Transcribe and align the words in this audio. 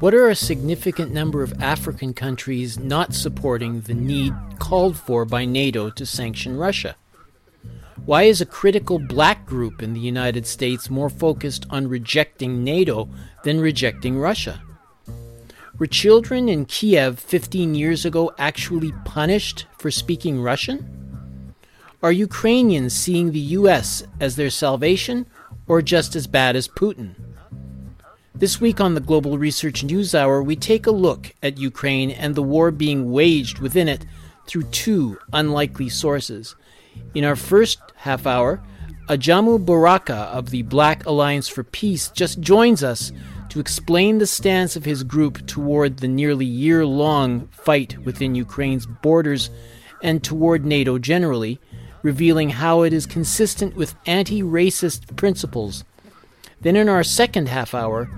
What 0.00 0.14
are 0.14 0.28
a 0.28 0.34
significant 0.34 1.12
number 1.12 1.42
of 1.42 1.62
African 1.62 2.12
countries 2.12 2.78
not 2.78 3.14
supporting 3.14 3.80
the 3.80 3.94
need 3.94 4.34
called 4.58 4.96
for 4.96 5.24
by 5.24 5.44
NATO 5.44 5.90
to 5.90 6.04
sanction 6.04 6.56
Russia? 6.56 6.96
Why 8.04 8.24
is 8.24 8.40
a 8.40 8.46
critical 8.46 8.98
black 8.98 9.46
group 9.46 9.82
in 9.82 9.94
the 9.94 10.00
United 10.00 10.46
States 10.46 10.90
more 10.90 11.10
focused 11.10 11.66
on 11.70 11.88
rejecting 11.88 12.62
NATO 12.62 13.08
than 13.42 13.60
rejecting 13.60 14.18
Russia? 14.18 14.60
Were 15.78 15.86
children 15.86 16.48
in 16.48 16.66
Kiev 16.66 17.18
15 17.18 17.74
years 17.74 18.04
ago 18.04 18.32
actually 18.38 18.92
punished 19.04 19.66
for 19.78 19.90
speaking 19.90 20.40
Russian? 20.40 21.54
Are 22.02 22.12
Ukrainians 22.12 22.94
seeing 22.94 23.32
the 23.32 23.56
US 23.58 24.04
as 24.20 24.36
their 24.36 24.50
salvation 24.50 25.26
or 25.66 25.82
just 25.82 26.14
as 26.14 26.26
bad 26.26 26.54
as 26.54 26.68
Putin? 26.68 27.14
This 28.38 28.60
week 28.60 28.82
on 28.82 28.92
the 28.92 29.00
Global 29.00 29.38
Research 29.38 29.82
News 29.82 30.14
Hour, 30.14 30.42
we 30.42 30.56
take 30.56 30.86
a 30.86 30.90
look 30.90 31.32
at 31.42 31.56
Ukraine 31.56 32.10
and 32.10 32.34
the 32.34 32.42
war 32.42 32.70
being 32.70 33.10
waged 33.10 33.60
within 33.60 33.88
it 33.88 34.04
through 34.46 34.64
two 34.64 35.18
unlikely 35.32 35.88
sources. 35.88 36.54
In 37.14 37.24
our 37.24 37.34
first 37.34 37.78
half 37.94 38.26
hour, 38.26 38.62
Ajamu 39.08 39.64
Baraka 39.64 40.14
of 40.14 40.50
the 40.50 40.60
Black 40.60 41.06
Alliance 41.06 41.48
for 41.48 41.64
Peace 41.64 42.10
just 42.10 42.38
joins 42.40 42.84
us 42.84 43.10
to 43.48 43.58
explain 43.58 44.18
the 44.18 44.26
stance 44.26 44.76
of 44.76 44.84
his 44.84 45.02
group 45.02 45.46
toward 45.46 45.96
the 45.96 46.08
nearly 46.08 46.44
year 46.44 46.84
long 46.84 47.48
fight 47.48 47.96
within 48.04 48.34
Ukraine's 48.34 48.84
borders 48.84 49.48
and 50.02 50.22
toward 50.22 50.66
NATO 50.66 50.98
generally, 50.98 51.58
revealing 52.02 52.50
how 52.50 52.82
it 52.82 52.92
is 52.92 53.06
consistent 53.06 53.76
with 53.76 53.94
anti 54.04 54.42
racist 54.42 55.16
principles. 55.16 55.84
Then, 56.60 56.76
in 56.76 56.88
our 56.88 57.04
second 57.04 57.48
half 57.48 57.74
hour, 57.74 58.10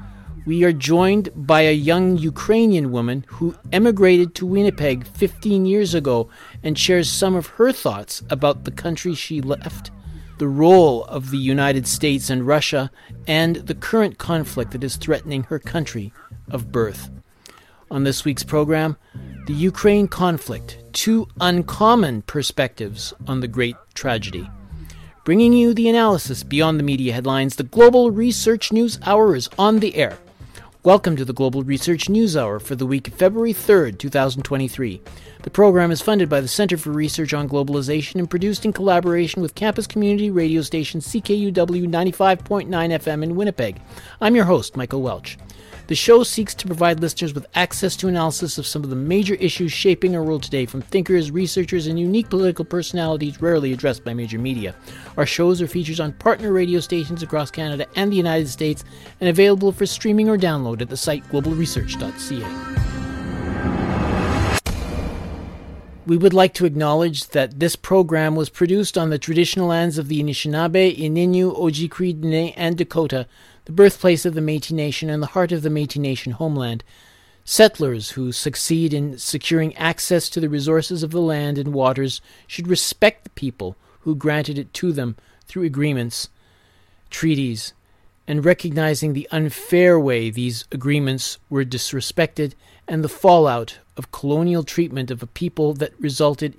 we 0.49 0.65
are 0.65 0.73
joined 0.73 1.29
by 1.37 1.61
a 1.61 1.75
young 1.75 2.17
Ukrainian 2.17 2.91
woman 2.91 3.23
who 3.29 3.55
emigrated 3.71 4.35
to 4.35 4.47
Winnipeg 4.47 5.07
15 5.07 5.67
years 5.67 5.93
ago 5.93 6.31
and 6.63 6.79
shares 6.79 7.11
some 7.11 7.35
of 7.35 7.49
her 7.59 7.71
thoughts 7.71 8.23
about 8.31 8.65
the 8.65 8.71
country 8.71 9.15
she 9.15 9.43
left, 9.43 9.91
the 10.39 10.49
role 10.49 11.05
of 11.05 11.31
the 11.31 11.37
United 11.37 11.87
States 11.87 12.31
and 12.31 12.47
Russia, 12.47 12.91
and 13.27 13.57
the 13.57 13.75
current 13.75 14.17
conflict 14.17 14.71
that 14.71 14.83
is 14.83 14.97
threatening 14.97 15.43
her 15.43 15.59
country 15.59 16.15
of 16.51 16.73
birth. 16.73 17.11
On 17.91 18.05
this 18.05 18.25
week's 18.25 18.43
program, 18.43 18.97
the 19.49 19.53
Ukraine 19.53 20.09
conflict, 20.09 20.79
two 20.95 21.29
uncommon 21.43 22.23
perspectives 22.23 23.13
on 23.27 23.41
the 23.41 23.49
great 23.49 23.77
tragedy. 23.93 24.49
Bringing 25.27 25.53
you 25.53 25.75
the 25.75 25.91
analysis 25.91 26.43
beyond 26.43 26.79
the 26.79 26.85
media 26.85 27.13
headlines, 27.13 27.57
the 27.57 27.65
Global 27.65 28.11
Research 28.11 28.73
News 28.73 28.99
Hour 29.03 29.37
is 29.37 29.51
on 29.59 29.81
the 29.81 29.95
air. 29.95 30.19
Welcome 30.85 31.17
to 31.17 31.25
the 31.25 31.33
Global 31.33 31.65
Research 31.65 32.09
News 32.09 32.37
Hour 32.37 32.61
for 32.61 32.77
the 32.77 32.87
week 32.87 33.09
of 33.09 33.15
February 33.15 33.53
3rd, 33.53 33.99
2023. 33.99 35.03
The 35.49 35.53
program 35.53 35.91
is 35.91 36.03
funded 36.03 36.29
by 36.29 36.43
the 36.43 36.47
Center 36.47 36.77
for 36.77 36.91
Research 36.91 37.33
on 37.33 37.49
Globalization 37.49 38.17
and 38.17 38.29
produced 38.29 38.67
in 38.67 38.75
collaboration 38.75 39.41
with 39.41 39.55
campus 39.55 39.87
community 39.87 40.29
radio 40.29 40.61
station 40.61 41.01
CKUW 41.01 41.89
95.9 41.89 42.69
FM 42.69 43.23
in 43.23 43.35
Winnipeg. 43.35 43.81
I'm 44.21 44.37
your 44.37 44.45
host, 44.45 44.77
Michael 44.77 45.01
Welch. 45.01 45.39
The 45.87 45.95
show 45.95 46.23
seeks 46.23 46.55
to 46.57 46.67
provide 46.67 47.01
listeners 47.01 47.33
with 47.33 47.47
access 47.55 47.97
to 47.97 48.09
analysis 48.09 48.59
of 48.59 48.67
some 48.67 48.85
of 48.85 48.91
the 48.91 48.95
major 48.97 49.37
issues 49.37 49.73
shaping 49.73 50.15
our 50.15 50.23
world 50.23 50.43
today 50.43 50.67
from 50.67 50.83
thinkers, 50.83 51.31
researchers, 51.31 51.87
and 51.87 51.99
unique 51.99 52.29
political 52.29 52.67
personalities 52.67 53.41
rarely 53.41 53.73
addressed 53.73 54.05
by 54.05 54.13
major 54.13 54.39
media. 54.39 54.75
Our 55.17 55.25
shows 55.25 55.63
are 55.63 55.67
features 55.67 55.99
on 55.99 56.13
partner 56.13 56.53
radio 56.53 56.81
stations 56.81 57.23
across 57.23 57.51
Canada 57.51 57.87
and 57.97 58.13
the 58.13 58.17
United 58.17 58.49
States 58.49 58.85
and 59.19 59.31
available 59.31 59.73
for 59.73 59.87
streaming 59.87 60.29
or 60.29 60.37
download 60.37 60.83
at 60.83 60.91
the 60.91 60.97
site 60.99 61.25
globalresearch.ca. 61.31 62.98
We 66.09 66.17
would 66.17 66.33
like 66.33 66.55
to 66.55 66.65
acknowledge 66.65 67.27
that 67.29 67.61
this 67.61 67.77
program 67.77 68.35
was 68.35 68.49
produced 68.49 68.97
on 68.97 69.11
the 69.11 69.19
traditional 69.19 69.67
lands 69.67 69.99
of 69.99 70.09
the 70.09 70.23
Anishinaabe, 70.23 70.99
Ininu, 70.99 71.55
Ojibwe, 71.55 72.19
Dene, 72.19 72.55
and 72.57 72.79
Dakota, 72.79 73.27
the 73.67 73.73
birthplace 73.73 74.25
of 74.25 74.33
the 74.33 74.41
Metis 74.41 74.73
Nation 74.73 75.11
and 75.11 75.23
the 75.23 75.27
heart 75.27 75.53
of 75.53 75.61
the 75.61 75.69
Metis 75.69 75.99
Nation 75.99 76.33
homeland. 76.33 76.83
Settlers 77.45 78.13
who 78.13 78.33
succeed 78.33 78.95
in 78.95 79.19
securing 79.19 79.77
access 79.77 80.31
to 80.31 80.41
the 80.41 80.49
resources 80.49 81.03
of 81.03 81.11
the 81.11 81.21
land 81.21 81.59
and 81.59 81.75
waters 81.75 82.23
should 82.47 82.69
respect 82.69 83.25
the 83.25 83.31
people 83.31 83.77
who 84.01 84.15
granted 84.15 84.57
it 84.57 84.73
to 84.73 84.93
them 84.93 85.15
through 85.45 85.65
agreements, 85.65 86.31
treaties, 87.11 87.75
and 88.27 88.47
recognizing 88.47 89.13
the 89.13 89.29
unfair 89.31 90.01
way 90.01 90.31
these 90.31 90.65
agreements 90.73 91.37
were 91.51 91.67
disrespected 91.67 92.55
and 92.87 93.05
the 93.05 93.11
fallout 93.11 93.81
of 93.99 94.13
colonial 94.13 94.63
treatment 94.63 95.11
of 95.11 95.23
a 95.23 95.27
people 95.27 95.75
that 95.75 95.93
resulted 96.01 96.55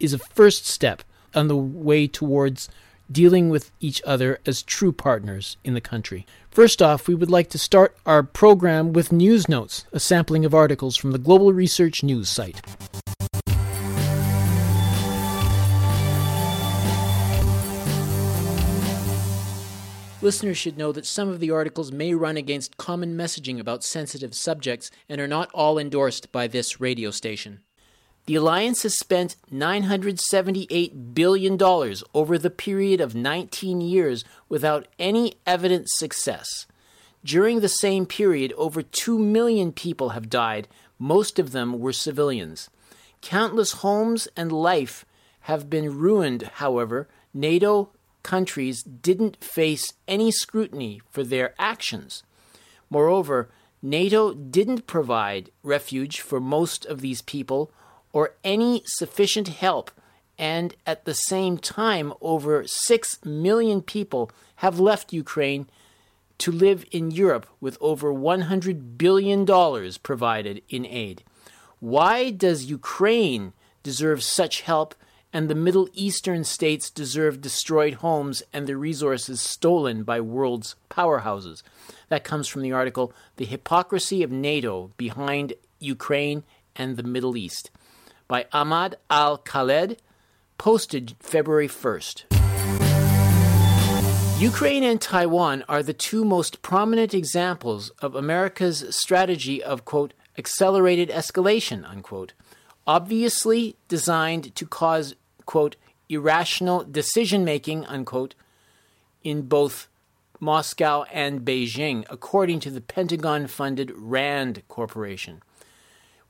is 0.00 0.12
a 0.12 0.18
first 0.18 0.66
step 0.66 1.02
on 1.34 1.48
the 1.48 1.56
way 1.56 2.06
towards 2.06 2.68
dealing 3.10 3.48
with 3.48 3.70
each 3.80 4.00
other 4.04 4.38
as 4.46 4.62
true 4.62 4.92
partners 4.92 5.56
in 5.64 5.74
the 5.74 5.80
country. 5.80 6.26
First 6.50 6.82
off, 6.82 7.08
we 7.08 7.14
would 7.14 7.30
like 7.30 7.48
to 7.50 7.58
start 7.58 7.96
our 8.06 8.22
program 8.22 8.92
with 8.92 9.12
news 9.12 9.48
notes, 9.48 9.84
a 9.92 10.00
sampling 10.00 10.44
of 10.44 10.54
articles 10.54 10.96
from 10.96 11.12
the 11.12 11.18
Global 11.18 11.52
Research 11.52 12.02
News 12.02 12.28
site. 12.28 12.60
Listeners 20.20 20.58
should 20.58 20.76
know 20.76 20.90
that 20.90 21.06
some 21.06 21.28
of 21.28 21.38
the 21.38 21.52
articles 21.52 21.92
may 21.92 22.12
run 22.12 22.36
against 22.36 22.76
common 22.76 23.16
messaging 23.16 23.60
about 23.60 23.84
sensitive 23.84 24.34
subjects 24.34 24.90
and 25.08 25.20
are 25.20 25.28
not 25.28 25.48
all 25.54 25.78
endorsed 25.78 26.32
by 26.32 26.48
this 26.48 26.80
radio 26.80 27.12
station. 27.12 27.60
The 28.26 28.34
alliance 28.34 28.82
has 28.82 28.98
spent 28.98 29.36
$978 29.52 31.14
billion 31.14 31.62
over 32.14 32.36
the 32.36 32.50
period 32.50 33.00
of 33.00 33.14
19 33.14 33.80
years 33.80 34.24
without 34.48 34.88
any 34.98 35.34
evident 35.46 35.88
success. 35.88 36.66
During 37.24 37.60
the 37.60 37.68
same 37.68 38.04
period, 38.04 38.52
over 38.56 38.82
2 38.82 39.18
million 39.20 39.72
people 39.72 40.10
have 40.10 40.28
died, 40.28 40.66
most 40.98 41.38
of 41.38 41.52
them 41.52 41.78
were 41.78 41.92
civilians. 41.92 42.68
Countless 43.20 43.72
homes 43.72 44.26
and 44.36 44.50
life 44.50 45.06
have 45.42 45.70
been 45.70 45.96
ruined, 45.96 46.42
however, 46.54 47.08
NATO 47.32 47.90
countries 48.22 48.82
didn't 48.82 49.42
face 49.42 49.92
any 50.06 50.30
scrutiny 50.30 51.00
for 51.10 51.24
their 51.24 51.54
actions. 51.58 52.22
Moreover, 52.90 53.50
NATO 53.82 54.34
didn't 54.34 54.86
provide 54.86 55.50
refuge 55.62 56.20
for 56.20 56.40
most 56.40 56.84
of 56.84 57.00
these 57.00 57.22
people 57.22 57.70
or 58.12 58.34
any 58.42 58.82
sufficient 58.86 59.48
help, 59.48 59.90
and 60.38 60.74
at 60.86 61.04
the 61.04 61.14
same 61.14 61.58
time, 61.58 62.12
over 62.20 62.64
6 62.66 63.24
million 63.24 63.82
people 63.82 64.30
have 64.56 64.80
left 64.80 65.12
Ukraine 65.12 65.68
to 66.38 66.52
live 66.52 66.84
in 66.90 67.10
Europe 67.10 67.46
with 67.60 67.76
over 67.80 68.12
$100 68.12 68.96
billion 68.96 69.44
provided 70.02 70.62
in 70.68 70.86
aid. 70.86 71.22
Why 71.80 72.30
does 72.30 72.64
Ukraine 72.64 73.52
deserve 73.82 74.22
such 74.22 74.62
help 74.62 74.94
and 75.32 75.48
the 75.48 75.54
Middle 75.54 75.88
Eastern 75.92 76.44
states 76.44 76.90
deserve 76.90 77.40
destroyed 77.40 77.94
homes 77.94 78.42
and 78.52 78.66
their 78.66 78.78
resources 78.78 79.40
stolen 79.40 80.02
by 80.02 80.20
world's 80.20 80.76
powerhouses? 80.90 81.62
That 82.08 82.24
comes 82.24 82.48
from 82.48 82.62
the 82.62 82.72
article 82.72 83.12
The 83.36 83.44
Hypocrisy 83.44 84.22
of 84.22 84.32
NATO 84.32 84.90
Behind 84.96 85.52
Ukraine 85.78 86.44
and 86.76 86.96
the 86.96 87.02
Middle 87.02 87.36
East 87.36 87.70
by 88.28 88.46
Ahmad 88.52 88.96
Al 89.08 89.38
Khaled, 89.38 90.00
posted 90.58 91.16
February 91.18 91.66
1st. 91.66 92.24
Ukraine 94.38 94.84
and 94.84 95.00
Taiwan 95.00 95.64
are 95.68 95.82
the 95.82 95.94
two 95.94 96.24
most 96.24 96.62
prominent 96.62 97.14
examples 97.14 97.90
of 98.02 98.14
America's 98.14 98.84
strategy 98.90 99.62
of, 99.62 99.84
quote, 99.84 100.12
accelerated 100.36 101.08
escalation, 101.08 101.88
unquote, 101.88 102.34
obviously 102.88 103.76
designed 103.86 104.54
to 104.56 104.66
cause, 104.66 105.14
quote, 105.44 105.76
irrational 106.08 106.82
decision 106.84 107.44
making, 107.44 107.84
unquote, 107.84 108.34
in 109.22 109.42
both 109.42 109.88
Moscow 110.40 111.02
and 111.12 111.42
Beijing, 111.42 112.06
according 112.08 112.60
to 112.60 112.70
the 112.70 112.80
Pentagon 112.80 113.46
funded 113.46 113.92
RAND 113.94 114.62
Corporation. 114.68 115.42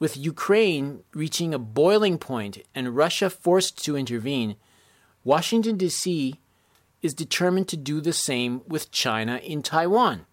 With 0.00 0.16
Ukraine 0.16 1.04
reaching 1.14 1.54
a 1.54 1.58
boiling 1.58 2.18
point 2.18 2.58
and 2.74 2.96
Russia 2.96 3.30
forced 3.30 3.82
to 3.84 3.96
intervene, 3.96 4.56
Washington, 5.22 5.76
D.C. 5.76 6.40
is 7.02 7.14
determined 7.14 7.68
to 7.68 7.76
do 7.76 8.00
the 8.00 8.12
same 8.12 8.62
with 8.66 8.90
China 8.90 9.36
in 9.36 9.62
Taiwan. 9.62 10.26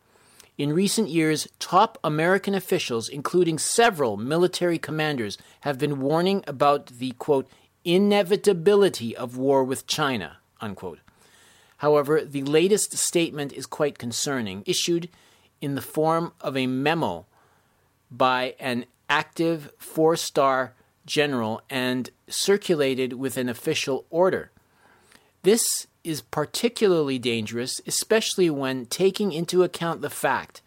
In 0.57 0.71
recent 0.71 1.09
years, 1.09 1.47
top 1.59 1.97
American 2.03 2.55
officials, 2.55 3.09
including 3.09 3.59
several 3.59 4.15
military 4.15 4.77
commanders, 4.77 5.37
have 5.61 5.77
been 5.77 5.99
warning 5.99 6.43
about 6.47 6.87
the 6.87 7.11
quote, 7.11 7.47
inevitability 7.83 9.15
of 9.15 9.37
war 9.37 9.63
with 9.63 9.85
China. 9.85 10.37
Unquote. 10.61 10.99
However, 11.77 12.21
the 12.23 12.43
latest 12.43 12.97
statement 12.97 13.51
is 13.51 13.65
quite 13.65 13.97
concerning, 13.97 14.63
issued 14.65 15.09
in 15.59 15.75
the 15.75 15.81
form 15.81 16.31
of 16.39 16.55
a 16.55 16.67
memo 16.67 17.25
by 18.09 18.55
an 18.59 18.85
active 19.09 19.71
four 19.77 20.15
star 20.15 20.73
general 21.05 21.61
and 21.69 22.09
circulated 22.27 23.13
with 23.13 23.37
an 23.37 23.49
official 23.49 24.05
order. 24.09 24.51
This 25.43 25.87
is 26.05 26.21
particularly 26.21 27.17
dangerous, 27.17 27.81
especially 27.87 28.49
when 28.49 28.85
taking 28.85 29.31
into 29.31 29.63
account 29.63 30.01
the 30.01 30.09
fact 30.09 30.61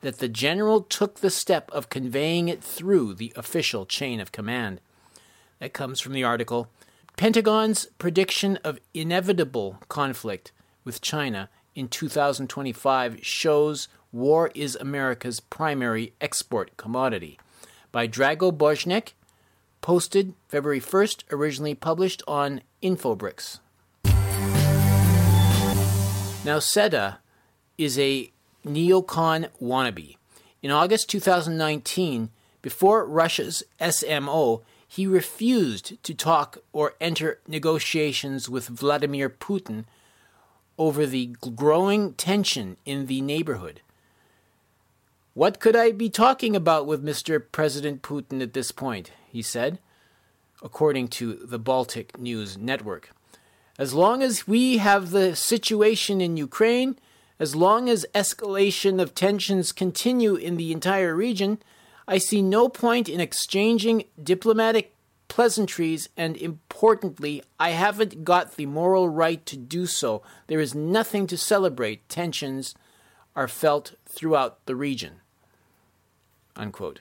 that 0.00 0.18
the 0.18 0.28
general 0.28 0.82
took 0.82 1.16
the 1.16 1.30
step 1.30 1.70
of 1.72 1.88
conveying 1.88 2.48
it 2.48 2.62
through 2.62 3.14
the 3.14 3.32
official 3.36 3.86
chain 3.86 4.20
of 4.20 4.32
command. 4.32 4.80
That 5.58 5.72
comes 5.72 6.00
from 6.00 6.12
the 6.12 6.24
article 6.24 6.68
Pentagon's 7.16 7.86
prediction 7.98 8.58
of 8.64 8.80
inevitable 8.92 9.78
conflict 9.88 10.52
with 10.84 11.00
China 11.00 11.48
in 11.74 11.88
2025 11.88 13.24
shows 13.24 13.88
war 14.12 14.50
is 14.54 14.76
America's 14.76 15.40
primary 15.40 16.12
export 16.20 16.76
commodity. 16.76 17.38
By 17.92 18.06
Drago 18.08 18.56
Bosnic, 18.56 19.14
posted 19.80 20.34
February 20.48 20.80
1st, 20.80 21.24
originally 21.30 21.74
published 21.74 22.22
on 22.26 22.62
InfoBRICS. 22.82 23.60
Nauseda 26.44 27.16
is 27.78 27.98
a 27.98 28.30
neocon 28.66 29.48
wannabe. 29.62 30.16
In 30.62 30.70
August 30.70 31.08
2019, 31.08 32.28
before 32.60 33.06
Russia's 33.06 33.62
SMO, 33.80 34.60
he 34.86 35.06
refused 35.06 36.02
to 36.02 36.14
talk 36.14 36.58
or 36.70 36.96
enter 37.00 37.40
negotiations 37.48 38.50
with 38.50 38.68
Vladimir 38.68 39.30
Putin 39.30 39.86
over 40.76 41.06
the 41.06 41.34
growing 41.54 42.12
tension 42.12 42.76
in 42.84 43.06
the 43.06 43.22
neighborhood. 43.22 43.80
What 45.32 45.60
could 45.60 45.74
I 45.74 45.92
be 45.92 46.10
talking 46.10 46.54
about 46.54 46.86
with 46.86 47.02
Mr. 47.02 47.42
President 47.52 48.02
Putin 48.02 48.42
at 48.42 48.52
this 48.52 48.70
point? 48.70 49.12
he 49.26 49.40
said, 49.40 49.78
according 50.62 51.08
to 51.08 51.34
the 51.34 51.58
Baltic 51.58 52.18
News 52.18 52.58
Network. 52.58 53.10
As 53.78 53.92
long 53.92 54.22
as 54.22 54.46
we 54.46 54.78
have 54.78 55.10
the 55.10 55.34
situation 55.34 56.20
in 56.20 56.36
Ukraine, 56.36 56.96
as 57.40 57.56
long 57.56 57.88
as 57.88 58.06
escalation 58.14 59.02
of 59.02 59.14
tensions 59.14 59.72
continue 59.72 60.36
in 60.36 60.56
the 60.56 60.70
entire 60.70 61.14
region, 61.14 61.58
I 62.06 62.18
see 62.18 62.40
no 62.40 62.68
point 62.68 63.08
in 63.08 63.20
exchanging 63.20 64.04
diplomatic 64.22 64.94
pleasantries, 65.26 66.08
and 66.16 66.36
importantly, 66.36 67.42
I 67.58 67.70
haven't 67.70 68.22
got 68.22 68.54
the 68.54 68.66
moral 68.66 69.08
right 69.08 69.44
to 69.46 69.56
do 69.56 69.86
so. 69.86 70.22
There 70.46 70.60
is 70.60 70.76
nothing 70.76 71.26
to 71.26 71.36
celebrate. 71.36 72.08
Tensions 72.08 72.74
are 73.34 73.48
felt 73.48 73.94
throughout 74.06 74.64
the 74.66 74.76
region. 74.76 75.14
Unquote. 76.54 77.00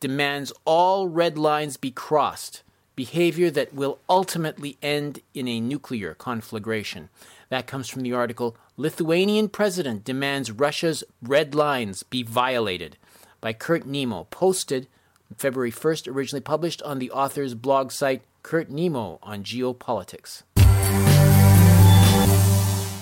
Demands 0.00 0.52
all 0.64 1.08
red 1.08 1.38
lines 1.38 1.76
be 1.76 1.90
crossed 1.90 2.62
behavior 2.96 3.50
that 3.50 3.74
will 3.74 3.98
ultimately 4.08 4.78
end 4.82 5.20
in 5.34 5.46
a 5.46 5.60
nuclear 5.60 6.14
conflagration. 6.14 7.10
That 7.50 7.66
comes 7.66 7.88
from 7.88 8.02
the 8.02 8.14
article 8.14 8.56
Lithuanian 8.76 9.48
President 9.48 10.02
Demands 10.02 10.50
Russia's 10.50 11.04
Red 11.22 11.54
Lines 11.54 12.02
Be 12.02 12.22
Violated 12.22 12.96
by 13.40 13.52
Kurt 13.52 13.86
Nimmo, 13.86 14.24
posted 14.30 14.88
February 15.36 15.70
1st, 15.70 16.08
originally 16.12 16.40
published 16.40 16.82
on 16.82 16.98
the 16.98 17.10
author's 17.10 17.54
blog 17.54 17.92
site 17.92 18.22
Kurt 18.42 18.70
Nimmo 18.70 19.18
on 19.22 19.44
Geopolitics. 19.44 20.42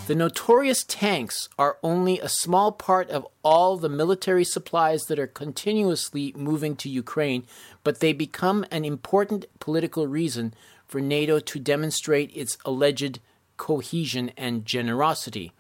The 0.07 0.15
notorious 0.15 0.85
tanks 0.85 1.49
are 1.59 1.79
only 1.83 2.21
a 2.21 2.29
small 2.29 2.73
part 2.73 3.09
of 3.09 3.27
all 3.43 3.79
the 3.79 3.89
military 3.89 4.45
supplies 4.45 5.05
that 5.05 5.19
are 5.19 5.27
continuously 5.27 6.35
moving 6.37 6.77
to 6.77 6.91
Ukraine, 6.91 7.47
but 7.83 8.01
they 8.01 8.13
become 8.13 8.67
an 8.71 8.85
important 8.85 9.47
political 9.61 10.07
reason 10.07 10.53
for 10.87 11.01
NATO 11.01 11.41
to 11.41 11.59
demonstrate 11.59 12.37
its 12.37 12.59
alleged 12.67 13.21
cohesion 13.57 14.31
and 14.37 14.67
generosity. 14.67 15.53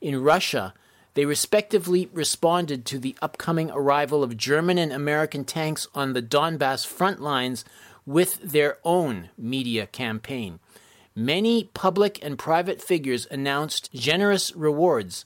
In 0.00 0.22
Russia, 0.22 0.72
they 1.12 1.26
respectively 1.26 2.08
responded 2.10 2.86
to 2.86 2.98
the 2.98 3.16
upcoming 3.20 3.70
arrival 3.70 4.22
of 4.22 4.38
German 4.38 4.78
and 4.78 4.94
American 4.94 5.44
tanks 5.44 5.86
on 5.94 6.14
the 6.14 6.22
Donbass 6.22 6.86
front 6.86 7.20
lines 7.20 7.66
with 8.06 8.40
their 8.40 8.78
own 8.82 9.28
media 9.36 9.86
campaign. 9.86 10.58
Many 11.16 11.70
public 11.74 12.18
and 12.24 12.36
private 12.36 12.82
figures 12.82 13.24
announced 13.30 13.88
generous 13.92 14.52
rewards 14.56 15.24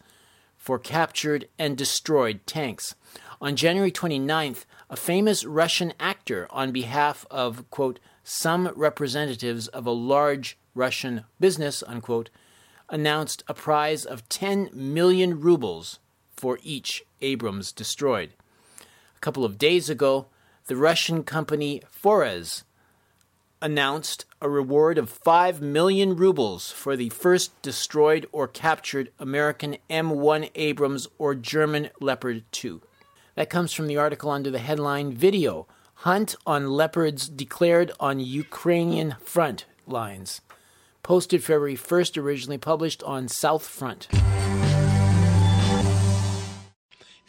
for 0.58 0.78
captured 0.78 1.48
and 1.58 1.78
destroyed 1.78 2.40
tanks. 2.44 2.94
On 3.40 3.56
January 3.56 3.90
29th, 3.90 4.66
a 4.90 4.96
famous 4.96 5.46
Russian 5.46 5.94
actor, 5.98 6.46
on 6.50 6.72
behalf 6.72 7.24
of, 7.30 7.70
quote, 7.70 8.00
some 8.22 8.70
representatives 8.76 9.66
of 9.68 9.86
a 9.86 9.90
large 9.90 10.58
Russian 10.74 11.24
business, 11.40 11.82
unquote, 11.86 12.28
announced 12.90 13.42
a 13.48 13.54
prize 13.54 14.04
of 14.04 14.28
10 14.28 14.68
million 14.74 15.40
rubles 15.40 16.00
for 16.36 16.58
each 16.62 17.02
Abrams 17.22 17.72
destroyed. 17.72 18.34
A 19.16 19.20
couple 19.20 19.42
of 19.44 19.56
days 19.56 19.88
ago, 19.88 20.26
the 20.66 20.76
Russian 20.76 21.24
company 21.24 21.80
Fores 21.90 22.64
announced 23.60 24.24
a 24.40 24.48
reward 24.48 24.98
of 24.98 25.10
5 25.10 25.60
million 25.60 26.16
rubles 26.16 26.70
for 26.70 26.96
the 26.96 27.08
first 27.08 27.60
destroyed 27.62 28.26
or 28.32 28.46
captured 28.46 29.10
American 29.18 29.76
M1 29.90 30.50
Abrams 30.54 31.08
or 31.18 31.34
German 31.34 31.90
Leopard 32.00 32.44
2. 32.52 32.80
That 33.34 33.50
comes 33.50 33.72
from 33.72 33.86
the 33.86 33.96
article 33.96 34.30
under 34.30 34.50
the 34.50 34.58
headline 34.58 35.12
Video 35.12 35.66
Hunt 36.02 36.36
on 36.46 36.70
Leopards 36.70 37.28
Declared 37.28 37.90
on 37.98 38.20
Ukrainian 38.20 39.16
Front 39.24 39.66
Lines. 39.86 40.40
Posted 41.02 41.42
February 41.42 41.76
1st, 41.76 42.22
originally 42.22 42.58
published 42.58 43.02
on 43.02 43.26
South 43.28 43.66
Front. 43.66 44.08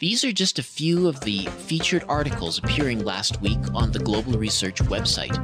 These 0.00 0.24
are 0.24 0.32
just 0.32 0.58
a 0.58 0.62
few 0.62 1.08
of 1.08 1.20
the 1.20 1.44
featured 1.44 2.04
articles 2.08 2.56
appearing 2.56 3.04
last 3.04 3.38
week 3.42 3.58
on 3.74 3.92
the 3.92 3.98
Global 3.98 4.38
Research 4.38 4.76
website. 4.84 5.36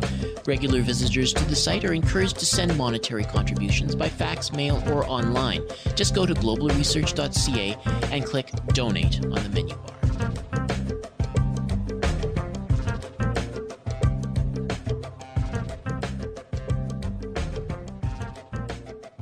Regular 0.47 0.81
visitors 0.81 1.35
to 1.35 1.45
the 1.45 1.55
site 1.55 1.85
are 1.85 1.93
encouraged 1.93 2.39
to 2.39 2.47
send 2.47 2.75
monetary 2.79 3.25
contributions 3.25 3.95
by 3.95 4.09
fax, 4.09 4.53
mail, 4.53 4.83
or 4.91 5.07
online. 5.07 5.63
Just 5.95 6.15
go 6.15 6.25
to 6.25 6.33
globalresearch.ca 6.33 7.77
and 8.11 8.25
click 8.25 8.51
Donate 8.69 9.23
on 9.27 9.43
the 9.43 9.51
menu 9.51 9.75
bar. 9.75 9.93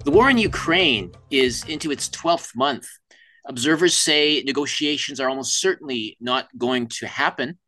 The 0.05 0.13
war 0.13 0.31
in 0.31 0.39
Ukraine 0.39 1.11
is 1.33 1.65
into 1.65 1.91
its 1.91 2.09
12th 2.11 2.55
month 2.55 2.87
Observers 3.47 3.95
say 3.95 4.43
negotiations 4.45 5.21
are 5.21 5.29
almost 5.29 5.61
certainly 5.61 6.17
not 6.21 6.49
going 6.57 6.89
to 6.89 7.07
happen. 7.07 7.59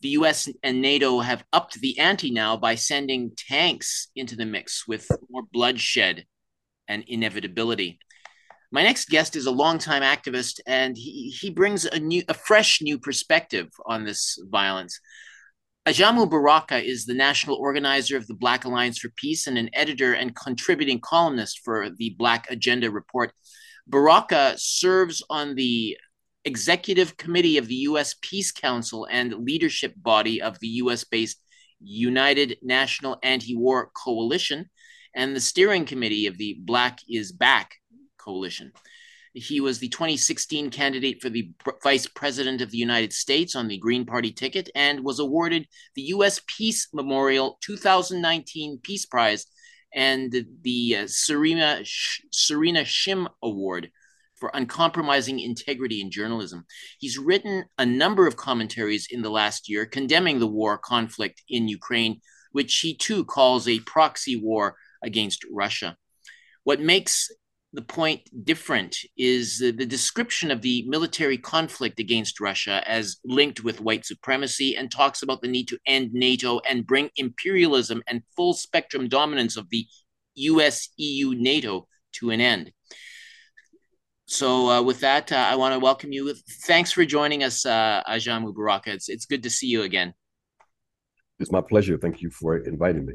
The 0.00 0.10
US 0.10 0.48
and 0.62 0.80
NATO 0.80 1.20
have 1.20 1.44
upped 1.52 1.80
the 1.80 1.98
ante 1.98 2.30
now 2.30 2.56
by 2.56 2.74
sending 2.74 3.32
tanks 3.36 4.08
into 4.16 4.34
the 4.34 4.46
mix 4.46 4.88
with 4.88 5.06
more 5.30 5.44
bloodshed 5.52 6.24
and 6.88 7.04
inevitability. 7.06 7.98
My 8.72 8.82
next 8.82 9.08
guest 9.08 9.36
is 9.36 9.46
a 9.46 9.50
longtime 9.50 10.02
activist, 10.02 10.60
and 10.66 10.96
he, 10.96 11.28
he 11.40 11.50
brings 11.50 11.84
a 11.84 11.98
new, 11.98 12.22
a 12.28 12.34
fresh 12.34 12.80
new 12.80 12.98
perspective 12.98 13.68
on 13.84 14.04
this 14.04 14.38
violence. 14.48 15.00
Ajamu 15.86 16.30
Baraka 16.30 16.78
is 16.78 17.04
the 17.04 17.14
national 17.14 17.56
organizer 17.56 18.16
of 18.16 18.26
the 18.26 18.34
Black 18.34 18.64
Alliance 18.64 18.98
for 18.98 19.10
Peace 19.16 19.46
and 19.46 19.58
an 19.58 19.70
editor 19.72 20.12
and 20.12 20.36
contributing 20.36 21.00
columnist 21.00 21.60
for 21.64 21.90
the 21.98 22.14
Black 22.16 22.46
Agenda 22.48 22.90
Report. 22.90 23.32
Baraka 23.90 24.54
serves 24.56 25.20
on 25.28 25.56
the 25.56 25.96
executive 26.44 27.16
committee 27.16 27.58
of 27.58 27.66
the 27.66 27.74
U.S. 27.74 28.14
Peace 28.22 28.52
Council 28.52 29.06
and 29.10 29.44
leadership 29.44 29.94
body 29.96 30.40
of 30.40 30.58
the 30.60 30.68
U.S. 30.68 31.02
based 31.02 31.42
United 31.80 32.58
National 32.62 33.18
Anti 33.22 33.56
War 33.56 33.90
Coalition 33.94 34.70
and 35.14 35.34
the 35.34 35.40
steering 35.40 35.84
committee 35.84 36.26
of 36.26 36.38
the 36.38 36.56
Black 36.60 37.00
is 37.08 37.32
Back 37.32 37.74
Coalition. 38.16 38.72
He 39.32 39.60
was 39.60 39.78
the 39.78 39.88
2016 39.88 40.70
candidate 40.70 41.20
for 41.20 41.28
the 41.28 41.50
Vice 41.82 42.06
President 42.06 42.60
of 42.60 42.70
the 42.70 42.78
United 42.78 43.12
States 43.12 43.56
on 43.56 43.66
the 43.66 43.78
Green 43.78 44.04
Party 44.04 44.30
ticket 44.30 44.68
and 44.74 45.04
was 45.04 45.18
awarded 45.18 45.66
the 45.96 46.02
U.S. 46.02 46.40
Peace 46.46 46.88
Memorial 46.92 47.58
2019 47.62 48.78
Peace 48.82 49.06
Prize 49.06 49.46
and 49.94 50.34
the 50.62 50.96
uh, 50.96 51.06
Serena, 51.06 51.82
Serena 52.30 52.80
Shim 52.80 53.28
Award 53.42 53.90
for 54.36 54.50
uncompromising 54.54 55.38
integrity 55.38 56.00
in 56.00 56.10
journalism. 56.10 56.64
He's 56.98 57.18
written 57.18 57.64
a 57.78 57.84
number 57.84 58.26
of 58.26 58.36
commentaries 58.36 59.06
in 59.10 59.22
the 59.22 59.30
last 59.30 59.68
year 59.68 59.84
condemning 59.84 60.38
the 60.38 60.46
war 60.46 60.78
conflict 60.78 61.42
in 61.48 61.68
Ukraine, 61.68 62.20
which 62.52 62.78
he 62.78 62.94
too 62.96 63.24
calls 63.24 63.68
a 63.68 63.80
proxy 63.80 64.36
war 64.36 64.76
against 65.02 65.44
Russia. 65.52 65.96
What 66.64 66.80
makes 66.80 67.30
the 67.72 67.82
point 67.82 68.22
different 68.44 68.96
is 69.16 69.58
the, 69.58 69.70
the, 69.70 69.86
description 69.86 70.50
of 70.50 70.60
the 70.60 70.84
military 70.88 71.38
conflict 71.38 72.00
against 72.00 72.40
Russia 72.40 72.82
as 72.86 73.18
linked 73.24 73.62
with 73.62 73.80
white 73.80 74.04
supremacy 74.04 74.76
and 74.76 74.90
talks 74.90 75.22
about 75.22 75.40
the 75.40 75.48
need 75.48 75.68
to 75.68 75.78
end 75.86 76.12
NATO 76.12 76.60
and 76.68 76.86
bring 76.86 77.10
imperialism 77.16 78.02
and 78.08 78.22
full 78.36 78.54
spectrum 78.54 79.08
dominance 79.08 79.56
of 79.56 79.70
the 79.70 79.86
US, 80.34 80.88
EU, 80.96 81.34
NATO 81.34 81.86
to 82.14 82.30
an 82.30 82.40
end. 82.40 82.72
So, 84.26 84.70
uh, 84.70 84.82
with 84.82 85.00
that, 85.00 85.32
uh, 85.32 85.36
I 85.36 85.56
want 85.56 85.74
to 85.74 85.80
welcome 85.80 86.12
you. 86.12 86.34
Thanks 86.66 86.92
for 86.92 87.04
joining 87.04 87.42
us, 87.42 87.66
uh. 87.66 88.02
It's, 88.06 89.08
it's 89.08 89.26
good 89.26 89.42
to 89.42 89.50
see 89.50 89.66
you 89.66 89.82
again. 89.82 90.14
It's 91.38 91.50
my 91.50 91.60
pleasure. 91.60 91.98
Thank 91.98 92.20
you 92.20 92.30
for 92.30 92.56
inviting 92.58 93.06
me. 93.06 93.14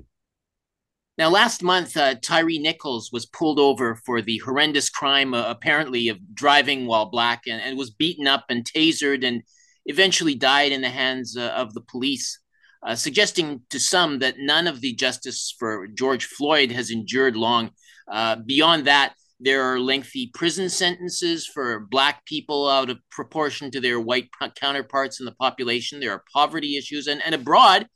Now, 1.17 1.29
last 1.29 1.63
month, 1.63 1.95
uh, 1.95 2.15
Tyre 2.15 2.60
Nichols 2.60 3.10
was 3.12 3.25
pulled 3.25 3.57
over 3.57 3.95
for 4.05 4.22
the 4.22 4.39
horrendous 4.39 4.89
crime, 4.89 5.34
uh, 5.34 5.50
apparently, 5.50 6.10
of 6.10 6.17
driving 6.34 6.88
while 6.88 7.05
black 7.05 7.43
and, 7.48 7.62
and, 7.62 7.77
was 7.77 7.91
beaten 7.91 8.27
up 8.27 8.43
and 8.50 8.65
tasered 8.65 9.24
and 9.24 9.41
eventually 9.86 10.36
died 10.36 10.74
in 10.74 10.81
the 10.81 10.89
hands 10.89 11.38
uh, 11.38 11.53
of 11.55 11.74
the 11.74 11.81
police, 11.81 12.39
uh, 12.86 12.95
suggesting 12.95 13.62
to 13.69 13.79
some 13.79 14.19
that 14.19 14.39
none 14.39 14.67
of 14.67 14.81
the 14.81 14.93
justice 14.93 15.55
for 15.57 15.88
George 15.88 16.25
Floyd 16.25 16.69
has 16.72 16.91
endured 16.91 17.38
long. 17.38 17.72
Uh, 18.12 18.36
beyond 18.45 18.86
that, 18.86 19.13
there 19.39 19.63
are 19.63 19.79
lengthy 19.79 20.31
prison 20.34 20.69
sentences 20.69 21.48
for 21.48 21.88
black 21.91 22.25
people 22.25 22.67
out 22.69 22.89
of 22.89 23.00
proportion 23.10 23.72
to 23.72 23.79
their 23.79 24.01
white 24.01 24.29
counterparts 24.55 25.22
in 25.22 25.25
the 25.25 25.36
population. 25.36 26.01
There 26.01 26.12
are 26.12 26.24
poverty 26.34 26.77
issues, 26.77 27.07
and, 27.07 27.22
and 27.25 27.36
abroad, 27.36 27.88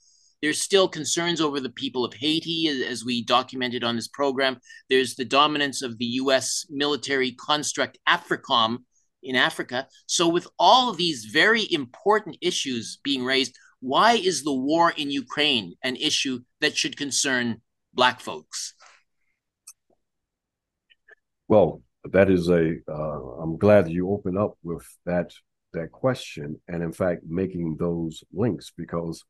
there's 0.41 0.61
still 0.61 0.87
concerns 0.87 1.41
over 1.41 1.59
the 1.59 1.69
people 1.69 2.05
of 2.05 2.13
Haiti, 2.13 2.67
as 2.67 3.03
we 3.03 3.23
documented 3.23 3.83
on 3.83 3.95
this 3.95 4.07
program. 4.07 4.57
There's 4.89 5.15
the 5.15 5.25
dominance 5.25 5.81
of 5.81 5.97
the 5.97 6.05
US 6.05 6.65
military 6.69 7.31
construct 7.31 7.97
AFRICOM 8.07 8.79
in 9.21 9.35
Africa. 9.35 9.87
So, 10.05 10.27
with 10.29 10.47
all 10.57 10.89
of 10.89 10.97
these 10.97 11.25
very 11.25 11.67
important 11.71 12.37
issues 12.41 12.99
being 13.03 13.25
raised, 13.25 13.57
why 13.81 14.13
is 14.13 14.43
the 14.43 14.53
war 14.53 14.93
in 14.95 15.11
Ukraine 15.11 15.75
an 15.83 15.95
issue 15.95 16.39
that 16.61 16.77
should 16.77 16.97
concern 16.97 17.61
Black 17.93 18.19
folks? 18.19 18.73
Well, 21.47 21.81
that 22.05 22.29
is 22.29 22.49
a. 22.49 22.75
uh, 22.87 23.45
glad 23.59 23.85
that 23.85 23.91
you 23.91 24.09
open 24.09 24.37
up 24.37 24.57
with 24.63 24.87
that 25.05 25.33
that 25.73 25.91
question, 25.91 26.59
and 26.67 26.81
in 26.81 26.91
fact, 26.91 27.23
making 27.27 27.75
those 27.77 28.23
links 28.33 28.71
because 28.75 29.23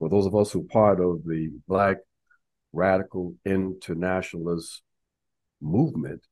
for 0.00 0.08
those 0.08 0.26
of 0.26 0.34
us 0.34 0.50
who 0.50 0.62
are 0.62 0.72
part 0.72 0.98
of 0.98 1.22
the 1.24 1.50
Black 1.68 1.98
radical 2.72 3.34
internationalist 3.44 4.82
movement, 5.60 6.26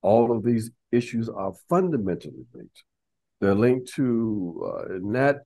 all 0.00 0.34
of 0.34 0.44
these 0.44 0.70
issues 0.92 1.28
are 1.28 1.52
fundamentally 1.68 2.46
linked. 2.54 2.84
They're 3.40 3.54
linked 3.54 3.92
to 3.94 4.72
uh, 4.72 4.84
not 5.00 5.36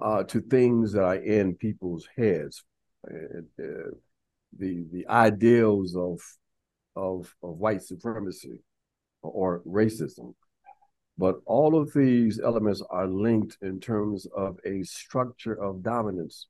uh, 0.00 0.24
to 0.24 0.40
things 0.40 0.92
that 0.92 1.04
are 1.04 1.16
in 1.16 1.54
people's 1.54 2.06
heads, 2.16 2.64
uh, 3.08 3.40
the 3.56 4.84
the 4.90 5.06
ideals 5.08 5.94
of 5.94 6.20
of 6.96 7.32
of 7.42 7.58
white 7.58 7.82
supremacy 7.82 8.60
or 9.22 9.62
racism, 9.66 10.34
but 11.16 11.36
all 11.46 11.80
of 11.80 11.92
these 11.92 12.40
elements 12.40 12.82
are 12.90 13.06
linked 13.06 13.56
in 13.62 13.78
terms 13.78 14.26
of 14.36 14.58
a 14.64 14.82
structure 14.82 15.54
of 15.54 15.82
dominance 15.82 16.48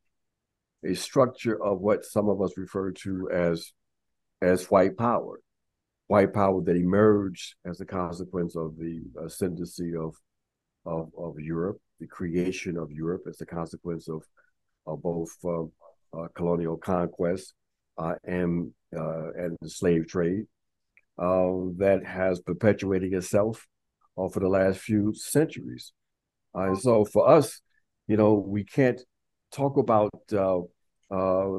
a 0.85 0.95
structure 0.95 1.63
of 1.63 1.81
what 1.81 2.05
some 2.05 2.29
of 2.29 2.41
us 2.41 2.57
refer 2.57 2.93
to 2.93 3.31
as 3.31 3.73
as 4.41 4.71
white 4.71 4.97
power, 4.97 5.41
white 6.07 6.33
power 6.33 6.63
that 6.63 6.77
emerged 6.77 7.55
as 7.65 7.81
a 7.81 7.85
consequence 7.85 8.55
of 8.57 8.77
the 8.79 9.03
ascendancy 9.25 9.97
of 9.97 10.15
of, 10.87 11.11
of 11.19 11.39
Europe, 11.39 11.81
the 12.01 12.07
creation 12.07 12.77
of 12.77 12.91
Europe 12.93 13.23
as 13.29 13.41
a 13.41 13.47
consequence 13.47 14.09
of, 14.09 14.23
of 14.87 15.03
both 15.03 15.31
uh, 15.45 15.65
uh, 16.17 16.29
colonial 16.35 16.77
conquest 16.77 17.55
uh, 17.99 18.15
and 18.25 18.73
uh, 18.97 19.33
and 19.33 19.57
the 19.61 19.69
slave 19.69 20.07
trade 20.07 20.45
uh, 21.19 21.51
that 21.77 22.03
has 22.07 22.41
perpetuated 22.41 23.13
itself 23.13 23.67
uh, 24.17 24.29
for 24.29 24.41
the 24.41 24.49
last 24.49 24.79
few 24.79 25.13
centuries. 25.15 25.93
and 26.55 26.79
so 26.79 27.05
for 27.05 27.29
us, 27.29 27.61
you 28.07 28.17
know, 28.17 28.35
we 28.35 28.65
can't 28.65 29.03
talk 29.53 29.77
about 29.77 30.13
uh, 30.33 30.61
uh, 31.11 31.51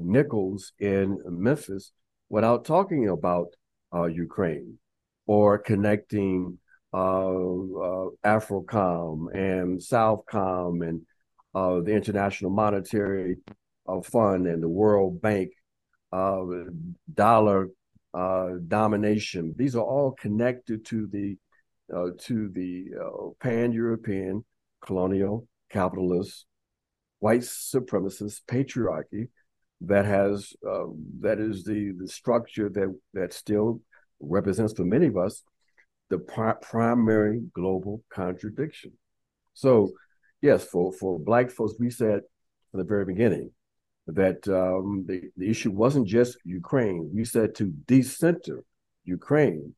Nichols 0.00 0.72
in 0.78 1.18
Memphis 1.26 1.92
without 2.28 2.64
talking 2.64 3.08
about 3.08 3.48
uh, 3.94 4.04
Ukraine 4.04 4.78
or 5.26 5.58
connecting 5.58 6.58
uh, 6.92 8.08
AFRICOM 8.24 9.34
and 9.34 9.78
Southcom 9.78 10.86
and 10.86 11.02
the 11.54 11.92
International 11.92 12.50
Monetary 12.50 13.36
Fund 14.04 14.46
and 14.46 14.62
the 14.62 14.68
World 14.68 15.20
Bank, 15.20 15.50
dollar 16.12 17.68
domination. 18.68 19.54
These 19.56 19.76
are 19.76 19.84
all 19.84 20.12
connected 20.12 20.84
to 20.86 21.06
the 21.08 21.36
uh, 21.94 22.10
to 22.18 22.50
the 22.50 22.86
uh, 23.00 23.30
pan-European 23.40 24.44
colonial 24.84 25.48
capitalist 25.70 26.44
white 27.20 27.40
supremacist 27.40 28.40
patriarchy 28.46 29.28
that 29.80 30.04
has 30.04 30.52
uh, 30.68 30.86
that 31.20 31.38
is 31.38 31.64
the 31.64 31.92
the 31.98 32.08
structure 32.08 32.68
that 32.68 32.94
that 33.14 33.32
still 33.32 33.80
represents 34.20 34.72
for 34.72 34.84
many 34.84 35.06
of 35.06 35.16
us 35.16 35.42
the 36.10 36.18
pri- 36.18 36.54
primary 36.62 37.42
global 37.52 38.02
contradiction. 38.10 38.92
So, 39.54 39.90
yes, 40.40 40.64
for 40.64 40.92
for 40.92 41.18
black 41.18 41.50
folks, 41.50 41.74
we 41.78 41.90
said 41.90 42.20
from 42.70 42.78
the 42.78 42.86
very 42.86 43.04
beginning 43.04 43.50
that 44.06 44.48
um, 44.48 45.04
the 45.06 45.30
the 45.36 45.48
issue 45.48 45.70
wasn't 45.70 46.08
just 46.08 46.38
Ukraine. 46.44 47.10
We 47.14 47.24
said 47.24 47.54
to 47.56 47.72
decenter 47.86 48.64
Ukraine 49.04 49.74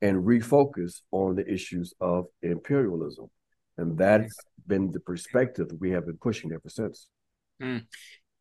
and 0.00 0.24
refocus 0.24 1.00
on 1.10 1.34
the 1.34 1.50
issues 1.52 1.92
of 2.00 2.26
imperialism. 2.42 3.28
And 3.78 3.96
that's 3.96 4.36
been 4.66 4.90
the 4.90 5.00
perspective 5.00 5.68
we 5.80 5.90
have 5.92 6.04
been 6.04 6.18
pushing 6.18 6.52
ever 6.52 6.68
since. 6.68 7.08
Mm. 7.62 7.84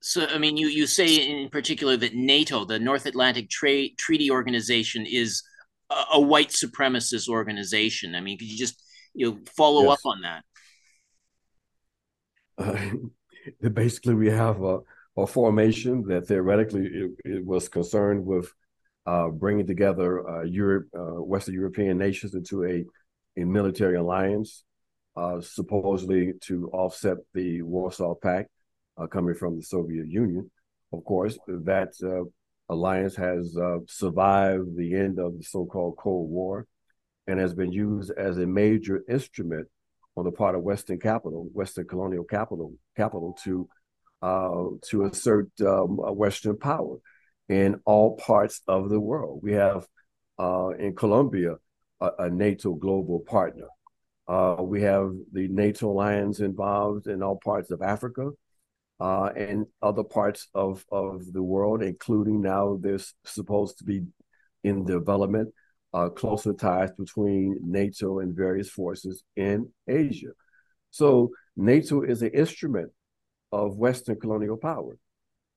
So, 0.01 0.25
I 0.27 0.37
mean, 0.37 0.57
you, 0.57 0.67
you 0.67 0.87
say 0.87 1.15
in 1.15 1.49
particular 1.49 1.95
that 1.97 2.13
NATO, 2.13 2.65
the 2.65 2.79
North 2.79 3.05
Atlantic 3.05 3.49
Tra- 3.49 3.89
Treaty 3.97 4.29
Organization, 4.29 5.05
is 5.07 5.43
a, 5.89 6.03
a, 6.13 6.19
white 6.19 6.49
supremacist 6.49 7.29
organization. 7.29 8.15
I 8.15 8.21
mean, 8.21 8.37
could 8.37 8.47
you 8.47 8.57
just 8.57 8.81
you 9.13 9.31
know 9.31 9.39
follow 9.55 9.83
yes. 9.83 9.93
up 9.93 9.99
on 10.05 10.21
that? 10.21 10.43
Uh, 13.63 13.69
basically, 13.69 14.15
we 14.15 14.29
have 14.29 14.61
a, 14.61 14.79
a 15.17 15.25
formation 15.25 16.03
that 16.07 16.27
theoretically 16.27 16.85
it, 16.85 17.11
it 17.25 17.45
was 17.45 17.69
concerned 17.69 18.25
with 18.25 18.51
uh, 19.07 19.29
bringing 19.29 19.65
together 19.65 20.27
uh, 20.29 20.43
Europe, 20.43 20.87
uh, 20.95 21.21
Western 21.23 21.55
European 21.55 21.97
nations 21.97 22.35
into 22.35 22.65
a, 22.65 22.85
a 23.39 23.45
military 23.45 23.95
alliance 23.95 24.63
uh, 25.17 25.41
supposedly 25.41 26.33
to 26.41 26.69
offset 26.71 27.17
the 27.33 27.63
Warsaw 27.63 28.13
Pact 28.13 28.49
uh, 28.97 29.07
coming 29.07 29.33
from 29.33 29.55
the 29.57 29.63
Soviet 29.63 30.07
Union. 30.07 30.49
Of 30.93 31.03
course, 31.05 31.37
that 31.47 31.93
uh, 32.03 32.29
alliance 32.71 33.15
has 33.15 33.57
uh, 33.57 33.79
survived 33.87 34.77
the 34.77 34.95
end 34.95 35.17
of 35.17 35.35
the 35.37 35.43
so-called 35.43 35.97
Cold 35.97 36.29
War 36.29 36.67
and 37.25 37.39
has 37.39 37.53
been 37.53 37.71
used 37.71 38.11
as 38.11 38.37
a 38.37 38.45
major 38.45 39.03
instrument 39.09 39.67
on 40.15 40.25
the 40.25 40.31
part 40.31 40.55
of 40.55 40.61
Western 40.61 40.99
capital, 40.99 41.49
Western 41.51 41.87
colonial 41.87 42.23
capital, 42.23 42.73
capital 42.95 43.35
to 43.43 43.67
uh, 44.21 44.65
to 44.89 45.05
assert 45.05 45.49
um, 45.61 45.97
Western 45.97 46.57
power 46.57 46.97
in 47.49 47.79
all 47.85 48.17
parts 48.17 48.61
of 48.67 48.89
the 48.89 48.99
world. 48.99 49.39
We 49.43 49.53
have 49.53 49.87
in 50.79 50.95
Colombia 50.95 51.55
a, 52.01 52.09
a 52.19 52.29
NATO 52.29 52.73
global 52.73 53.19
partner. 53.19 53.67
Uh, 54.27 54.57
we 54.59 54.81
have 54.81 55.11
the 55.31 55.47
NATO 55.47 55.89
alliance 55.89 56.39
involved 56.39 57.07
in 57.07 57.23
all 57.23 57.39
parts 57.43 57.71
of 57.71 57.81
Africa 57.81 58.31
uh, 58.99 59.29
and 59.35 59.67
other 59.81 60.03
parts 60.03 60.47
of, 60.53 60.83
of 60.91 61.31
the 61.31 61.43
world, 61.43 61.81
including 61.81 62.41
now 62.41 62.77
there's 62.79 63.13
supposed 63.25 63.77
to 63.77 63.83
be 63.83 64.01
in 64.63 64.85
development 64.85 65.53
uh, 65.93 66.09
closer 66.09 66.53
ties 66.53 66.91
between 66.97 67.57
NATO 67.63 68.19
and 68.19 68.35
various 68.35 68.69
forces 68.69 69.23
in 69.35 69.71
Asia. 69.87 70.31
So 70.91 71.31
NATO 71.55 72.01
is 72.01 72.21
an 72.21 72.31
instrument 72.31 72.91
of 73.51 73.77
Western 73.77 74.19
colonial 74.19 74.57
power. 74.57 74.97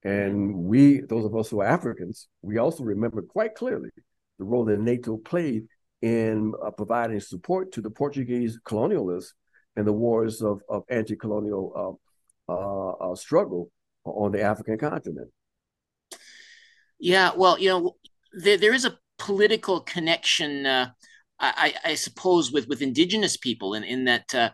And 0.03 0.55
we, 0.55 1.00
those 1.00 1.25
of 1.25 1.37
us 1.37 1.50
who 1.50 1.61
are 1.61 1.67
Africans, 1.67 2.29
we 2.41 2.59
also 2.59 2.85
remember 2.85 3.21
quite 3.23 3.55
clearly 3.55 3.91
the 4.39 4.45
role 4.45 4.65
that 4.67 4.81
NATO 4.81 5.17
played 5.19 5.67
in 6.02 6.54
uh, 6.64 6.71
providing 6.71 7.21
support 7.21 7.73
to 7.73 7.80
the 7.80 7.90
Portuguese 7.90 8.59
colonialists 8.64 9.33
in 9.76 9.85
the 9.85 9.92
wars 9.92 10.42
of, 10.42 10.62
of 10.69 10.83
anti-colonial 10.88 11.99
uh, 12.49 12.52
uh, 12.52 12.90
uh, 12.90 13.14
struggle 13.14 13.71
on 14.04 14.33
the 14.33 14.42
African 14.42 14.78
continent. 14.78 15.30
Yeah, 16.99 17.30
well, 17.37 17.59
you 17.59 17.69
know, 17.69 17.97
there, 18.33 18.57
there 18.57 18.75
is 18.75 18.85
a 18.85 18.99
political 19.19 19.80
connection, 19.80 20.66
uh, 20.66 20.90
I, 21.38 21.75
I, 21.85 21.95
suppose, 21.95 22.52
with, 22.52 22.69
with 22.69 22.83
indigenous 22.83 23.37
people 23.37 23.75
in, 23.75 23.85
in 23.85 24.04
that 24.04 24.35
uh, 24.35 24.50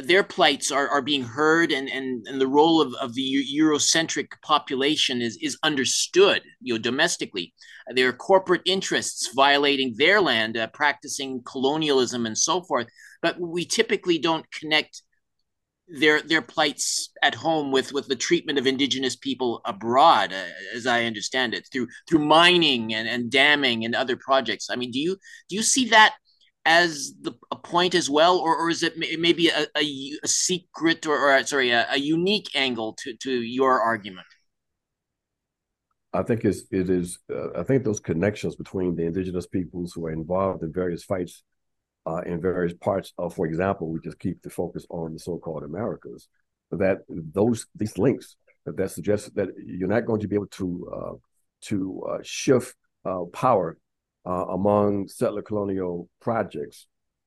their 0.00 0.24
plights 0.24 0.72
are, 0.72 0.88
are 0.88 1.02
being 1.02 1.22
heard 1.22 1.70
and, 1.70 1.88
and, 1.88 2.26
and 2.26 2.40
the 2.40 2.46
role 2.46 2.80
of, 2.80 2.94
of 2.94 3.14
the 3.14 3.46
Eurocentric 3.56 4.28
population 4.42 5.22
is, 5.22 5.38
is 5.40 5.56
understood, 5.62 6.42
you 6.60 6.74
know, 6.74 6.78
domestically. 6.78 7.54
There 7.94 8.08
are 8.08 8.12
corporate 8.12 8.62
interests 8.64 9.30
violating 9.34 9.94
their 9.96 10.20
land, 10.20 10.56
uh, 10.56 10.66
practicing 10.68 11.42
colonialism 11.44 12.26
and 12.26 12.36
so 12.36 12.62
forth. 12.62 12.88
But 13.22 13.38
we 13.38 13.64
typically 13.64 14.18
don't 14.18 14.50
connect 14.50 15.02
their 15.86 16.22
their 16.22 16.40
plights 16.40 17.10
at 17.22 17.34
home 17.34 17.70
with 17.70 17.92
with 17.92 18.08
the 18.08 18.16
treatment 18.16 18.58
of 18.58 18.66
indigenous 18.66 19.16
people 19.16 19.60
abroad 19.66 20.32
uh, 20.32 20.46
as 20.74 20.86
i 20.86 21.04
understand 21.04 21.52
it 21.52 21.68
through 21.70 21.86
through 22.08 22.24
mining 22.24 22.94
and, 22.94 23.06
and 23.06 23.30
damming 23.30 23.84
and 23.84 23.94
other 23.94 24.16
projects 24.16 24.70
i 24.70 24.76
mean 24.76 24.90
do 24.90 24.98
you 24.98 25.14
do 25.50 25.56
you 25.56 25.62
see 25.62 25.86
that 25.86 26.14
as 26.66 27.12
the 27.20 27.32
a 27.50 27.56
point 27.56 27.94
as 27.94 28.08
well 28.08 28.38
or, 28.38 28.56
or 28.56 28.70
is 28.70 28.82
it 28.82 28.94
maybe 29.18 29.48
a, 29.48 29.66
a, 29.76 30.12
a 30.22 30.28
secret 30.28 31.06
or, 31.06 31.18
or 31.18 31.44
sorry 31.44 31.70
a, 31.70 31.86
a, 31.90 31.98
unique 31.98 32.48
angle 32.54 32.94
to 32.94 33.14
to 33.16 33.42
your 33.42 33.80
argument? 33.80 34.26
I 36.12 36.22
think 36.22 36.44
it's, 36.44 36.62
it 36.70 36.88
is 36.90 37.18
uh, 37.30 37.60
i 37.60 37.62
think 37.62 37.84
those 37.84 38.00
connections 38.00 38.56
between 38.56 38.96
the 38.96 39.04
indigenous 39.04 39.46
peoples 39.46 39.92
who 39.92 40.06
are 40.06 40.12
involved 40.12 40.62
in 40.62 40.72
various 40.72 41.04
fights 41.04 41.42
uh, 42.06 42.20
in 42.26 42.40
various 42.40 42.74
parts 42.74 43.12
of, 43.18 43.34
for 43.34 43.46
example, 43.46 43.88
we 43.88 43.98
just 44.00 44.18
keep 44.18 44.42
the 44.42 44.50
focus 44.50 44.86
on 44.90 45.14
the 45.14 45.18
so-called 45.18 45.62
Americas, 45.62 46.28
that 46.70 46.98
those 47.08 47.66
these 47.74 47.98
links 47.98 48.36
that, 48.66 48.76
that 48.76 48.90
suggests 48.90 49.30
that 49.30 49.48
you're 49.64 49.88
not 49.88 50.06
going 50.06 50.20
to 50.20 50.28
be 50.28 50.34
able 50.34 50.46
to 50.48 50.90
uh, 50.94 51.12
to 51.62 52.02
uh, 52.10 52.18
shift 52.22 52.74
uh, 53.04 53.24
power 53.32 53.78
uh, 54.26 54.46
among 54.50 55.08
settler 55.08 55.42
colonial 55.42 56.08
projects 56.20 56.86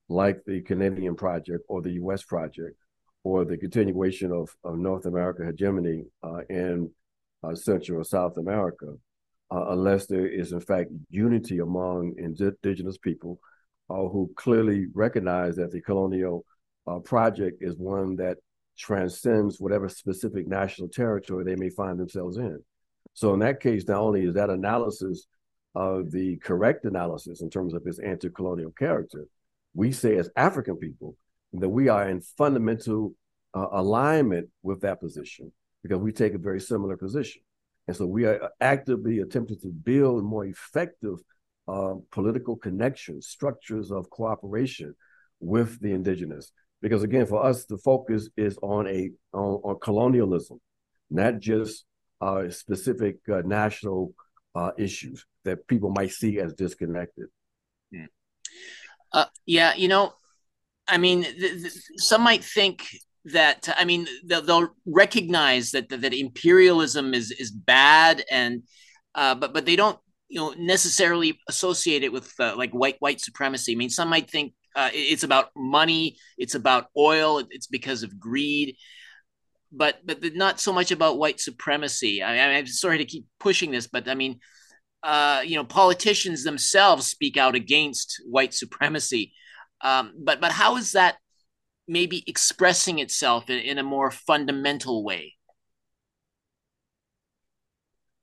like 0.10 0.44
the 0.46 0.62
Canadian 0.62 1.16
project 1.16 1.64
or 1.68 1.82
the 1.82 1.92
U.S. 1.92 2.24
project 2.24 2.78
or 3.24 3.44
the 3.46 3.58
continuation 3.58 4.32
of, 4.32 4.50
of 4.64 4.78
North 4.78 5.06
America 5.06 5.46
hegemony 5.46 6.06
uh, 6.24 6.42
in 6.50 6.90
Central 7.54 8.00
or 8.00 8.04
South 8.04 8.38
America, 8.38 8.88
unless 9.52 10.08
there 10.08 10.28
is 10.28 10.52
in 10.52 10.60
fact 10.60 10.92
unity 11.10 11.60
among 11.60 12.14
indigenous 12.18 12.98
people 12.98 13.40
uh, 13.90 13.96
who 13.96 14.32
clearly 14.36 14.88
recognize 14.94 15.56
that 15.56 15.72
the 15.72 15.82
colonial 15.82 16.46
uh, 16.88 17.00
project 17.00 17.58
is 17.62 17.78
one 17.78 18.16
that 18.18 18.38
transcends 18.78 19.60
whatever 19.60 19.90
specific 19.90 20.48
national 20.48 20.88
territory 20.88 21.44
they 21.44 21.56
may 21.56 21.70
find 21.70 22.00
themselves 22.00 22.38
in. 22.38 22.62
So 23.14 23.34
in 23.34 23.40
that 23.40 23.60
case, 23.60 23.88
not 23.88 24.02
only 24.02 24.26
is 24.26 24.36
that 24.36 24.50
analysis 24.50 25.26
of 25.78 26.12
the 26.12 26.38
correct 26.38 26.86
analysis 26.86 27.42
in 27.44 27.52
terms 27.52 27.76
of 27.76 27.84
its 27.86 28.00
anti-colonial 28.00 28.72
character, 28.72 29.28
we 29.76 29.92
say 29.92 30.18
as 30.18 30.28
African 30.36 30.76
people 30.78 31.16
that 31.54 31.70
we 31.70 31.88
are 31.88 32.10
in 32.10 32.20
fundamental 32.20 33.14
uh, 33.54 33.68
alignment 33.72 34.50
with 34.64 34.82
that 34.82 35.00
position 35.00 35.52
because 35.84 36.00
we 36.00 36.12
take 36.12 36.34
a 36.34 36.40
very 36.40 36.60
similar 36.60 36.98
position. 36.98 37.44
And 37.88 37.96
so 37.96 38.08
we 38.08 38.26
are 38.26 38.50
actively 38.60 39.20
attempting 39.20 39.60
to 39.62 39.68
build 39.68 40.24
more 40.24 40.46
effective 40.46 41.20
uh, 41.68 41.96
political 42.12 42.56
connections, 42.56 43.28
structures 43.28 43.92
of 43.92 44.10
cooperation 44.10 44.96
with 45.40 45.80
the 45.80 45.92
indigenous. 45.92 46.52
Because 46.82 47.04
again, 47.04 47.28
for 47.28 47.46
us, 47.46 47.66
the 47.66 47.78
focus 47.78 48.30
is 48.36 48.58
on 48.64 48.88
a 48.88 49.12
on, 49.32 49.62
on 49.64 49.80
colonialism, 49.80 50.60
not 51.12 51.38
just 51.40 51.86
uh, 52.20 52.50
specific 52.50 53.18
uh, 53.32 53.42
national 53.46 54.14
uh, 54.58 54.72
issues 54.78 55.26
that 55.46 55.68
people 55.68 55.92
might 55.92 56.12
see 56.12 56.40
as 56.40 56.54
disconnected. 56.54 57.28
Hmm. 57.94 58.06
Uh, 59.14 59.26
yeah, 59.46 59.76
you 59.76 59.88
know, 59.88 60.14
I 60.88 60.98
mean, 60.98 61.24
th- 61.24 61.62
th- 61.62 61.74
some 61.98 62.24
might 62.24 62.44
think 62.44 62.84
that 63.26 63.70
I 63.78 63.86
mean 63.86 64.08
they'll, 64.26 64.42
they'll 64.42 64.70
recognize 64.86 65.72
that, 65.72 65.90
that, 65.90 66.14
imperialism 66.14 67.14
is 67.14 67.30
is 67.32 67.52
bad 67.52 68.24
and 68.32 68.64
uh, 69.16 69.36
but 69.36 69.54
but 69.54 69.66
they 69.66 69.76
don't 69.76 70.00
you 70.30 70.40
know 70.40 70.54
necessarily 70.58 71.38
associate 71.50 72.04
it 72.04 72.14
with 72.14 72.34
uh, 72.40 72.56
like 72.56 72.72
white 72.72 72.96
white 73.00 73.22
supremacy. 73.22 73.74
I 73.74 73.76
mean, 73.76 73.90
some 73.90 74.10
might 74.10 74.30
think 74.30 74.54
uh, 74.76 74.90
it's 74.94 75.24
about 75.24 75.50
money, 75.56 76.18
it's 76.38 76.56
about 76.56 76.88
oil, 76.98 77.44
it's 77.50 77.68
because 77.68 78.04
of 78.04 78.20
greed, 78.20 78.76
but 79.72 80.06
but 80.06 80.24
not 80.36 80.60
so 80.60 80.74
much 80.74 80.92
about 80.92 81.18
white 81.18 81.40
supremacy. 81.40 82.22
I, 82.22 82.36
am 82.36 82.68
sorry 82.68 82.98
to 83.00 83.06
keep 83.06 83.26
pushing 83.40 83.72
this, 83.72 83.88
but 83.88 84.08
I 84.08 84.16
mean, 84.16 84.40
uh, 85.04 85.42
you 85.46 85.56
know, 85.56 85.64
politicians 85.64 86.44
themselves 86.44 87.08
speak 87.08 87.38
out 87.38 87.56
against 87.56 88.22
white 88.26 88.54
supremacy. 88.54 89.34
Um, 89.82 90.14
but 90.18 90.42
but 90.42 90.52
how 90.52 90.78
is 90.78 90.94
that 90.94 91.18
maybe 91.88 92.24
expressing 92.28 93.00
itself 93.00 93.50
in, 93.50 93.60
in 93.60 93.78
a 93.78 93.84
more 93.84 94.12
fundamental 94.12 95.04
way? 95.04 95.36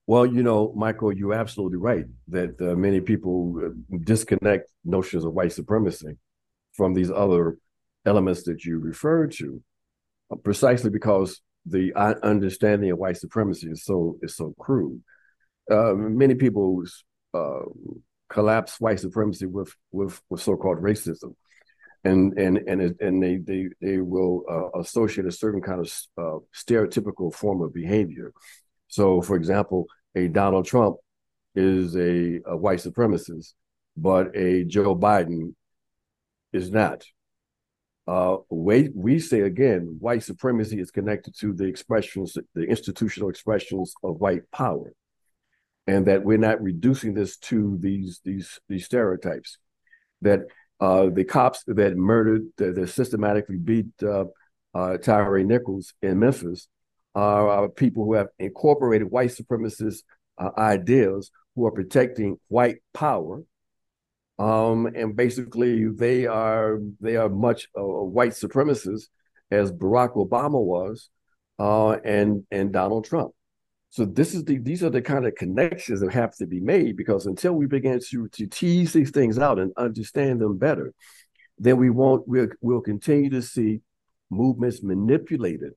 Well, 0.07 0.27
you 0.27 0.43
know, 0.43 0.73
Michael, 0.77 1.13
you're 1.13 1.33
absolutely 1.33 1.79
right 1.79 2.05
that 2.29 2.61
uh, 2.61 2.77
many 2.77 3.01
people 3.01 3.59
uh, 3.65 3.97
disconnect 4.05 4.71
notions 4.85 5.25
of 5.25 5.33
white 5.33 5.53
supremacy 5.53 6.19
from 6.75 6.93
these 6.93 7.11
other 7.11 7.57
elements 8.05 8.43
that 8.43 8.65
you 8.65 8.79
referred 8.79 9.33
to, 9.33 9.63
precisely 10.43 10.91
because 10.91 11.41
the 11.67 11.93
uh, 11.95 12.15
understanding 12.23 12.91
of 12.91 12.99
white 12.99 13.17
supremacy 13.17 13.69
is 13.71 13.85
so 13.85 14.19
is 14.23 14.37
so 14.37 14.55
crude. 14.59 15.03
Uh, 15.71 15.95
many 15.95 16.35
people 16.35 16.83
uh, 17.33 17.61
collapse 18.29 18.81
white 18.81 19.01
supremacy 19.01 19.47
with 19.47 19.75
with, 19.93 20.21
with 20.29 20.43
so-called 20.43 20.79
racism, 20.79 21.35
and 22.05 22.39
and 22.39 22.59
and 22.59 23.01
and 23.01 23.23
they 23.23 23.37
they 23.37 23.69
they 23.81 23.99
will 23.99 24.45
associate 24.79 25.27
a 25.27 25.33
certain 25.33 25.63
kind 25.63 25.81
of 25.81 26.43
stereotypical 26.55 27.33
form 27.35 27.63
of 27.63 27.73
behavior 27.73 28.33
so, 28.95 29.21
for 29.23 29.35
example, 29.35 29.87
a 30.15 30.29
Donald 30.29 30.67
Trump 30.67 30.99
is 31.57 31.97
a, 31.97 32.41
a 32.47 32.57
white 32.57 32.79
supremacist, 32.79 33.55
but 33.97 34.37
a 34.37 34.63
Joe 34.63 34.95
Biden 34.95 35.55
is 36.53 36.71
not. 36.71 37.05
Uh, 38.07 38.37
we, 38.51 38.91
we 38.95 39.19
say 39.19 39.41
again, 39.41 39.97
white 39.99 40.23
supremacy 40.23 40.79
is 40.79 40.91
connected 40.91 41.35
to 41.39 41.55
the 41.55 41.65
expressions, 41.65 42.37
the 42.55 42.63
institutional 42.65 43.31
expressions 43.31 43.95
of 44.03 44.21
white 44.21 44.51
power, 44.53 44.93
and 45.87 46.07
that 46.07 46.23
we're 46.23 46.37
not 46.39 46.63
reducing 46.63 47.15
this 47.15 47.37
to 47.39 47.79
these 47.81 48.21
these 48.25 48.61
these 48.69 48.85
stereotypes. 48.85 49.59
That 50.21 50.41
uh, 50.81 51.09
the 51.11 51.25
cops 51.25 51.65
that 51.67 51.97
murdered, 51.97 52.43
that, 52.59 52.75
that 52.75 52.89
systematically 52.89 53.57
beat 53.57 53.87
uh, 54.03 54.25
uh, 54.75 54.99
Tyre 54.99 55.43
Nichols 55.43 55.95
in 56.03 56.19
Memphis 56.19 56.69
are 57.15 57.69
people 57.69 58.05
who 58.05 58.15
have 58.15 58.29
incorporated 58.39 59.11
white 59.11 59.31
supremacist 59.31 60.03
uh, 60.37 60.51
ideas 60.59 61.31
who 61.55 61.67
are 61.67 61.71
protecting 61.71 62.39
white 62.49 62.79
power. 62.93 63.43
Um, 64.39 64.87
and 64.87 65.15
basically, 65.15 65.89
they 65.89 66.27
are 66.27 66.79
they 67.01 67.17
are 67.17 67.29
much 67.29 67.69
uh, 67.79 67.83
white 67.83 68.33
supremacists 68.33 69.05
as 69.51 69.71
Barack 69.71 70.15
Obama 70.15 70.61
was, 70.63 71.09
uh, 71.59 71.93
and 72.05 72.45
and 72.51 72.73
Donald 72.73 73.05
Trump. 73.05 73.33
So 73.91 74.05
this 74.05 74.35
is 74.35 74.45
the 74.45 74.59
these 74.59 74.83
are 74.83 74.91
the 74.91 75.03
kind 75.03 75.25
of 75.25 75.37
connections 75.37 76.01
that 76.01 76.13
have 76.13 76.35
to 76.37 76.47
be 76.47 76.59
made 76.59 76.97
because 76.97 77.27
until 77.27 77.53
we 77.53 77.67
begin 77.67 78.01
to 78.11 78.29
to 78.29 78.47
tease 78.49 78.93
these 78.93 79.13
things 79.13 79.39
out 79.39 79.61
and 79.61 79.73
understand 79.77 80.41
them 80.41 80.59
better, 80.59 80.93
then 81.59 81.77
we 81.77 81.91
won't 81.91 82.27
we'll, 82.27 82.49
we'll 82.61 82.81
continue 82.81 83.31
to 83.31 83.41
see 83.41 83.83
movements 84.31 84.83
manipulated 84.83 85.75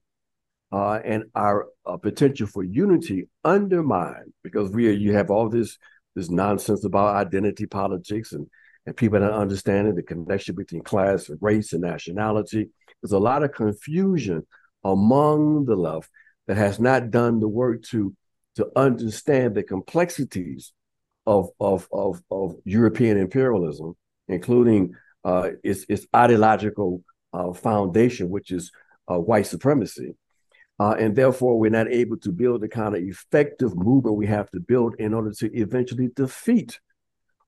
uh, 0.72 1.00
and 1.06 1.26
our 1.36 1.68
uh, 1.86 1.98
potential 1.98 2.48
for 2.48 2.64
unity 2.64 3.28
undermined 3.46 4.34
because 4.44 4.72
we 4.72 4.88
are, 4.88 4.94
you 4.94 5.14
have 5.14 5.30
all 5.30 5.50
this 5.50 5.78
this 6.18 6.32
nonsense 6.32 6.84
about 6.84 7.16
identity 7.16 7.68
politics 7.68 8.32
and 8.34 8.48
and 8.88 8.98
people 8.98 9.20
not 9.20 9.34
understanding 9.34 9.96
the 9.96 10.02
connection 10.02 10.56
between 10.56 10.82
class 10.82 11.28
and 11.28 11.38
race 11.42 11.74
and 11.74 11.82
nationality. 11.82 12.70
There's 13.02 13.12
a 13.12 13.20
lot 13.20 13.44
of 13.44 13.52
confusion 13.52 14.48
among 14.84 15.66
the 15.66 15.76
left 15.76 16.10
that 16.48 16.56
has 16.56 16.80
not 16.80 17.12
done 17.12 17.40
the 17.40 17.50
work 17.50 17.84
to 17.92 18.16
to 18.56 18.68
understand 18.76 19.54
the 19.54 19.64
complexities 19.64 20.74
of 21.28 21.50
of 21.60 21.88
of, 21.92 22.24
of 22.32 22.56
European 22.64 23.18
imperialism, 23.18 23.94
including 24.28 24.96
uh, 25.24 25.52
its 25.64 25.86
its 25.88 26.08
ideological 26.16 27.04
uh, 27.34 27.54
foundation, 27.54 28.30
which 28.30 28.52
is 28.52 28.72
uh, 29.12 29.20
white 29.20 29.46
supremacy 29.46 30.16
uh, 30.80 30.96
and 31.00 31.16
therefore, 31.16 31.60
we're 31.60 31.72
not 31.72 31.92
able 31.92 32.18
to 32.18 32.32
build 32.32 32.62
the 32.62 32.68
kind 32.68 32.96
of 32.96 33.02
effective 33.02 33.76
movement 33.76 34.16
we 34.16 34.28
have 34.28 34.50
to 34.52 34.60
build 34.60 34.96
in 35.00 35.14
order 35.14 35.32
to 35.32 35.52
eventually 35.58 36.10
defeat 36.16 36.80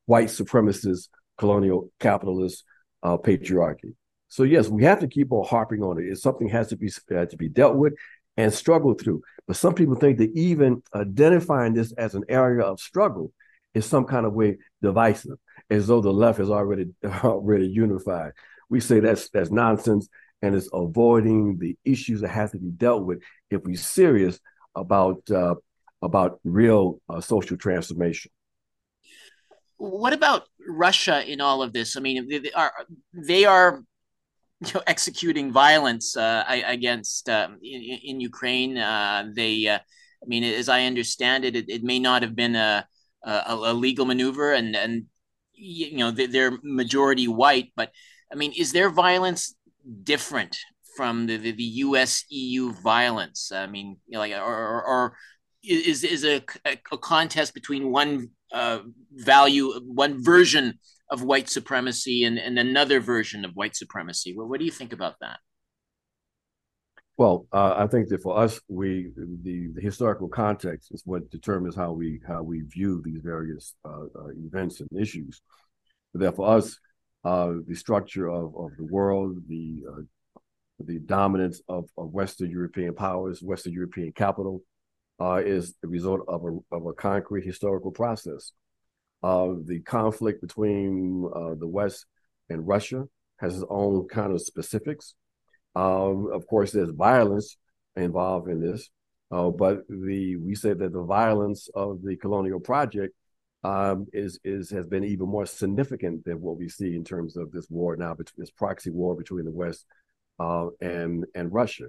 white 0.06 0.30
supremacist, 0.30 1.10
colonial, 1.38 1.92
capitalist 2.00 2.64
uh, 3.04 3.18
patriarchy. 3.18 3.94
So 4.30 4.44
yes, 4.44 4.68
we 4.68 4.84
have 4.84 5.00
to 5.00 5.08
keep 5.08 5.32
on 5.32 5.46
harping 5.46 5.84
on 5.84 6.00
it. 6.00 6.06
It's 6.06 6.22
something 6.22 6.50
has 6.50 6.70
to 6.70 6.78
be 6.78 6.92
uh, 7.16 7.26
to 7.26 7.38
be 7.38 7.50
dealt 7.50 7.76
with 7.76 7.94
and 8.38 8.54
struggled 8.54 9.02
through. 9.02 9.22
But 9.48 9.58
some 9.58 9.74
people 9.74 9.96
think 9.96 10.18
that 10.20 10.32
even 10.36 10.82
identifying 10.94 11.74
this 11.74 11.92
as 11.94 12.16
an 12.16 12.24
area 12.30 12.64
of 12.64 12.80
struggle 12.80 13.32
is 13.74 13.86
some 13.86 14.06
kind 14.06 14.26
of 14.26 14.34
way 14.34 14.58
divisive, 14.82 15.38
as 15.70 15.88
though 15.88 16.02
the 16.02 16.14
left 16.14 16.40
is 16.40 16.50
already 16.50 16.88
already 17.24 17.68
unified. 17.68 18.32
We 18.70 18.80
say 18.80 19.00
that's 19.00 19.30
that's 19.30 19.52
nonsense, 19.52 20.08
and 20.42 20.56
it's 20.56 20.70
avoiding 20.74 21.58
the 21.58 21.78
issues 21.84 22.22
that 22.22 22.30
have 22.30 22.52
to 22.52 22.58
be 22.58 22.70
dealt 22.70 23.04
with 23.04 23.22
if 23.50 23.64
we're 23.64 23.76
serious 23.76 24.40
about 24.76 25.30
uh, 25.32 25.56
about 26.02 26.40
real 26.44 27.02
uh, 27.10 27.20
social 27.20 27.58
transformation. 27.58 28.32
What 29.78 30.14
about 30.14 30.44
Russia 30.68 31.24
in 31.30 31.42
all 31.42 31.62
of 31.62 31.74
this? 31.74 31.98
I 31.98 32.00
mean, 32.00 32.28
they 32.30 32.52
are 32.52 32.74
they 33.14 33.46
are 33.46 33.84
you 34.62 34.74
know, 34.74 34.84
executing 34.88 35.52
violence 35.52 36.18
uh, 36.18 36.44
against 36.48 37.30
uh, 37.30 37.48
in, 37.64 37.82
in, 38.04 38.20
Ukraine. 38.20 38.78
Uh, 38.78 39.30
they, 39.34 39.68
uh, 39.68 39.80
I 39.80 40.26
mean, 40.26 40.44
as 40.44 40.68
I 40.68 40.84
understand 40.84 41.46
it, 41.46 41.56
it, 41.56 41.70
it 41.70 41.84
may 41.84 41.98
not 41.98 42.24
have 42.24 42.36
been 42.36 42.58
a, 42.58 42.86
a, 43.24 43.42
a, 43.48 43.74
legal 43.74 44.06
maneuver, 44.06 44.52
and 44.52 44.76
and 44.76 45.06
you 45.54 45.98
know 45.98 46.12
they're 46.12 46.58
majority 46.62 47.28
white, 47.28 47.72
but 47.76 47.92
I 48.32 48.36
mean, 48.36 48.54
is 48.58 48.74
there 48.74 48.90
violence 48.90 49.56
different 50.04 50.58
from 50.96 51.28
the, 51.28 51.38
the, 51.38 51.52
the 51.52 51.64
U.S. 51.64 52.26
EU 52.30 52.72
violence? 52.74 53.52
I 53.52 53.68
mean, 53.68 53.98
you 54.08 54.14
know, 54.14 54.20
like 54.20 54.34
or, 54.34 54.44
or, 54.44 54.84
or 54.84 55.18
is 55.64 56.04
is 56.04 56.24
a, 56.24 56.42
a 56.66 56.98
contest 56.98 57.54
between 57.54 57.92
one 57.92 58.30
uh, 58.52 58.80
value, 59.14 59.74
one 59.86 60.24
version 60.24 60.80
of 61.12 61.24
white 61.24 61.50
supremacy 61.50 62.24
and, 62.24 62.38
and 62.38 62.60
another 62.60 63.00
version 63.00 63.44
of 63.44 63.52
white 63.56 63.76
supremacy. 63.76 64.36
What, 64.36 64.48
what 64.50 64.60
do 64.60 64.66
you 64.66 64.72
think 64.72 64.94
about 64.94 65.16
that? 65.22 65.40
Well, 67.18 67.48
uh, 67.52 67.74
I 67.76 67.88
think 67.88 68.08
that 68.10 68.22
for 68.22 68.38
us, 68.38 68.62
we 68.70 69.12
the, 69.16 69.72
the, 69.76 69.82
historical 69.82 70.30
context 70.30 70.90
is 70.94 71.02
what 71.06 71.30
determines 71.30 71.76
how 71.76 71.92
we 71.92 72.22
how 72.26 72.44
we 72.44 72.62
view 72.62 73.02
these 73.04 73.20
various 73.22 73.76
uh, 73.84 74.06
uh, 74.16 74.30
events 74.38 74.80
and 74.80 74.90
issues. 74.98 75.42
But 76.14 76.22
that 76.22 76.36
for 76.38 76.50
us, 76.50 76.80
uh, 77.24 77.54
the 77.68 77.76
structure 77.76 78.28
of, 78.28 78.56
of 78.56 78.72
the 78.78 78.86
world, 78.86 79.38
the 79.48 79.84
uh, 79.90 80.02
the 80.80 81.00
dominance 81.00 81.62
of, 81.68 81.90
of 81.98 82.14
Western 82.14 82.50
European 82.50 82.94
powers, 82.96 83.44
Western 83.44 83.74
European 83.74 84.14
capital, 84.14 84.62
uh, 85.20 85.42
is 85.46 85.76
the 85.82 85.88
result 85.88 86.22
of 86.28 86.44
a 86.46 86.76
of 86.76 86.86
a 86.86 86.94
concrete 86.94 87.46
historical 87.46 87.92
process. 87.92 88.54
Uh, 89.22 89.50
the 89.66 89.82
conflict 89.82 90.42
between 90.42 91.30
uh, 91.36 91.56
the 91.56 91.68
West 91.68 92.06
and 92.50 92.66
Russia 92.66 93.04
has 93.38 93.56
its 93.56 93.66
own 93.70 94.08
kind 94.08 94.32
of 94.32 94.42
specifics. 94.42 95.14
Um, 95.76 96.30
of 96.32 96.48
course, 96.48 96.72
there's 96.72 96.92
violence 96.92 97.58
involved 97.96 98.50
in 98.50 98.62
this, 98.62 98.90
uh, 99.32 99.50
but 99.50 99.88
the 99.90 100.38
we 100.38 100.56
say 100.56 100.74
that 100.74 100.94
the 100.94 101.04
violence 101.04 101.70
of 101.76 102.02
the 102.02 102.16
colonial 102.16 102.62
project 102.62 103.14
um, 103.64 104.08
is 104.14 104.40
is 104.44 104.70
has 104.72 104.86
been 104.88 105.04
even 105.04 105.28
more 105.28 105.46
significant 105.46 106.26
than 106.26 106.42
what 106.42 106.58
we 106.58 106.70
see 106.70 106.96
in 106.96 107.04
terms 107.04 107.36
of 107.36 107.52
this 107.52 107.68
war 107.70 107.96
now, 107.96 108.16
this 108.38 108.52
proxy 108.52 108.90
war 108.90 109.16
between 109.16 109.46
the 109.46 109.52
West 109.52 109.86
uh, 110.40 110.68
and 110.82 111.26
and 111.36 111.52
Russia. 111.52 111.88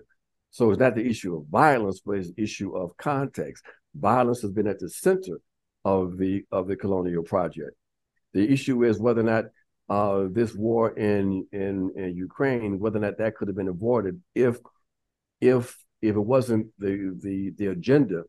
So 0.51 0.71
it's 0.71 0.81
not 0.81 0.97
the 0.97 1.07
issue 1.07 1.37
of 1.37 1.47
violence, 1.47 2.01
but 2.05 2.19
it's 2.19 2.33
the 2.33 2.43
issue 2.43 2.77
of 2.77 2.97
context. 2.97 3.65
Violence 3.95 4.43
has 4.43 4.51
been 4.51 4.67
at 4.67 4.81
the 4.81 4.89
center 4.89 5.41
of 5.85 6.19
the 6.19 6.45
of 6.51 6.67
the 6.67 6.77
colonial 6.77 7.23
project. 7.23 7.77
The 8.33 8.51
issue 8.51 8.85
is 8.85 8.99
whether 8.99 9.21
or 9.21 9.25
not 9.25 9.45
uh, 9.89 10.29
this 10.31 10.55
war 10.55 10.91
in, 10.97 11.47
in 11.53 11.93
in 11.97 12.17
Ukraine, 12.17 12.79
whether 12.81 12.99
or 12.99 13.03
not 13.03 13.19
that 13.19 13.37
could 13.37 13.49
have 13.49 13.57
been 13.57 13.69
avoided 13.69 14.21
if 14.35 14.59
if 15.41 15.77
if 16.03 16.17
it 16.17 16.21
wasn't 16.21 16.67
the 16.79 17.17
the 17.23 17.51
the 17.57 17.67
agenda 17.67 18.25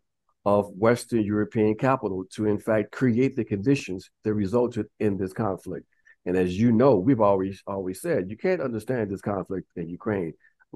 of 0.46 0.70
Western 0.72 1.24
European 1.24 1.76
capital 1.76 2.26
to 2.34 2.48
in 2.48 2.58
fact 2.58 2.92
create 2.92 3.36
the 3.36 3.46
conditions 3.46 4.10
that 4.24 4.34
resulted 4.34 4.88
in 5.00 5.18
this 5.18 5.34
conflict. 5.34 5.86
And 6.26 6.36
as 6.36 6.58
you 6.58 6.72
know, 6.72 6.98
we've 6.98 7.22
always 7.22 7.62
always 7.68 8.02
said 8.02 8.30
you 8.30 8.38
can't 8.38 8.62
understand 8.62 9.10
this 9.10 9.22
conflict 9.22 9.68
in 9.76 9.90
Ukraine 9.90 10.34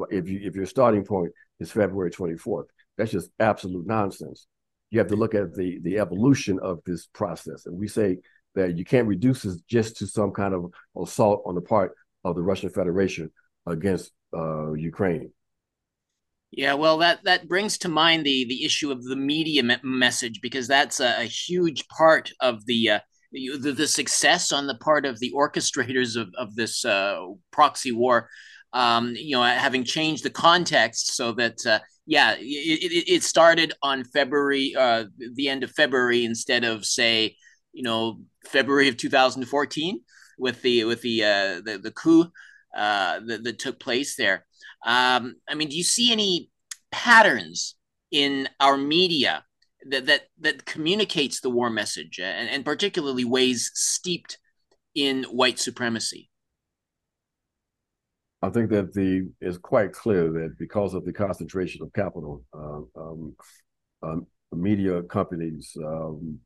if 0.09 0.27
you 0.27 0.39
if 0.43 0.55
your 0.55 0.65
starting 0.65 1.03
point 1.03 1.31
is 1.59 1.71
February 1.71 2.11
24th. 2.11 2.65
That's 2.97 3.11
just 3.11 3.29
absolute 3.39 3.87
nonsense 3.87 4.47
you 4.95 4.99
have 4.99 5.07
to 5.09 5.15
look 5.15 5.35
at 5.35 5.53
the 5.53 5.79
the 5.81 5.99
evolution 5.99 6.59
of 6.59 6.79
this 6.85 7.07
process. 7.07 7.65
And 7.65 7.77
we 7.77 7.87
say 7.87 8.19
that 8.55 8.77
you 8.77 8.85
can't 8.85 9.07
reduce 9.07 9.43
this 9.43 9.57
just 9.67 9.97
to 9.97 10.07
some 10.07 10.31
kind 10.31 10.53
of 10.53 10.71
assault 10.97 11.43
on 11.45 11.55
the 11.55 11.61
part 11.61 11.93
of 12.23 12.35
the 12.35 12.41
Russian 12.41 12.69
Federation 12.69 13.31
against 13.65 14.11
uh, 14.33 14.71
Ukraine. 14.73 15.31
Yeah, 16.51 16.73
well, 16.75 16.97
that 16.99 17.23
that 17.25 17.47
brings 17.47 17.77
to 17.79 17.89
mind 17.89 18.25
the 18.25 18.45
the 18.45 18.63
issue 18.63 18.91
of 18.91 19.03
the 19.03 19.15
media 19.15 19.63
me- 19.63 19.77
message 19.83 20.39
because 20.41 20.67
that's 20.67 20.99
a, 20.99 21.21
a, 21.21 21.25
huge 21.25 21.87
part 21.89 22.31
of 22.39 22.65
the, 22.65 22.91
uh, 22.91 22.99
the, 23.33 23.73
the 23.73 23.87
success 23.87 24.53
on 24.53 24.65
the 24.65 24.75
part 24.75 25.05
of 25.05 25.19
the 25.19 25.33
orchestrators 25.35 26.15
of 26.15 26.29
of 26.37 26.55
this 26.55 26.85
uh, 26.85 27.19
proxy 27.51 27.91
war. 27.91 28.29
Um, 28.71 29.15
you 29.15 29.35
know, 29.35 29.43
having 29.43 29.83
changed 29.83 30.23
the 30.23 30.29
context 30.29 31.15
so 31.15 31.31
that 31.33 31.65
uh, 31.65 31.79
yeah, 32.05 32.35
it, 32.37 33.05
it, 33.07 33.23
started 33.23 33.73
on 33.81 34.03
February, 34.03 34.75
uh, 34.77 35.05
the 35.35 35.49
end 35.49 35.63
of 35.63 35.71
February, 35.71 36.23
instead 36.23 36.63
of 36.63 36.85
say, 36.85 37.35
you 37.73 37.83
know, 37.83 38.19
February 38.45 38.89
of 38.89 38.97
2014 38.97 40.01
with 40.37 40.61
the 40.61 40.83
with 40.85 41.01
the 41.01 41.23
uh, 41.23 41.61
the, 41.65 41.79
the 41.81 41.91
coup 41.91 42.25
uh, 42.75 43.19
that, 43.25 43.43
that 43.43 43.59
took 43.59 43.79
place 43.79 44.15
there. 44.15 44.45
Um, 44.85 45.35
I 45.49 45.55
mean, 45.55 45.69
do 45.69 45.75
you 45.75 45.83
see 45.83 46.11
any 46.11 46.49
patterns 46.91 47.75
in 48.11 48.47
our 48.59 48.77
media 48.77 49.43
that 49.89 50.05
that 50.05 50.21
that 50.39 50.65
communicates 50.65 51.41
the 51.41 51.49
war 51.49 51.69
message, 51.69 52.19
and, 52.19 52.49
and 52.49 52.63
particularly 52.63 53.25
ways 53.25 53.71
steeped 53.73 54.37
in 54.93 55.23
white 55.25 55.59
supremacy? 55.59 56.29
I 58.41 58.49
think 58.49 58.69
that 58.69 58.93
the 58.93 59.27
it's 59.41 59.57
quite 59.57 59.91
clear 59.91 60.31
that 60.31 60.55
because 60.59 60.93
of 60.93 61.03
the 61.03 61.13
concentration 61.13 61.81
of 61.81 61.91
capital, 61.93 62.43
uh, 62.53 63.01
um, 63.01 63.35
um, 64.03 64.27
media 64.51 65.01
companies, 65.03 65.75
um, 65.83 66.39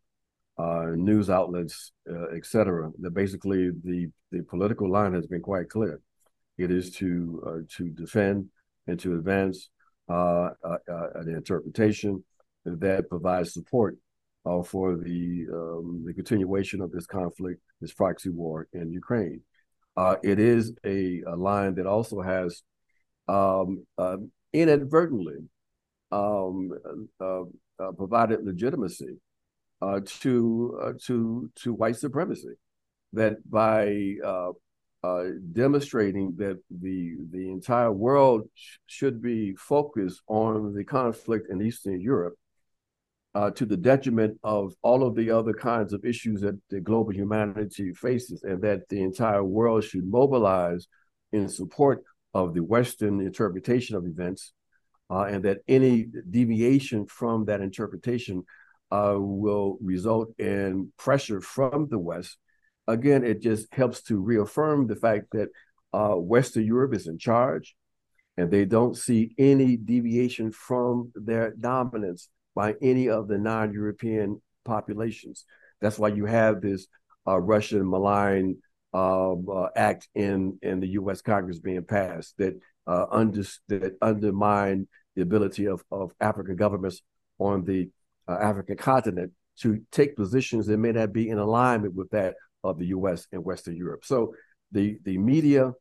uh, 0.57 0.91
news 0.95 1.29
outlets, 1.29 1.91
uh, 2.09 2.27
et 2.35 2.45
cetera, 2.45 2.89
that 3.01 3.11
basically 3.11 3.71
the 3.83 4.07
the 4.31 4.43
political 4.43 4.89
line 4.89 5.13
has 5.13 5.27
been 5.27 5.41
quite 5.41 5.69
clear. 5.69 6.01
It 6.59 6.71
is 6.71 6.91
to 6.97 7.41
uh, 7.47 7.75
to 7.77 7.89
defend 7.89 8.49
and 8.85 8.99
to 8.99 9.15
advance 9.15 9.69
uh, 10.09 10.49
uh, 10.61 10.77
an 11.15 11.29
interpretation 11.29 12.23
that 12.65 13.07
provides 13.07 13.53
support 13.53 13.95
for 14.65 14.97
the 14.97 15.45
um, 15.53 16.03
the 16.05 16.13
continuation 16.13 16.81
of 16.81 16.91
this 16.91 17.05
conflict, 17.05 17.61
this 17.79 17.93
proxy 17.93 18.29
war 18.29 18.67
in 18.73 18.91
Ukraine. 18.91 19.41
It 20.21 20.39
is 20.39 20.73
a, 20.85 21.21
a, 21.27 21.35
line 21.35 21.75
that 21.75 21.85
also 21.85 22.21
has 22.21 22.61
um, 23.27 23.85
uh, 23.97 24.17
inadvertently 24.53 25.39
um, 26.11 26.71
uh, 27.21 27.41
uh 27.79 27.91
provided 27.97 28.45
legitimacy 28.45 29.17
uh, 29.81 29.99
to 30.21 30.95
to 31.05 31.49
to 31.55 31.73
white 31.73 31.95
supremacy. 31.95 32.55
That 33.13 33.37
by 33.49 34.15
demonstrating 35.53 36.35
that 36.37 36.57
the 36.69 37.15
the 37.31 37.49
entire 37.49 37.91
world 37.91 38.49
sh- 38.53 38.77
should 38.85 39.21
be 39.21 39.55
focused 39.55 40.21
on 40.27 40.73
the 40.73 40.83
conflict 40.83 41.49
in 41.49 41.61
Eastern 41.61 42.01
Europe 42.01 42.35
uh, 43.35 43.49
to 43.51 43.65
the 43.65 43.77
detriment 43.77 44.37
of 44.43 44.73
all 44.81 45.03
of 45.03 45.15
the 45.15 45.31
other 45.31 45.53
kinds 45.53 45.93
of 45.93 46.03
issues 46.03 46.41
that 46.41 46.59
the 46.69 46.79
global 46.79 47.13
humanity 47.13 47.93
faces, 47.93 48.43
and 48.43 48.61
that 48.61 48.89
the 48.89 49.01
entire 49.01 49.43
world 49.43 49.83
should 49.83 50.05
mobilize 50.05 50.87
in 51.31 51.47
support 51.47 52.03
of 52.33 52.53
the 52.53 52.63
Western 52.63 53.21
interpretation 53.21 53.95
of 53.95 54.05
events, 54.05 54.53
uh, 55.09 55.23
and 55.23 55.43
that 55.43 55.59
any 55.67 56.07
deviation 56.29 57.05
from 57.05 57.45
that 57.45 57.61
interpretation 57.61 58.43
uh, 58.91 59.15
will 59.17 59.77
result 59.81 60.33
in 60.39 60.91
pressure 60.97 61.41
from 61.41 61.87
the 61.89 61.99
West. 61.99 62.37
Again, 62.89 63.23
it 63.23 63.41
just 63.41 63.73
helps 63.73 64.01
to 64.03 64.19
reaffirm 64.19 64.87
the 64.87 64.95
fact 64.95 65.27
that 65.33 65.49
uh, 65.93 66.15
Western 66.15 66.65
Europe 66.65 66.93
is 66.93 67.07
in 67.07 67.17
charge, 67.17 67.75
and 68.35 68.49
they 68.49 68.65
don't 68.65 68.97
see 68.97 69.33
any 69.37 69.77
deviation 69.77 70.51
from 70.51 71.11
their 71.15 71.51
dominance 71.51 72.29
by 72.55 72.75
any 72.81 73.09
of 73.09 73.27
the 73.27 73.37
non-European 73.37 74.41
populations. 74.65 75.45
That's 75.81 75.99
why 75.99 76.09
you 76.09 76.25
have 76.25 76.61
this 76.61 76.87
uh, 77.27 77.39
Russian 77.39 77.89
malign 77.89 78.57
um, 78.93 79.45
uh, 79.51 79.67
act 79.75 80.07
in 80.15 80.57
in 80.63 80.79
the 80.79 80.87
U.S. 80.99 81.21
Congress 81.21 81.59
being 81.59 81.83
passed 81.83 82.35
that 82.37 82.59
uh, 82.87 83.05
under, 83.11 83.43
that 83.67 83.97
undermine 84.01 84.87
the 85.15 85.21
ability 85.21 85.67
of 85.67 85.83
of 85.91 86.11
African 86.19 86.55
governments 86.55 87.01
on 87.37 87.65
the 87.65 87.89
uh, 88.27 88.37
African 88.41 88.77
continent 88.77 89.31
to 89.59 89.81
take 89.91 90.15
positions 90.15 90.67
that 90.67 90.77
may 90.77 90.91
not 90.91 91.13
be 91.13 91.29
in 91.29 91.37
alignment 91.37 91.93
with 91.93 92.09
that 92.11 92.35
of 92.63 92.77
the 92.77 92.87
U.S. 92.87 93.27
and 93.31 93.43
Western 93.43 93.75
Europe. 93.75 94.05
So 94.05 94.33
the 94.71 94.97
the 95.03 95.17
media, 95.17 95.71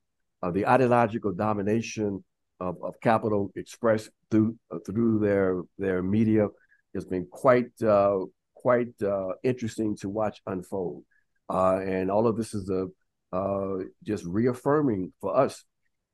uh, 0.43 0.51
the 0.51 0.67
ideological 0.67 1.33
domination 1.33 2.25
of, 2.61 2.77
of 2.83 3.01
capital 3.01 3.51
expressed 3.57 4.11
through 4.31 4.57
uh, 4.71 4.79
through 4.87 5.21
their 5.21 5.63
their 5.79 6.03
media 6.03 6.49
has 6.95 7.05
been 7.05 7.27
quite 7.31 7.71
uh, 7.83 8.19
quite 8.55 8.95
uh, 9.03 9.33
interesting 9.43 9.97
to 9.97 10.09
watch 10.09 10.41
unfold. 10.47 11.05
Uh, 11.51 11.79
and 11.79 12.11
all 12.11 12.27
of 12.27 12.37
this 12.37 12.55
is 12.55 12.69
a 12.71 12.87
uh, 13.35 13.85
just 14.05 14.25
reaffirming 14.25 15.13
for 15.21 15.37
us 15.37 15.65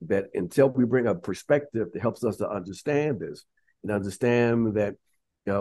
that 0.02 0.26
until 0.34 0.68
we 0.68 0.84
bring 0.84 1.06
a 1.06 1.14
perspective 1.14 1.88
that 1.92 2.02
helps 2.02 2.24
us 2.24 2.36
to 2.36 2.48
understand 2.48 3.20
this 3.20 3.44
and 3.82 3.92
understand 3.92 4.74
that 4.74 4.94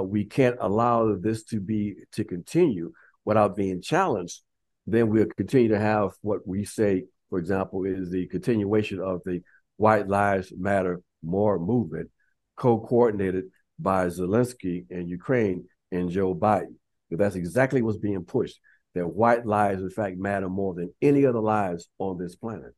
we 0.04 0.26
can't 0.26 0.58
allow 0.60 1.16
this 1.16 1.44
to 1.44 1.60
be 1.60 1.96
to 2.12 2.24
continue 2.24 2.92
without 3.26 3.56
being 3.56 3.82
challenged, 3.82 4.42
then 4.86 5.10
we'll 5.10 5.28
continue 5.38 5.70
to 5.70 5.80
have 5.80 6.12
what 6.22 6.48
we 6.48 6.66
say, 6.66 7.06
for 7.30 7.40
example, 7.40 7.86
is 7.86 8.10
the 8.10 8.28
continuation 8.28 9.00
of 9.00 9.22
the 9.26 9.42
White 9.78 10.08
Lives 10.08 10.54
Matter 10.56 11.02
More 11.22 11.58
movement, 11.60 12.10
co-coordinated 12.56 13.46
by 13.80 14.08
Zelensky 14.08 14.86
in 14.90 15.08
Ukraine 15.08 15.66
and 15.92 16.10
Joe 16.10 16.36
Biden. 16.36 16.76
But 17.10 17.20
that's 17.20 17.36
exactly 17.36 17.82
what's 17.82 17.98
being 17.98 18.24
pushed. 18.24 18.60
That 18.96 19.08
white 19.08 19.46
lives, 19.46 19.82
in 19.82 19.90
fact, 19.90 20.18
matter 20.18 20.50
more 20.50 20.76
than 20.76 20.94
any 21.02 21.26
other 21.26 21.40
lives 21.40 21.90
on 21.98 22.20
this 22.20 22.36
planet. 22.36 22.74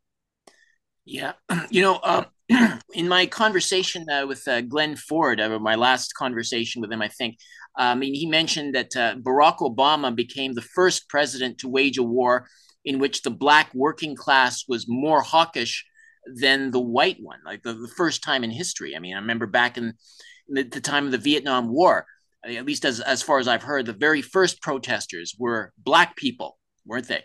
Yeah, 1.04 1.34
you 1.70 1.82
know, 1.82 2.00
um, 2.04 2.26
in 2.94 3.08
my 3.08 3.26
conversation 3.26 4.06
uh, 4.10 4.26
with 4.28 4.48
uh, 4.48 4.62
Glen 4.62 4.96
Ford, 4.96 5.40
uh, 5.40 5.60
my 5.60 5.76
last 5.76 6.14
conversation 6.14 6.82
with 6.82 6.92
him, 6.92 7.02
I 7.02 7.08
think, 7.08 7.38
I 7.76 7.96
mean, 7.96 8.14
he 8.14 8.26
mentioned 8.26 8.76
that 8.76 8.96
uh, 8.96 9.16
Barack 9.16 9.58
Obama 9.60 10.16
became 10.16 10.54
the 10.54 10.62
first 10.62 11.10
president 11.10 11.58
to 11.60 11.68
wage 11.68 11.98
a 11.98 12.04
war 12.04 12.48
in 12.84 13.00
which 13.00 13.24
the 13.24 13.32
black 13.32 13.74
working 13.74 14.16
class 14.16 14.64
was 14.68 14.86
more 14.88 15.22
hawkish 15.22 15.86
than 16.36 16.72
the 16.72 16.80
white 16.80 17.18
one, 17.20 17.40
like 17.46 17.64
the, 17.64 17.74
the 17.74 17.92
first 17.98 18.24
time 18.24 18.44
in 18.44 18.52
history. 18.52 18.96
I 18.96 19.00
mean, 19.00 19.16
I 19.16 19.20
remember 19.20 19.48
back 19.48 19.78
in 19.78 19.94
the, 20.48 20.64
the 20.64 20.82
time 20.82 21.06
of 21.06 21.12
the 21.12 21.18
Vietnam 21.18 21.70
War, 21.70 22.06
at 22.46 22.66
least 22.66 22.86
as, 22.86 23.00
as 23.00 23.24
far 23.24 23.40
as 23.40 23.48
I've 23.48 23.64
heard, 23.64 23.88
the 23.88 23.94
very 23.94 24.22
first 24.22 24.62
protesters 24.62 25.36
were 25.38 25.74
black 25.78 26.16
people, 26.16 26.60
weren't 26.86 27.08
they? 27.08 27.24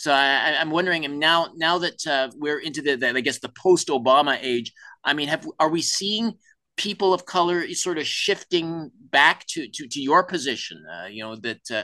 So 0.00 0.12
I, 0.12 0.62
am 0.62 0.70
wondering, 0.70 1.18
now 1.18 1.48
now 1.56 1.76
that 1.76 2.06
uh, 2.06 2.30
we're 2.34 2.58
into 2.58 2.80
the, 2.80 2.96
the, 2.96 3.08
I 3.10 3.20
guess 3.20 3.38
the 3.38 3.52
post-Obama 3.62 4.38
age, 4.40 4.72
I 5.04 5.12
mean, 5.12 5.28
have 5.28 5.46
are 5.58 5.68
we 5.68 5.82
seeing 5.82 6.32
people 6.78 7.12
of 7.12 7.26
color 7.26 7.68
sort 7.74 7.98
of 7.98 8.06
shifting 8.06 8.90
back 9.10 9.44
to 9.48 9.68
to, 9.68 9.86
to 9.88 10.00
your 10.00 10.24
position? 10.24 10.82
Uh, 10.90 11.08
you 11.08 11.22
know 11.22 11.36
that 11.36 11.60
uh, 11.70 11.82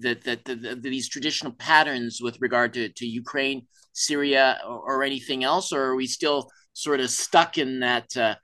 that 0.00 0.24
that 0.24 0.44
the, 0.44 0.56
the, 0.56 0.74
these 0.74 1.08
traditional 1.08 1.52
patterns 1.52 2.18
with 2.20 2.36
regard 2.40 2.74
to 2.74 2.88
to 2.88 3.06
Ukraine, 3.06 3.68
Syria, 3.92 4.58
or, 4.66 4.96
or, 4.96 5.04
anything 5.04 5.44
else, 5.44 5.72
or 5.72 5.82
are 5.82 5.94
we 5.94 6.08
still 6.08 6.50
sort 6.72 6.98
of 6.98 7.10
stuck 7.10 7.58
in 7.58 7.78
that? 7.78 8.16
Uh, 8.16 8.34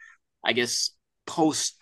I 0.47 0.53
guess 0.53 0.91
post 1.27 1.75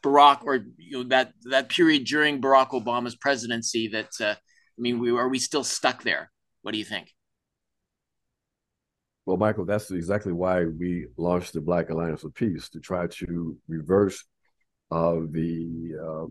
Barack 0.00 0.44
or 0.44 0.64
you 0.76 0.98
know 0.98 1.08
that 1.08 1.32
that 1.50 1.70
period 1.70 2.04
during 2.04 2.40
Barack 2.40 2.70
Obama's 2.70 3.16
presidency. 3.16 3.88
That 3.88 4.10
uh, 4.20 4.36
I 4.36 4.78
mean, 4.78 5.00
we 5.00 5.10
are 5.10 5.28
we 5.28 5.40
still 5.40 5.64
stuck 5.64 6.04
there? 6.04 6.30
What 6.64 6.72
do 6.72 6.78
you 6.78 6.84
think? 6.86 7.14
Well, 9.26 9.36
Michael, 9.36 9.66
that's 9.66 9.90
exactly 9.90 10.32
why 10.32 10.64
we 10.64 11.08
launched 11.18 11.52
the 11.52 11.60
Black 11.60 11.90
Alliance 11.90 12.22
for 12.22 12.30
Peace 12.30 12.70
to 12.70 12.80
try 12.80 13.06
to 13.06 13.54
reverse 13.68 14.24
uh, 14.90 15.16
the 15.30 15.92
uh, 16.02 16.26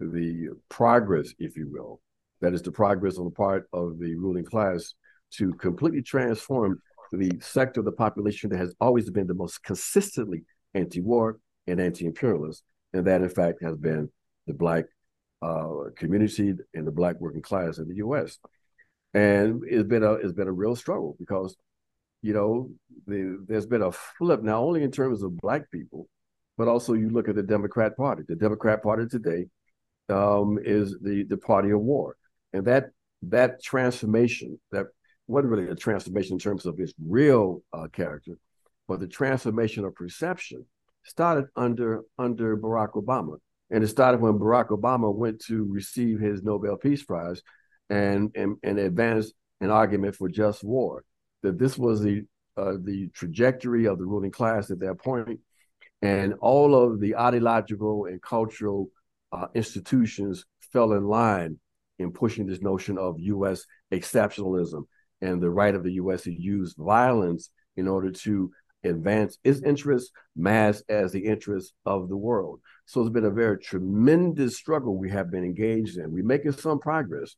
the 0.00 0.48
progress, 0.70 1.34
if 1.38 1.58
you 1.58 1.68
will, 1.70 2.00
that 2.40 2.54
is 2.54 2.62
the 2.62 2.72
progress 2.72 3.18
on 3.18 3.26
the 3.26 3.30
part 3.30 3.68
of 3.74 3.98
the 3.98 4.14
ruling 4.14 4.46
class 4.46 4.94
to 5.32 5.52
completely 5.52 6.00
transform 6.00 6.80
the 7.12 7.32
sector 7.42 7.80
of 7.80 7.84
the 7.84 7.92
population 7.92 8.48
that 8.48 8.58
has 8.58 8.74
always 8.80 9.10
been 9.10 9.26
the 9.26 9.34
most 9.34 9.62
consistently 9.64 10.44
anti-war 10.72 11.38
and 11.66 11.78
anti-imperialist, 11.78 12.62
and 12.94 13.06
that 13.06 13.20
in 13.20 13.28
fact 13.28 13.62
has 13.62 13.76
been 13.76 14.10
the 14.46 14.54
black 14.54 14.86
uh, 15.42 15.90
community 15.94 16.54
and 16.72 16.86
the 16.86 16.90
black 16.90 17.20
working 17.20 17.42
class 17.42 17.76
in 17.76 17.86
the 17.86 17.96
U.S 17.96 18.38
and 19.14 19.62
it's 19.66 19.88
been 19.88 20.02
a 20.02 20.12
it's 20.14 20.32
been 20.32 20.48
a 20.48 20.52
real 20.52 20.76
struggle 20.76 21.16
because 21.18 21.56
you 22.22 22.34
know 22.34 22.70
the, 23.06 23.44
there's 23.48 23.66
been 23.66 23.82
a 23.82 23.92
flip 23.92 24.42
not 24.42 24.58
only 24.58 24.82
in 24.82 24.90
terms 24.90 25.22
of 25.22 25.36
black 25.38 25.70
people 25.70 26.08
but 26.56 26.68
also 26.68 26.92
you 26.92 27.10
look 27.10 27.28
at 27.28 27.34
the 27.34 27.42
democrat 27.42 27.96
party. 27.96 28.22
The 28.28 28.36
democrat 28.36 28.82
party 28.82 29.06
today 29.08 29.46
um, 30.08 30.58
is 30.62 30.96
the 31.00 31.24
the 31.24 31.36
party 31.36 31.70
of 31.70 31.80
war. 31.80 32.16
And 32.52 32.64
that 32.66 32.90
that 33.22 33.62
transformation 33.62 34.60
that 34.70 34.86
wasn't 35.26 35.52
really 35.52 35.70
a 35.70 35.74
transformation 35.74 36.34
in 36.34 36.38
terms 36.38 36.66
of 36.66 36.78
its 36.78 36.92
real 36.98 37.62
uh, 37.72 37.88
character 37.88 38.38
but 38.86 39.00
the 39.00 39.06
transformation 39.06 39.84
of 39.84 39.94
perception 39.94 40.64
started 41.04 41.46
under 41.56 42.02
under 42.18 42.56
barack 42.56 42.92
obama. 42.92 43.36
And 43.70 43.82
it 43.82 43.88
started 43.88 44.20
when 44.20 44.38
barack 44.38 44.68
obama 44.68 45.14
went 45.14 45.40
to 45.46 45.64
receive 45.64 46.20
his 46.20 46.42
nobel 46.42 46.76
peace 46.76 47.02
prize 47.02 47.42
and 47.90 48.30
and, 48.34 48.56
and 48.62 48.78
advance 48.78 49.32
an 49.60 49.70
argument 49.70 50.16
for 50.16 50.28
just 50.28 50.64
war. 50.64 51.04
That 51.42 51.58
this 51.58 51.78
was 51.78 52.02
the 52.02 52.24
uh, 52.56 52.74
the 52.82 53.08
trajectory 53.14 53.86
of 53.86 53.98
the 53.98 54.04
ruling 54.04 54.30
class 54.30 54.70
at 54.70 54.80
that 54.80 54.98
point, 54.98 55.40
and 56.02 56.34
all 56.40 56.74
of 56.74 57.00
the 57.00 57.16
ideological 57.16 58.06
and 58.06 58.22
cultural 58.22 58.88
uh, 59.32 59.46
institutions 59.54 60.44
fell 60.72 60.92
in 60.92 61.04
line 61.04 61.58
in 61.98 62.12
pushing 62.12 62.46
this 62.46 62.60
notion 62.60 62.98
of 62.98 63.18
U.S. 63.20 63.64
exceptionalism 63.92 64.84
and 65.20 65.40
the 65.40 65.50
right 65.50 65.74
of 65.74 65.82
the 65.82 65.92
U.S. 65.94 66.22
to 66.22 66.32
use 66.32 66.74
violence 66.76 67.50
in 67.76 67.88
order 67.88 68.10
to 68.10 68.50
advance 68.84 69.38
its 69.44 69.62
interests, 69.62 70.10
mass 70.36 70.82
as 70.88 71.12
the 71.12 71.24
interests 71.24 71.72
of 71.86 72.08
the 72.08 72.16
world. 72.16 72.60
So 72.86 73.00
it's 73.00 73.10
been 73.10 73.24
a 73.24 73.30
very 73.30 73.58
tremendous 73.58 74.56
struggle 74.56 74.96
we 74.96 75.10
have 75.10 75.30
been 75.30 75.44
engaged 75.44 75.96
in. 75.96 76.12
We're 76.12 76.24
making 76.24 76.52
some 76.52 76.78
progress, 76.78 77.34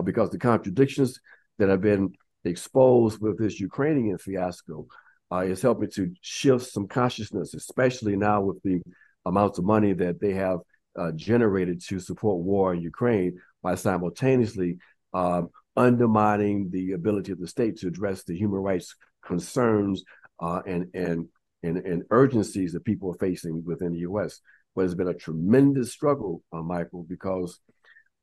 uh, 0.00 0.02
because 0.02 0.30
the 0.30 0.38
contradictions 0.38 1.20
that 1.58 1.68
have 1.68 1.82
been 1.82 2.10
exposed 2.44 3.20
with 3.20 3.38
this 3.38 3.60
Ukrainian 3.60 4.16
fiasco 4.16 4.86
uh, 5.30 5.40
is 5.40 5.60
helping 5.60 5.90
to 5.90 6.10
shift 6.22 6.64
some 6.66 6.88
consciousness, 6.88 7.52
especially 7.52 8.16
now 8.16 8.40
with 8.40 8.62
the 8.62 8.80
amounts 9.26 9.58
of 9.58 9.64
money 9.66 9.92
that 9.92 10.18
they 10.18 10.32
have 10.32 10.60
uh, 10.98 11.12
generated 11.12 11.82
to 11.86 12.00
support 12.00 12.42
war 12.42 12.72
in 12.72 12.80
Ukraine 12.80 13.38
by 13.62 13.74
simultaneously 13.74 14.78
um, 15.12 15.50
undermining 15.76 16.70
the 16.70 16.92
ability 16.92 17.32
of 17.32 17.38
the 17.38 17.46
state 17.46 17.76
to 17.76 17.88
address 17.88 18.24
the 18.24 18.36
human 18.36 18.60
rights 18.60 18.96
concerns 19.22 20.02
uh, 20.40 20.62
and, 20.66 20.86
and, 20.94 21.28
and, 21.62 21.76
and 21.76 22.04
urgencies 22.10 22.72
that 22.72 22.86
people 22.86 23.10
are 23.10 23.18
facing 23.18 23.62
within 23.66 23.92
the 23.92 24.00
U.S. 24.10 24.40
But 24.74 24.86
it's 24.86 24.94
been 24.94 25.08
a 25.08 25.14
tremendous 25.14 25.92
struggle, 25.92 26.42
uh, 26.54 26.62
Michael, 26.62 27.04
because 27.06 27.60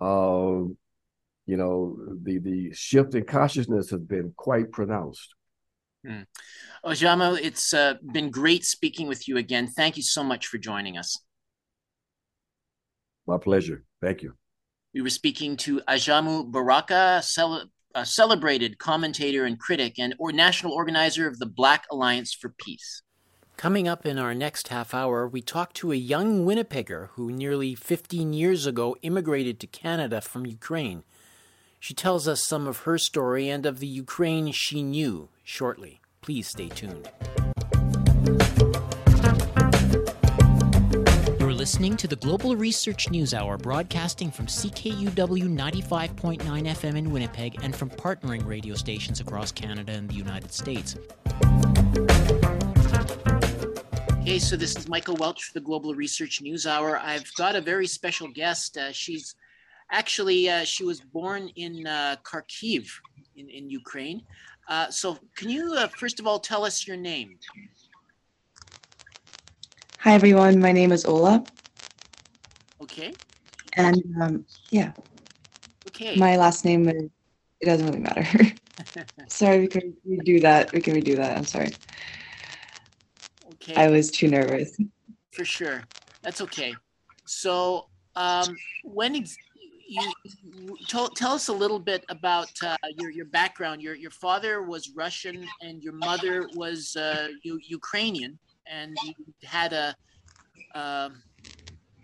uh, 0.02 0.64
you 1.48 1.58
know, 1.58 1.98
the 2.24 2.38
the 2.38 2.74
shift 2.74 3.16
in 3.16 3.24
consciousness 3.24 3.90
has 3.90 4.02
been 4.02 4.34
quite 4.36 4.72
pronounced. 4.72 5.34
Mm. 6.06 6.26
Ajamu, 6.86 7.40
it's 7.42 7.74
uh, 7.74 7.96
been 8.14 8.30
great 8.30 8.66
speaking 8.66 9.08
with 9.08 9.28
you 9.28 9.38
again. 9.38 9.68
Thank 9.68 9.98
you 9.98 10.04
so 10.04 10.24
much 10.24 10.48
for 10.48 10.58
joining 10.58 10.98
us. 10.98 11.20
My 13.26 13.38
pleasure. 13.38 13.84
Thank 14.02 14.22
you. 14.22 14.34
We 14.94 15.02
were 15.02 15.10
speaking 15.10 15.58
to 15.58 15.82
Ajamu 15.88 16.52
Baraka, 16.52 17.22
cel- 17.24 17.70
a 17.96 18.06
celebrated 18.06 18.78
commentator 18.78 19.46
and 19.46 19.60
critic 19.60 20.00
and 20.00 20.16
or 20.20 20.32
national 20.32 20.74
organizer 20.74 21.28
of 21.28 21.40
the 21.40 21.46
Black 21.46 21.86
Alliance 21.92 22.34
for 22.34 22.54
Peace. 22.58 23.02
Coming 23.58 23.88
up 23.88 24.06
in 24.06 24.20
our 24.20 24.36
next 24.36 24.68
half 24.68 24.94
hour, 24.94 25.28
we 25.28 25.42
talk 25.42 25.74
to 25.74 25.92
a 25.92 25.96
young 25.96 26.46
Winnipegger 26.46 27.10
who 27.14 27.32
nearly 27.32 27.74
15 27.74 28.32
years 28.32 28.68
ago 28.68 28.96
immigrated 29.02 29.60
to 29.60 29.68
Canada 29.68 30.22
from 30.22 30.46
Ukraine. 30.46 31.04
She 31.80 31.94
tells 31.94 32.28
us 32.28 32.46
some 32.46 32.68
of 32.68 32.80
her 32.80 32.98
story 32.98 33.50
and 33.50 33.66
of 33.66 33.80
the 33.80 33.88
Ukraine 33.88 34.52
she 34.52 34.82
knew 34.82 35.30
shortly. 35.44 36.02
Please 36.22 36.48
stay 36.48 36.70
tuned. 36.70 37.10
You're 41.40 41.54
listening 41.54 41.96
to 41.98 42.08
the 42.08 42.18
Global 42.20 42.56
Research 42.56 43.10
News 43.12 43.34
Hour, 43.34 43.58
broadcasting 43.58 44.32
from 44.32 44.48
CKUW 44.48 45.14
95.9 45.14 46.42
FM 46.42 46.98
in 46.98 47.12
Winnipeg 47.12 47.64
and 47.64 47.76
from 47.76 47.90
partnering 47.92 48.46
radio 48.46 48.74
stations 48.74 49.20
across 49.20 49.52
Canada 49.52 49.92
and 49.94 50.10
the 50.10 50.16
United 50.16 50.52
States. 50.52 50.98
Hey, 54.26 54.40
so 54.40 54.58
this 54.58 54.76
is 54.76 54.90
Michael 54.90 55.16
Welch 55.16 55.44
for 55.44 55.54
the 55.54 55.64
Global 55.64 55.94
Research 55.94 56.42
News 56.42 56.66
Hour. 56.66 56.98
I've 56.98 57.32
got 57.36 57.56
a 57.56 57.62
very 57.62 57.88
special 57.88 58.28
guest. 58.28 58.78
Uh, 58.78 58.92
she's 58.92 59.36
Actually, 59.92 60.50
uh, 60.50 60.64
she 60.64 60.84
was 60.84 61.00
born 61.00 61.50
in 61.56 61.88
uh, 61.88 62.18
Kharkiv 62.24 62.90
in, 63.36 63.50
in 63.50 63.70
Ukraine. 63.70 64.22
Uh, 64.68 64.90
so, 64.90 65.18
can 65.36 65.50
you 65.50 65.74
uh, 65.76 65.88
first 65.88 66.20
of 66.20 66.28
all 66.28 66.40
tell 66.40 66.66
us 66.66 66.86
your 66.86 66.98
name? 66.98 67.38
Hi, 70.00 70.14
everyone. 70.14 70.60
My 70.60 70.74
name 70.74 70.92
is 70.92 71.06
Ola. 71.06 71.44
Okay. 72.82 73.14
And 73.74 74.04
um, 74.22 74.46
yeah. 74.72 74.92
Okay. 75.88 76.18
My 76.18 76.36
last 76.36 76.66
name 76.66 76.90
is, 76.90 77.10
it 77.62 77.66
doesn't 77.66 77.86
really 77.86 78.00
matter. 78.00 78.26
sorry, 79.28 79.60
we 79.60 79.68
can 79.68 79.96
redo 80.08 80.42
that. 80.42 80.72
We 80.74 80.82
can 80.82 80.96
redo 80.96 81.16
that. 81.16 81.38
I'm 81.38 81.46
sorry. 81.46 81.72
Okay. 83.54 83.76
I 83.76 83.88
was 83.88 84.12
too 84.12 84.28
nervous. 84.28 84.78
For 85.32 85.46
sure. 85.46 85.84
That's 86.24 86.42
okay. 86.42 86.76
So, 87.26 87.88
um, 88.16 88.56
when 88.84 89.16
ex- 89.16 89.38
you, 89.88 90.78
tell, 90.88 91.10
tell 91.10 91.32
us 91.32 91.48
a 91.48 91.54
little 91.54 91.80
bit 91.80 92.06
about 92.10 92.50
uh, 92.64 92.76
your 92.98 93.10
your 93.10 93.26
background. 93.26 93.82
Your 93.82 93.96
your 93.96 94.12
father 94.12 94.64
was 94.64 94.92
Russian 94.96 95.48
and 95.62 95.82
your 95.82 95.94
mother 95.94 96.48
was 96.56 96.96
uh, 96.96 97.28
U- 97.44 97.60
Ukrainian, 97.64 98.38
and 98.66 98.98
you 99.04 99.14
had 99.44 99.74
a. 99.74 99.96
Um, 100.76 101.24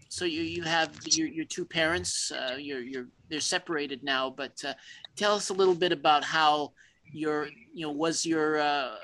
so 0.10 0.26
you 0.26 0.42
you 0.42 0.64
have 0.64 0.92
your, 1.06 1.28
your 1.28 1.46
two 1.46 1.66
parents. 1.66 2.32
Uh, 2.32 2.56
you're 2.58 2.82
you're 2.82 3.08
they're 3.30 3.40
separated 3.40 4.04
now, 4.04 4.30
but 4.30 4.64
uh, 4.66 4.74
tell 5.16 5.36
us 5.36 5.50
a 5.50 5.54
little 5.54 5.76
bit 5.76 5.92
about 5.92 6.24
how 6.24 6.72
your 7.12 7.48
you 7.74 7.86
know 7.86 7.92
was 7.92 8.26
your 8.26 8.60
uh, 8.60 8.96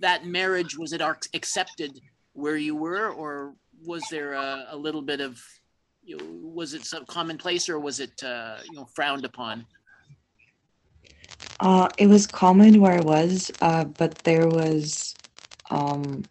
that 0.00 0.26
marriage 0.26 0.76
was 0.76 0.92
it 0.92 1.00
accepted 1.34 2.00
where 2.32 2.56
you 2.56 2.76
were, 2.76 3.10
or 3.10 3.54
was 3.84 4.02
there 4.10 4.34
a, 4.34 4.66
a 4.70 4.76
little 4.76 5.02
bit 5.02 5.20
of 5.20 5.40
you 6.06 6.16
know, 6.16 6.50
was 6.54 6.72
it 6.72 6.84
some 6.84 7.04
commonplace 7.04 7.68
or 7.68 7.78
was 7.78 8.00
it 8.00 8.22
uh, 8.22 8.58
you 8.64 8.76
know 8.76 8.86
frowned 8.94 9.24
upon? 9.24 9.66
Uh, 11.58 11.88
it 11.98 12.06
was 12.06 12.26
common 12.26 12.80
where 12.80 12.98
I 12.98 13.00
was, 13.00 13.50
uh, 13.60 13.84
but 13.84 14.24
there 14.24 14.48
was, 14.48 15.16
um, 15.70 16.28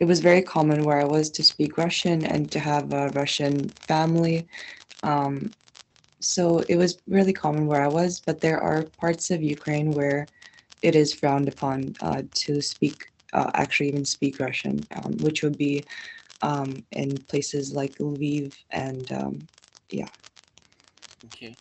it 0.00 0.04
was 0.04 0.20
very 0.20 0.42
common 0.42 0.84
where 0.84 1.00
I 1.00 1.04
was 1.04 1.30
to 1.30 1.44
speak 1.44 1.78
Russian 1.78 2.24
and 2.24 2.50
to 2.52 2.58
have 2.58 2.92
a 2.92 3.10
Russian 3.10 3.72
family. 3.86 4.48
Um, 5.02 5.54
so 6.20 6.60
it 6.68 6.76
was 6.76 6.98
really 7.06 7.32
common 7.32 7.66
where 7.66 7.82
I 7.82 7.88
was, 7.88 8.20
but 8.20 8.40
there 8.40 8.60
are 8.60 8.90
parts 8.98 9.30
of 9.30 9.42
Ukraine 9.42 9.94
where 9.94 10.28
it 10.82 10.96
is 10.96 11.14
frowned 11.14 11.48
upon 11.48 11.94
uh, 12.00 12.22
to 12.34 12.60
speak, 12.60 13.06
uh, 13.32 13.50
actually 13.54 13.88
even 13.88 14.04
speak 14.04 14.40
Russian, 14.40 14.86
um, 14.96 15.20
which 15.20 15.42
would 15.44 15.56
be 15.56 15.86
um, 16.42 16.84
in 16.92 17.24
places 17.28 17.72
like 17.72 17.98
Lviv 17.98 18.54
and 18.70 19.10
um, 19.12 19.48
yeah. 19.90 20.08
Okay, 21.26 21.56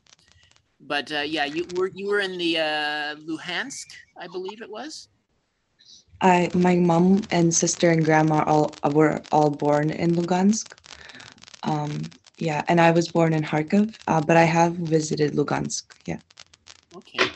but 0.79 1.11
uh, 1.11 1.25
yeah, 1.25 1.45
you 1.45 1.65
were 1.73 1.91
you 1.93 2.07
were 2.07 2.19
in 2.19 2.37
the 2.37 2.59
uh, 2.59 3.15
Luhansk, 3.15 3.87
I 4.19 4.27
believe 4.27 4.61
it 4.61 4.69
was. 4.69 5.09
I 6.21 6.49
my 6.53 6.75
mom 6.75 7.21
and 7.31 7.53
sister 7.53 7.89
and 7.91 8.03
grandma 8.03 8.43
all 8.45 8.77
were 8.91 9.21
all 9.31 9.51
born 9.51 9.91
in 9.91 10.15
Lugansk. 10.15 10.73
Um, 11.63 12.11
yeah, 12.37 12.63
and 12.67 12.79
I 12.79 12.91
was 12.91 13.09
born 13.09 13.33
in 13.33 13.43
Kharkov, 13.43 13.93
uh, 14.07 14.21
but 14.21 14.37
I 14.37 14.43
have 14.43 14.73
visited 14.73 15.33
Lugansk. 15.33 15.83
Yeah. 16.05 16.19
Okay. 16.95 17.31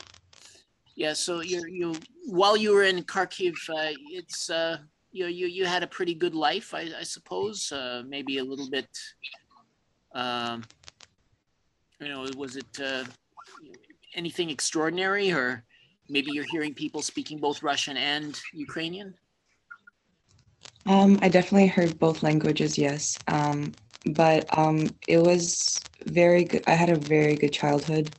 Yeah, 0.96 1.12
so 1.14 1.40
you 1.40 1.64
you 1.66 2.00
while 2.26 2.56
you 2.56 2.72
were 2.72 2.84
in 2.84 3.02
Kharkiv, 3.04 3.54
uh, 3.70 3.94
it's 4.12 4.50
uh, 4.50 4.78
you 5.12 5.26
you 5.26 5.46
you 5.46 5.64
had 5.66 5.82
a 5.82 5.86
pretty 5.86 6.14
good 6.14 6.34
life, 6.34 6.74
I, 6.74 6.88
I 6.98 7.04
suppose. 7.04 7.70
Uh, 7.70 8.02
maybe 8.06 8.38
a 8.38 8.44
little 8.44 8.68
bit. 8.70 8.88
Um, 10.14 10.62
you 12.00 12.08
know, 12.08 12.26
was 12.36 12.56
it 12.56 12.80
uh, 12.82 13.04
anything 14.14 14.50
extraordinary, 14.50 15.30
or 15.30 15.64
maybe 16.08 16.32
you're 16.32 16.50
hearing 16.50 16.74
people 16.74 17.02
speaking 17.02 17.38
both 17.38 17.62
Russian 17.62 17.96
and 17.96 18.38
Ukrainian? 18.52 19.14
Um, 20.86 21.18
I 21.22 21.28
definitely 21.28 21.68
heard 21.68 21.98
both 21.98 22.22
languages. 22.22 22.76
Yes, 22.76 23.18
um, 23.28 23.72
but 24.06 24.46
um, 24.58 24.94
it 25.06 25.18
was 25.18 25.78
very 26.06 26.44
good. 26.44 26.64
I 26.66 26.72
had 26.72 26.90
a 26.90 26.96
very 26.96 27.36
good 27.36 27.52
childhood, 27.52 28.10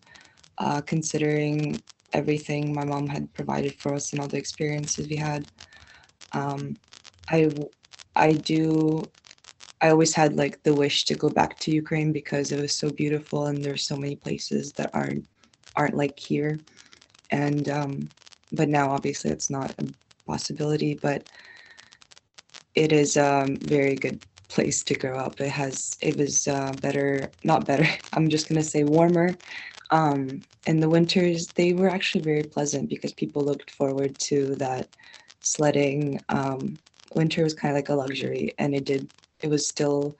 uh, 0.59 0.81
considering 0.81 1.83
everything 2.13 2.73
my 2.73 2.85
mom 2.85 3.07
had 3.07 3.33
provided 3.33 3.73
for 3.73 3.95
us 3.95 4.11
and 4.11 4.21
all 4.21 4.27
the 4.27 4.37
experiences 4.37 5.09
we 5.09 5.15
had 5.15 5.45
um, 6.33 6.77
I 7.29 7.51
I 8.15 8.33
do 8.33 9.11
I 9.81 9.89
always 9.89 10.15
had 10.15 10.35
like 10.35 10.63
the 10.63 10.73
wish 10.75 11.05
to 11.05 11.15
go 11.15 11.29
back 11.29 11.59
to 11.59 11.71
Ukraine 11.71 12.13
because 12.13 12.51
it 12.51 12.57
was 12.59 12.73
so 12.77 12.89
beautiful 12.89 13.45
and 13.47 13.65
there's 13.65 13.85
so 13.85 13.97
many 13.97 14.15
places 14.15 14.73
that 14.73 14.91
aren't 14.93 15.25
aren't 15.75 15.95
like 15.97 16.19
here. 16.19 16.61
And 17.31 17.67
um, 17.69 18.09
but 18.51 18.69
now 18.69 18.91
obviously 18.93 19.31
it's 19.31 19.49
not 19.49 19.75
a 19.79 19.85
possibility, 20.27 20.95
but 20.95 21.25
it 22.75 22.91
is 22.91 23.17
a 23.17 23.47
very 23.61 23.95
good 23.95 24.19
place 24.49 24.83
to 24.85 24.95
grow 24.95 25.19
up. 25.19 25.39
It 25.41 25.49
has 25.49 25.97
it 26.01 26.17
was 26.17 26.47
uh, 26.47 26.73
better, 26.73 27.33
not 27.43 27.67
better. 27.67 27.87
I'm 28.13 28.29
just 28.29 28.47
gonna 28.47 28.63
say 28.63 28.83
warmer. 28.83 29.39
Um, 29.91 30.43
and 30.65 30.81
the 30.81 30.89
winters 30.89 31.49
they 31.55 31.73
were 31.73 31.89
actually 31.89 32.23
very 32.23 32.43
pleasant 32.43 32.89
because 32.89 33.13
people 33.13 33.43
looked 33.43 33.71
forward 33.71 34.17
to 34.19 34.55
that 34.57 34.89
sledding. 35.43 36.23
Um, 36.29 36.79
winter 37.13 37.43
was 37.43 37.53
kind 37.53 37.71
of 37.73 37.77
like 37.77 37.89
a 37.89 37.95
luxury, 37.95 38.53
and 38.57 38.73
it 38.75 38.85
did. 38.85 39.07
It 39.39 39.47
was 39.47 39.67
still. 39.67 40.17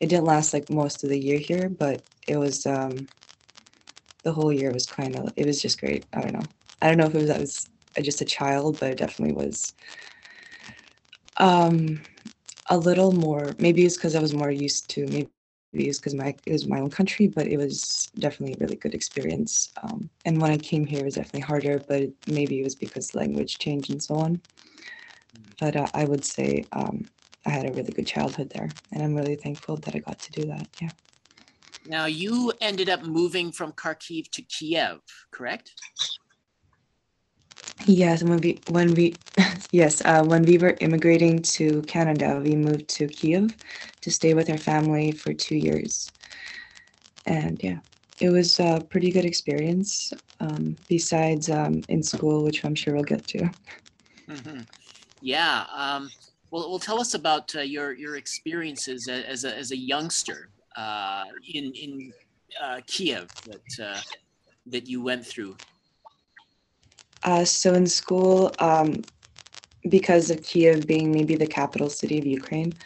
It 0.00 0.08
didn't 0.08 0.26
last 0.26 0.52
like 0.52 0.68
most 0.68 1.04
of 1.04 1.10
the 1.10 1.18
year 1.18 1.38
here, 1.38 1.68
but 1.68 2.04
it 2.28 2.36
was. 2.36 2.66
Um, 2.66 3.08
the 4.24 4.32
whole 4.32 4.52
year 4.52 4.72
was 4.72 4.86
kind 4.86 5.16
of. 5.16 5.32
It 5.36 5.46
was 5.46 5.60
just 5.62 5.80
great. 5.80 6.06
I 6.12 6.20
don't 6.20 6.32
know. 6.32 6.48
I 6.82 6.88
don't 6.88 6.98
know 6.98 7.06
if 7.06 7.14
it 7.14 7.20
was 7.20 7.30
I 7.30 7.38
was 7.38 7.68
just 8.02 8.20
a 8.22 8.26
child, 8.26 8.80
but 8.80 8.90
it 8.90 8.98
definitely 8.98 9.34
was. 9.34 9.74
Um, 11.36 12.04
a 12.68 12.78
little 12.78 13.12
more. 13.12 13.54
Maybe 13.58 13.84
it's 13.84 13.96
because 13.96 14.14
I 14.14 14.20
was 14.20 14.32
more 14.32 14.50
used 14.50 14.88
to. 14.90 15.06
Maybe 15.06 15.28
it's 15.74 15.98
because 15.98 16.14
my 16.14 16.34
it 16.46 16.52
was 16.52 16.66
my 16.66 16.80
own 16.80 16.90
country, 16.90 17.26
but 17.28 17.46
it 17.46 17.56
was 17.56 18.10
definitely 18.18 18.54
a 18.54 18.58
really 18.60 18.76
good 18.76 18.94
experience. 18.94 19.72
Um, 19.82 20.08
and 20.24 20.40
when 20.40 20.50
I 20.50 20.58
came 20.58 20.86
here, 20.86 21.00
it 21.00 21.04
was 21.04 21.14
definitely 21.14 21.40
harder, 21.40 21.78
but 21.88 22.08
maybe 22.26 22.60
it 22.60 22.64
was 22.64 22.74
because 22.74 23.14
language 23.14 23.58
change 23.58 23.90
and 23.90 24.02
so 24.02 24.14
on 24.16 24.40
but 25.60 25.76
uh, 25.76 25.88
I 25.94 26.04
would 26.04 26.24
say 26.24 26.66
um, 26.72 27.08
I 27.46 27.50
had 27.50 27.66
a 27.66 27.72
really 27.72 27.92
good 27.92 28.06
childhood 28.06 28.50
there, 28.54 28.74
and 28.92 29.02
I'm 29.02 29.14
really 29.14 29.36
thankful 29.36 29.76
that 29.78 29.94
I 29.94 29.98
got 29.98 30.20
to 30.20 30.32
do 30.32 30.46
that. 30.46 30.66
Yeah. 30.80 30.90
Now 31.86 32.06
you 32.06 32.52
ended 32.60 32.88
up 32.88 33.02
moving 33.02 33.52
from 33.52 33.72
Kharkiv 33.72 34.30
to 34.32 34.42
Kiev, 34.42 35.00
correct? 35.30 35.72
Yes, 37.86 38.22
when 38.22 38.40
we 38.40 38.60
when 38.70 38.94
we 38.94 39.14
yes 39.72 40.02
uh, 40.04 40.22
when 40.24 40.42
we 40.42 40.58
were 40.58 40.76
immigrating 40.80 41.42
to 41.42 41.82
Canada, 41.82 42.40
we 42.42 42.56
moved 42.56 42.88
to 42.88 43.08
Kiev 43.08 43.56
to 44.00 44.10
stay 44.10 44.34
with 44.34 44.48
our 44.48 44.58
family 44.58 45.12
for 45.12 45.34
two 45.34 45.56
years, 45.56 46.10
and 47.26 47.62
yeah, 47.62 47.78
it 48.20 48.30
was 48.30 48.58
a 48.60 48.84
pretty 48.88 49.10
good 49.10 49.24
experience. 49.24 50.12
Um, 50.40 50.76
besides 50.88 51.48
um, 51.48 51.82
in 51.88 52.02
school, 52.02 52.42
which 52.42 52.64
I'm 52.64 52.74
sure 52.74 52.94
we'll 52.94 53.04
get 53.04 53.26
to. 53.28 53.48
Mm-hmm. 54.28 54.60
Yeah. 55.22 55.64
Um, 55.74 56.10
well, 56.50 56.70
well, 56.70 56.78
tell 56.78 57.00
us 57.00 57.14
about 57.14 57.54
uh, 57.54 57.60
your 57.60 57.92
your 57.92 58.16
experiences 58.16 59.08
as 59.08 59.44
a 59.44 59.56
as 59.56 59.70
a 59.72 59.76
youngster 59.76 60.50
uh, 60.76 61.24
in 61.52 61.72
in 61.74 62.12
uh, 62.62 62.80
Kiev 62.86 63.28
that 63.46 63.84
uh, 63.84 64.00
that 64.66 64.88
you 64.88 65.02
went 65.02 65.26
through. 65.26 65.56
Uh, 67.24 67.44
so 67.44 67.74
in 67.74 67.86
school, 67.86 68.54
um, 68.58 69.04
because 69.90 70.30
of 70.30 70.42
Kiev 70.42 70.86
being 70.86 71.12
maybe 71.12 71.36
the 71.36 71.46
capital 71.46 71.88
city 71.90 72.18
of 72.18 72.26
Ukraine. 72.26 72.78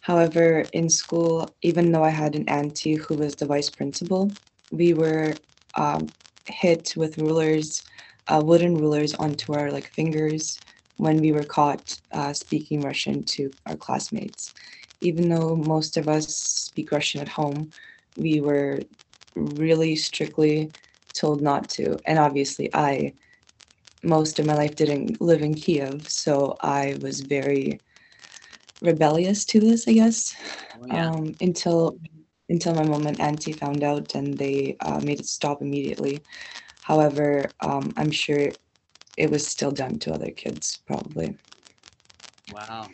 However, 0.00 0.62
in 0.72 0.88
school, 0.90 1.56
even 1.62 1.92
though 1.92 2.04
I 2.04 2.10
had 2.10 2.36
an 2.36 2.48
auntie 2.48 2.96
who 2.96 3.16
was 3.16 3.36
the 3.36 3.46
vice 3.46 3.70
principal, 3.70 4.36
we 4.70 4.94
were 4.94 5.40
um, 5.76 6.12
hit 6.46 6.94
with 6.96 7.18
rulers, 7.18 7.84
uh, 8.28 8.42
wooden 8.44 8.76
rulers 8.78 9.14
onto 9.14 9.52
our 9.54 9.72
like 9.72 9.88
fingers 9.88 10.60
when 10.96 11.20
we 11.20 11.32
were 11.32 11.44
caught 11.44 11.98
uh, 12.12 12.32
speaking 12.32 12.82
Russian 12.82 13.24
to 13.26 13.52
our 13.66 13.76
classmates. 13.76 14.52
Even 15.00 15.28
though 15.28 15.56
most 15.56 15.96
of 15.96 16.08
us 16.08 16.28
speak 16.34 16.92
Russian 16.92 17.20
at 17.20 17.28
home, 17.28 17.72
we 18.16 18.40
were 18.40 18.84
really 19.36 19.96
strictly 19.96 20.72
told 21.14 21.42
not 21.42 21.68
to. 21.70 22.00
And 22.06 22.18
obviously, 22.18 22.74
I, 22.74 23.14
most 24.02 24.38
of 24.38 24.46
my 24.46 24.54
life, 24.54 24.76
didn't 24.76 25.20
live 25.20 25.42
in 25.42 25.54
Kiev, 25.54 26.08
so 26.08 26.56
I 26.60 26.96
was 27.00 27.20
very 27.20 27.80
rebellious 28.80 29.44
to 29.46 29.60
this, 29.60 29.88
I 29.88 29.92
guess, 29.92 30.34
oh, 30.80 30.86
yeah. 30.86 31.10
um, 31.10 31.36
until 31.40 31.98
until 32.50 32.74
my 32.74 32.84
mom 32.84 33.06
and 33.06 33.20
auntie 33.20 33.52
found 33.52 33.84
out 33.84 34.14
and 34.14 34.38
they 34.38 34.76
uh, 34.80 35.00
made 35.00 35.20
it 35.20 35.26
stop 35.26 35.60
immediately. 35.60 36.22
However, 36.80 37.52
um, 37.60 37.92
I'm 37.98 38.10
sure 38.10 38.52
it 39.18 39.30
was 39.30 39.46
still 39.46 39.72
done 39.72 39.98
to 39.98 40.14
other 40.14 40.30
kids 40.30 40.80
probably 40.86 41.36
wow 42.52 42.88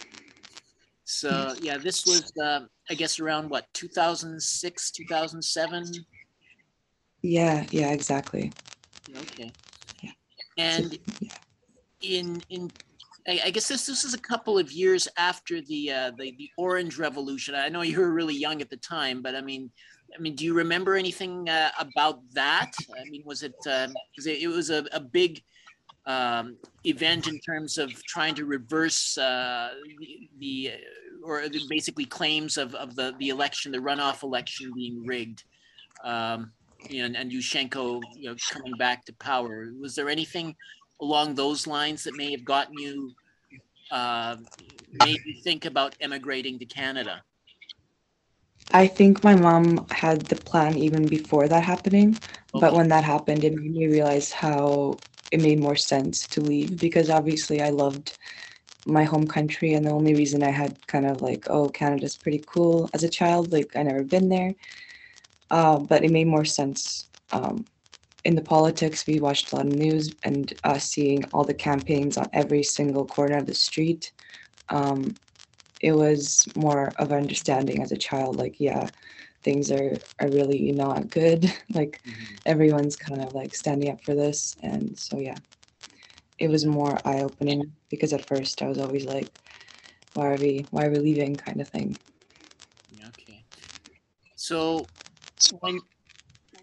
so 1.05 1.55
yeah 1.61 1.76
this 1.76 2.07
was 2.07 2.32
uh, 2.42 2.61
i 2.90 2.94
guess 2.94 3.20
around 3.20 3.48
what 3.50 3.66
2006 3.74 4.90
2007 4.90 5.92
yeah 7.22 7.64
yeah 7.70 7.92
exactly 7.92 8.52
okay. 9.16 9.52
And 10.57 10.98
in 12.00 12.42
in 12.50 12.70
I, 13.26 13.50
guess 13.50 13.68
this 13.68 13.86
this 13.86 14.05
is 14.05 14.12
a 14.12 14.18
couple 14.18 14.59
of 14.59 14.70
years 14.70 15.09
after 15.16 15.62
the 15.62 15.92
uh, 15.92 16.11
the 16.18 16.34
the 16.36 16.50
Orange 16.59 16.98
Revolution. 16.98 17.55
I 17.55 17.68
know 17.68 17.82
you 17.82 17.98
were 18.00 18.12
really 18.12 18.34
young 18.34 18.61
at 18.61 18.68
the 18.68 18.76
time, 18.76 19.22
but 19.22 19.34
I 19.34 19.40
mean, 19.40 19.70
I 20.14 20.20
mean, 20.20 20.34
do 20.34 20.44
you 20.44 20.55
remember 20.55 20.94
anything 20.94 21.48
uh, 21.48 21.70
about 21.78 22.20
that? 22.32 22.72
I 23.00 23.09
mean, 23.09 23.22
was 23.24 23.42
it 23.42 23.55
um, 23.66 23.94
it, 24.18 24.42
it, 24.42 24.48
was 24.48 24.68
a, 24.68 24.84
a 24.92 25.00
big 25.00 25.42
um, 26.07 26.57
event 26.84 27.26
in 27.26 27.38
terms 27.40 27.78
of 27.78 27.90
trying 28.05 28.34
to 28.34 28.44
reverse 28.44 29.16
uh, 29.16 29.70
the, 29.98 30.30
the, 30.38 30.72
or 31.22 31.42
basically 31.68 32.05
claims 32.05 32.57
of, 32.59 32.74
of 32.74 32.94
the, 32.94 33.14
the 33.18 33.30
election, 33.30 33.72
the 33.72 33.78
runoff 33.78 34.22
election 34.22 34.72
being 34.74 35.05
rigged. 35.07 35.44
Um, 36.05 36.52
and, 36.91 37.16
and 37.16 37.30
Yushchenko, 37.30 38.01
you 38.16 38.30
know, 38.30 38.37
coming 38.51 38.74
back 38.78 39.05
to 39.07 39.12
power. 39.14 39.70
Was 39.80 39.95
there 39.95 40.09
anything 40.09 40.55
along 41.01 41.35
those 41.35 41.66
lines 41.66 42.05
that 42.05 42.16
may 42.16 42.30
have 42.30 42.45
gotten 42.45 42.78
you, 42.78 43.12
uh, 43.91 44.37
made 44.93 45.20
you 45.24 45.43
think 45.43 45.64
about 45.64 45.97
emigrating 46.01 46.59
to 46.59 46.64
Canada? 46.66 47.22
I 48.72 48.87
think 48.87 49.22
my 49.22 49.35
mom 49.35 49.87
had 49.91 50.22
the 50.22 50.37
plan 50.37 50.76
even 50.76 51.07
before 51.07 51.49
that 51.49 51.62
happening, 51.62 52.18
but 52.53 52.72
when 52.72 52.89
that 52.89 53.05
happened, 53.05 53.45
it 53.45 53.55
made 53.55 53.72
me 53.72 53.87
realize 53.87 54.32
how 54.32 54.99
it 55.30 55.41
made 55.41 55.61
more 55.61 55.76
sense 55.76 56.26
to 56.28 56.41
leave 56.41 56.80
because 56.80 57.11
obviously 57.11 57.61
I 57.62 57.70
loved 57.70 58.16
my 58.87 59.05
home 59.05 59.26
country, 59.26 59.74
and 59.74 59.87
the 59.87 59.91
only 59.91 60.14
reason 60.14 60.43
I 60.43 60.51
had 60.51 60.87
kind 60.87 61.07
of 61.07 61.22
like, 61.22 61.47
oh, 61.49 61.68
Canada's 61.68 62.16
pretty 62.16 62.43
cool 62.47 62.91
as 62.95 63.03
a 63.03 63.09
child, 63.09 63.53
like 63.53 63.76
I 63.76 63.82
never 63.82 64.03
been 64.03 64.28
there, 64.28 64.55
uh, 65.55 65.78
but 65.78 66.05
it 66.05 66.12
made 66.12 66.28
more 66.28 66.46
sense. 66.46 67.11
Um, 67.32 67.66
in 68.24 68.36
the 68.36 68.42
politics, 68.42 69.07
we 69.07 69.20
watched 69.20 69.52
a 69.52 69.57
lot 69.57 69.66
of 69.66 69.72
news 69.72 70.14
and 70.24 70.52
uh, 70.64 70.78
seeing 70.78 71.24
all 71.32 71.44
the 71.44 71.55
campaigns 71.55 72.18
on 72.18 72.30
every 72.34 72.62
single 72.64 73.07
corner 73.07 73.38
of 73.38 73.46
the 73.46 73.55
street. 73.55 74.12
Um, 74.70 75.18
it 75.80 75.92
was 75.92 76.48
more 76.57 76.94
of 76.98 77.12
an 77.12 77.18
understanding 77.18 77.82
as 77.82 77.92
a 77.92 77.98
child, 77.98 78.36
like, 78.38 78.61
yeah, 78.61 78.90
things 79.44 79.72
are 79.72 80.02
are 80.20 80.30
really 80.30 80.72
not 80.72 81.11
good. 81.11 81.52
like 81.74 82.02
Mhm. 82.07 82.40
everyone's 82.46 82.96
kind 82.96 83.22
of 83.22 83.34
like 83.34 83.55
standing 83.55 83.90
up 83.90 84.02
for 84.05 84.14
this, 84.14 84.57
and 84.62 84.98
so 84.98 85.18
yeah, 85.18 85.40
it 86.38 86.48
was 86.48 86.66
more 86.66 87.07
eye 87.07 87.22
opening 87.22 87.72
because 87.90 88.12
at 88.12 88.26
first 88.26 88.62
I 88.62 88.68
was 88.68 88.78
always 88.78 89.07
like, 89.07 89.32
why 90.14 90.28
are 90.28 90.38
we 90.38 90.68
why 90.70 90.86
are 90.86 90.90
we 90.92 91.00
leaving 91.00 91.36
kind 91.38 91.61
of 91.62 91.68
thing. 91.68 92.00
Okay. 93.09 93.44
So 94.36 94.88
when 95.51 95.80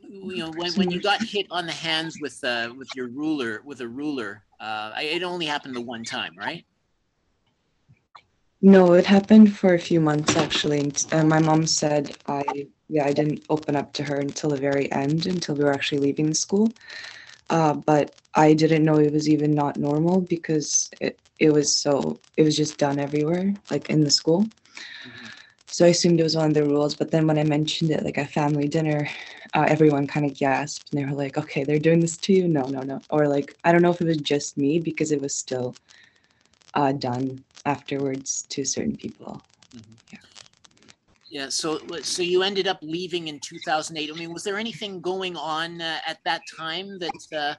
you 0.09 0.37
know 0.39 0.51
when, 0.51 0.75
when 0.75 0.91
you 0.91 0.99
got 1.01 1.21
hit 1.23 1.47
on 1.51 1.65
the 1.65 1.71
hands 1.73 2.19
with 2.19 2.43
uh 2.43 2.73
with 2.77 2.95
your 2.95 3.07
ruler 3.07 3.61
with 3.65 3.81
a 3.81 3.87
ruler, 3.87 4.43
uh, 4.59 4.91
it 4.99 5.23
only 5.23 5.45
happened 5.45 5.75
the 5.75 5.81
one 5.81 6.03
time, 6.03 6.35
right? 6.37 6.65
No, 8.61 8.93
it 8.93 9.05
happened 9.05 9.53
for 9.55 9.73
a 9.73 9.79
few 9.79 9.99
months 9.99 10.35
actually. 10.37 10.79
and 10.79 11.05
uh, 11.11 11.23
my 11.23 11.39
mom 11.39 11.65
said 11.65 12.15
I 12.27 12.67
yeah 12.89 13.05
I 13.05 13.13
didn't 13.13 13.43
open 13.49 13.75
up 13.75 13.93
to 13.93 14.03
her 14.03 14.19
until 14.19 14.49
the 14.51 14.57
very 14.57 14.91
end 14.91 15.25
until 15.25 15.55
we 15.55 15.63
were 15.63 15.73
actually 15.73 15.99
leaving 15.99 16.27
the 16.27 16.35
school. 16.35 16.73
Uh, 17.49 17.73
but 17.73 18.15
I 18.35 18.53
didn't 18.53 18.85
know 18.85 18.97
it 18.97 19.13
was 19.13 19.29
even 19.29 19.53
not 19.55 19.77
normal 19.77 20.21
because 20.21 20.89
it, 20.99 21.19
it 21.39 21.51
was 21.51 21.75
so 21.75 22.19
it 22.37 22.43
was 22.43 22.57
just 22.57 22.77
done 22.77 22.99
everywhere 22.99 23.55
like 23.71 23.89
in 23.89 24.01
the 24.03 24.11
school. 24.11 24.49
Mhm. 25.05 25.31
So 25.71 25.85
I 25.85 25.89
assumed 25.89 26.19
it 26.19 26.23
was 26.23 26.35
one 26.35 26.47
of 26.47 26.53
the 26.53 26.65
rules. 26.65 26.95
But 26.95 27.11
then 27.11 27.25
when 27.27 27.39
I 27.39 27.43
mentioned 27.43 27.91
it 27.91 28.03
like 28.03 28.17
a 28.17 28.25
family 28.25 28.67
dinner, 28.67 29.07
uh, 29.53 29.65
everyone 29.69 30.05
kind 30.05 30.25
of 30.25 30.37
gasped 30.37 30.91
and 30.91 30.99
they 30.99 31.05
were 31.05 31.17
like, 31.17 31.37
"Okay, 31.37 31.63
they're 31.63 31.79
doing 31.79 32.01
this 32.01 32.17
to 32.17 32.33
you? 32.33 32.47
No, 32.47 32.67
no, 32.67 32.81
no." 32.81 33.01
Or 33.09 33.27
like 33.27 33.55
I 33.63 33.71
don't 33.71 33.81
know 33.81 33.91
if 33.91 34.01
it 34.01 34.05
was 34.05 34.17
just 34.17 34.57
me 34.57 34.79
because 34.79 35.13
it 35.13 35.21
was 35.21 35.33
still 35.33 35.73
uh, 36.73 36.91
done 36.91 37.43
afterwards 37.65 38.45
to 38.49 38.65
certain 38.65 38.97
people. 38.97 39.41
Yeah. 40.11 40.19
Yeah, 41.29 41.47
so 41.47 41.79
so 42.01 42.21
you 42.21 42.43
ended 42.43 42.67
up 42.67 42.79
leaving 42.81 43.29
in 43.29 43.39
2008. 43.39 44.11
I 44.11 44.13
mean, 44.19 44.33
was 44.33 44.43
there 44.43 44.57
anything 44.57 44.99
going 44.99 45.37
on 45.37 45.81
uh, 45.81 45.99
at 46.05 46.19
that 46.25 46.41
time 46.57 46.99
that 46.99 47.21
uh, 47.33 47.55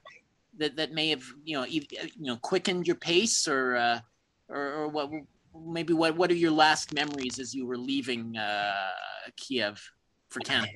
that 0.59 0.75
that 0.75 0.91
may 0.91 1.09
have 1.09 1.23
you 1.43 1.55
know 1.55 1.63
uh, 1.63 1.65
you 1.65 1.89
know 2.19 2.37
quickened 2.37 2.85
your 2.85 2.95
pace 2.95 3.47
or 3.47 3.75
uh, 3.75 3.99
or, 4.49 4.73
or 4.73 4.87
what? 4.89 5.09
Maybe 5.55 5.93
what 5.93 6.15
what 6.17 6.31
are 6.31 6.35
your 6.35 6.51
last 6.51 6.93
memories 6.93 7.39
as 7.39 7.53
you 7.53 7.65
were 7.65 7.77
leaving 7.77 8.37
uh, 8.37 8.73
Kiev 9.37 9.81
for 10.29 10.39
Canada? 10.39 10.71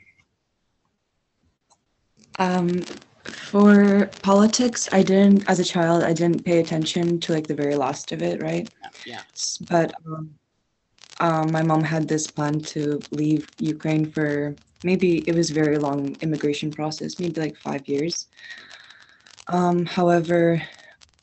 Um, 2.39 2.81
for 3.23 4.09
politics, 4.21 4.87
I 4.91 5.01
didn't, 5.01 5.49
as 5.49 5.59
a 5.59 5.63
child, 5.63 6.03
I 6.03 6.13
didn't 6.13 6.45
pay 6.45 6.59
attention 6.59 7.19
to 7.21 7.33
like 7.33 7.47
the 7.47 7.55
very 7.55 7.75
last 7.75 8.11
of 8.11 8.21
it, 8.21 8.41
right? 8.41 8.69
Yeah. 9.05 9.21
But 9.69 9.93
um, 10.05 10.35
um, 11.19 11.51
my 11.51 11.63
mom 11.63 11.83
had 11.83 12.07
this 12.07 12.27
plan 12.27 12.59
to 12.59 12.99
leave 13.11 13.47
Ukraine 13.57 14.09
for 14.11 14.55
maybe 14.83 15.27
it 15.27 15.35
was 15.35 15.49
very 15.49 15.77
long 15.77 16.15
immigration 16.21 16.71
process, 16.71 17.19
maybe 17.19 17.41
like 17.41 17.57
five 17.57 17.87
years. 17.87 18.27
Um, 19.47 19.85
however, 19.85 20.61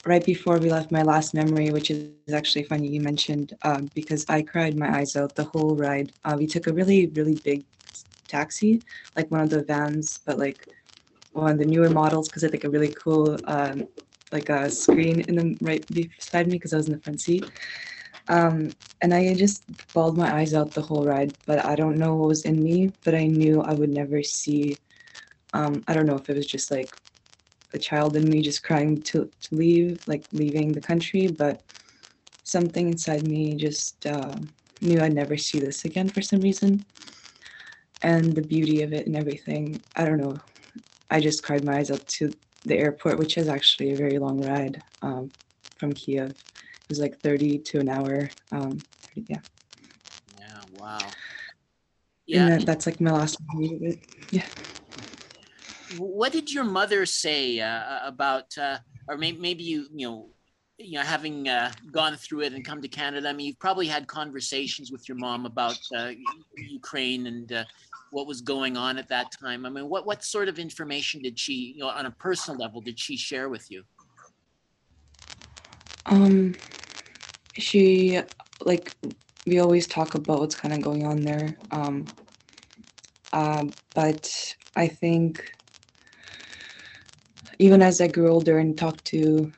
right 0.07 0.25
before 0.25 0.59
we 0.59 0.71
left, 0.71 0.93
my 0.93 1.03
last 1.03 1.35
memory, 1.35 1.71
which 1.71 1.91
is 1.91 2.33
actually 2.33 2.65
funny 2.65 2.89
you 2.89 3.01
mentioned, 3.01 3.55
um, 3.63 3.91
because 3.95 4.27
I 4.29 4.43
cried 4.43 4.77
my 4.77 4.99
eyes 4.99 5.17
out 5.17 5.35
the 5.35 5.45
whole 5.45 5.77
ride. 5.77 6.13
Uh, 6.25 6.35
we 6.39 6.47
took 6.47 6.67
a 6.67 6.73
really, 6.73 7.07
really 7.09 7.37
big 7.37 7.65
taxi, 8.29 8.83
like 9.17 9.31
one 9.31 9.41
of 9.41 9.51
the 9.51 9.63
vans, 9.63 10.21
but 10.27 10.39
like 10.39 10.69
one 11.33 11.53
of 11.53 11.59
the 11.59 11.65
newer 11.67 11.91
models 11.91 12.29
because 12.29 12.43
had 12.43 12.53
like 12.53 12.65
a 12.65 12.71
really 12.71 12.95
cool 13.03 13.39
um, 13.47 13.87
like 14.33 14.49
a 14.49 14.71
screen 14.71 15.21
in 15.23 15.35
the 15.37 15.57
right 15.61 15.85
beside 15.93 16.49
me 16.49 16.57
because 16.57 16.73
I 16.73 16.77
was 16.77 16.89
in 16.89 16.95
the 16.95 17.01
front 17.01 17.21
seat. 17.21 17.45
Um, 18.29 18.75
and 19.01 19.15
I 19.15 19.35
just 19.35 19.65
bawled 19.93 20.17
my 20.17 20.35
eyes 20.41 20.55
out 20.55 20.75
the 20.75 20.83
whole 20.83 21.05
ride, 21.05 21.35
but 21.47 21.65
I 21.65 21.75
don't 21.77 21.99
know 21.99 22.15
what 22.17 22.29
was 22.29 22.45
in 22.45 22.63
me, 22.63 22.93
but 23.05 23.15
I 23.15 23.27
knew 23.27 23.61
I 23.63 23.73
would 23.73 23.91
never 23.91 24.23
see. 24.23 24.79
Um, 25.53 25.85
I 25.87 25.95
don't 25.95 26.07
know 26.07 26.17
if 26.17 26.29
it 26.29 26.37
was 26.37 26.47
just 26.47 26.71
like 26.71 26.95
a 27.75 27.79
child 27.79 28.17
in 28.17 28.31
me 28.31 28.41
just 28.41 28.63
crying 28.63 29.03
to, 29.03 29.31
to 29.43 29.55
leave, 29.55 30.01
like 30.07 30.25
leaving 30.33 30.73
the 30.73 30.81
country, 30.81 31.27
but 31.27 31.63
something 32.45 32.89
inside 32.89 33.25
me 33.25 33.57
just 33.57 34.07
uh, 34.07 34.37
knew 34.81 35.03
I'd 35.03 35.15
never 35.15 35.37
see 35.37 35.61
this 35.61 35.85
again 35.85 36.11
for 36.11 36.23
some 36.23 36.41
reason. 36.41 36.85
And 38.03 38.35
the 38.35 38.43
beauty 38.43 38.83
of 38.83 38.93
it 38.93 39.07
and 39.07 39.17
everything, 39.17 39.83
I 39.97 40.05
don't 40.05 40.19
know. 40.19 40.41
I 41.11 41.21
just 41.21 41.43
cried 41.43 41.65
my 41.65 41.79
eyes 41.79 41.91
out 41.91 42.07
to 42.09 42.35
the 42.65 42.77
airport, 42.77 43.19
which 43.19 43.39
is 43.39 43.49
actually 43.49 43.93
a 43.93 43.97
very 43.97 44.19
long 44.19 44.41
ride 44.41 44.83
um, 45.03 45.31
from 45.77 45.95
Kiev. 45.95 46.31
It 46.31 46.37
was 46.89 47.01
like 47.01 47.21
30 47.21 47.59
to 47.59 47.81
an 47.81 47.89
hour. 47.89 48.31
Um, 48.53 48.83
yeah. 49.15 49.41
Yeah. 50.39 50.61
Wow. 50.79 50.99
Yeah. 52.27 52.51
that, 52.51 52.67
that's 52.67 52.87
like 52.87 53.01
my 53.01 53.13
last 53.13 53.39
memory 53.49 53.77
of 53.77 53.83
it. 53.83 53.99
Yeah. 54.31 54.47
What 55.89 56.33
did 56.33 56.53
your 56.53 56.65
mother 56.65 57.07
say 57.07 57.61
uh, 57.61 58.01
about 58.05 58.57
uh, 58.59 58.79
or 59.09 59.17
maybe, 59.17 59.39
maybe 59.39 59.65
you 59.65 59.87
you 59.95 60.07
know 60.07 60.29
you 60.79 60.99
know 60.99 61.03
having 61.03 61.49
uh, 61.49 61.73
gone 61.93 62.17
through 62.17 62.43
it 62.43 62.53
and 62.53 62.65
come 62.65 62.83
to 62.83 62.89
canada? 62.89 63.29
I 63.29 63.33
mean 63.33 63.47
you've 63.49 63.59
probably 63.59 63.87
had 63.87 64.07
conversations 64.07 64.91
with 64.91 65.09
your 65.09 65.19
mom 65.19 65.47
about 65.47 65.79
uh, 65.97 66.11
ukraine 66.57 67.27
and 67.27 67.53
uh, 67.53 67.65
what 68.11 68.27
was 68.27 68.41
going 68.41 68.77
on 68.77 68.99
at 68.99 69.09
that 69.09 69.33
time. 69.39 69.67
I 69.67 69.71
mean 69.71 69.89
what 69.89 70.07
what 70.07 70.25
sort 70.25 70.49
of 70.49 70.59
information 70.59 71.23
did 71.23 71.39
she 71.39 71.75
you 71.77 71.81
know 71.81 71.89
on 71.89 72.07
a 72.07 72.11
personal 72.11 72.59
level 72.59 72.81
did 72.81 72.99
she 72.99 73.17
share 73.17 73.49
with 73.49 73.71
you? 73.71 73.83
Um, 76.07 76.55
she 77.55 78.21
like 78.61 78.95
we 79.47 79.59
always 79.59 79.87
talk 79.87 80.15
about 80.15 80.41
what's 80.41 80.55
kind 80.55 80.73
of 80.73 80.83
going 80.83 81.05
on 81.07 81.25
there. 81.25 81.59
Um, 81.71 82.07
uh, 83.33 83.65
but 83.95 84.55
I 84.77 84.89
think 84.89 85.55
even 87.59 87.83
as 87.83 88.01
I 88.01 88.09
grew 88.09 88.31
older 88.33 88.59
and 88.59 88.77
talked 88.77 89.05
to 89.07 89.53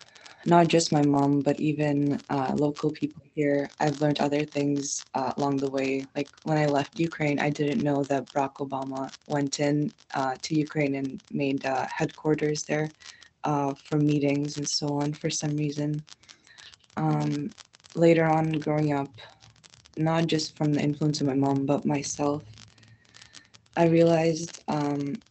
not 0.44 0.68
just 0.68 0.92
my 0.92 1.02
mom, 1.02 1.42
but 1.42 1.58
even 1.58 2.22
uh, 2.30 2.52
local 2.54 2.90
people 2.92 3.22
here, 3.34 3.72
I've 3.80 4.00
learned 4.00 4.20
other 4.20 4.44
things 4.44 5.06
uh, 5.14 5.32
along 5.36 5.58
the 5.60 5.68
way. 5.68 6.06
Like 6.14 6.30
when 6.44 6.56
I 6.56 6.66
left 6.66 6.98
Ukraine, 6.98 7.40
I 7.40 7.50
didn't 7.50 7.82
know 7.82 8.04
that 8.04 8.32
Barack 8.32 8.54
Obama 8.56 9.10
went 9.26 9.58
in 9.58 9.92
uh, 10.14 10.36
to 10.42 10.54
Ukraine 10.54 10.94
and 10.94 11.20
made 11.30 11.66
uh, 11.66 11.86
headquarters 11.88 12.64
there 12.64 12.94
uh, 13.44 13.74
for 13.74 13.98
meetings 13.98 14.56
and 14.56 14.68
so 14.68 14.98
on 14.98 15.14
for 15.14 15.30
some 15.30 15.56
reason 15.56 16.04
um, 16.96 17.54
later 17.94 18.24
on 18.24 18.52
growing 18.52 18.92
up, 18.92 19.20
not 19.96 20.26
just 20.26 20.56
from 20.56 20.74
the 20.74 20.82
influence 20.82 21.20
of 21.20 21.26
my 21.26 21.34
mom, 21.34 21.66
but 21.66 21.86
myself, 21.86 22.44
I 23.76 23.84
realized 23.84 24.62
um, 24.68 25.22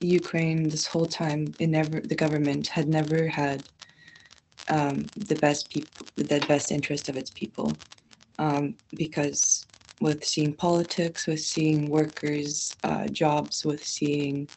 Ukraine 0.00 0.68
this 0.68 0.86
whole 0.86 1.06
time, 1.06 1.54
it 1.58 1.68
never 1.68 2.00
the 2.00 2.14
government 2.14 2.68
had 2.68 2.88
never 2.88 3.28
had 3.28 3.68
um, 4.68 5.10
the 5.16 5.36
best 5.36 5.70
people, 5.70 6.06
the 6.16 6.44
best 6.48 6.70
interest 6.70 7.08
of 7.08 7.16
its 7.16 7.30
people, 7.30 7.78
um, 8.38 8.76
because 8.96 9.66
with 10.00 10.24
seeing 10.24 10.52
politics, 10.54 11.26
with 11.26 11.40
seeing 11.40 11.88
workers' 11.88 12.76
uh, 12.84 13.08
jobs, 13.08 13.64
with 13.64 13.82
seeing 13.84 14.48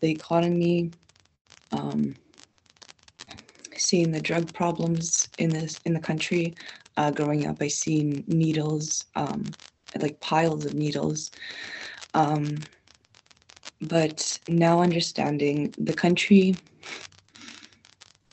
the 0.00 0.10
economy. 0.10 0.92
Um, 1.72 2.16
seeing 3.76 4.12
the 4.12 4.20
drug 4.20 4.52
problems 4.52 5.28
in 5.38 5.52
this 5.52 5.80
in 5.84 5.94
the 5.94 6.00
country. 6.00 6.56
Uh, 6.96 7.10
growing 7.10 7.46
up, 7.46 7.56
I 7.60 7.68
seen 7.68 8.22
needles, 8.28 9.06
um, 9.16 9.56
like 9.98 10.20
piles 10.20 10.64
of 10.64 10.74
needles. 10.74 11.32
But 13.80 14.38
now 14.48 14.80
understanding 14.80 15.74
the 15.76 15.92
country, 15.92 16.58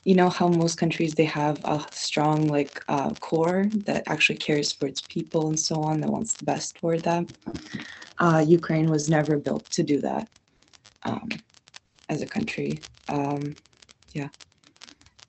you 0.04 0.14
know 0.14 0.30
how 0.30 0.48
most 0.48 0.78
countries 0.78 1.14
they 1.14 1.24
have 1.24 1.60
a 1.64 1.86
strong 1.92 2.48
like 2.50 2.82
uh, 2.88 3.14
core 3.14 3.70
that 3.84 4.04
actually 4.06 4.38
cares 4.38 4.72
for 4.72 4.86
its 4.86 5.02
people 5.02 5.48
and 5.48 5.58
so 5.58 5.82
on 5.82 6.00
that 6.00 6.10
wants 6.10 6.34
the 6.34 6.44
best 6.44 6.78
for 6.78 6.98
them. 6.98 7.34
Uh, 8.18 8.44
ukraine 8.46 8.90
was 8.90 9.08
never 9.08 9.36
built 9.38 9.70
to 9.70 9.82
do 9.82 10.00
that 10.00 10.28
um, 11.04 11.28
as 12.08 12.22
a 12.22 12.26
country. 12.26 12.84
Um, 13.08 13.56
yeah. 14.12 14.28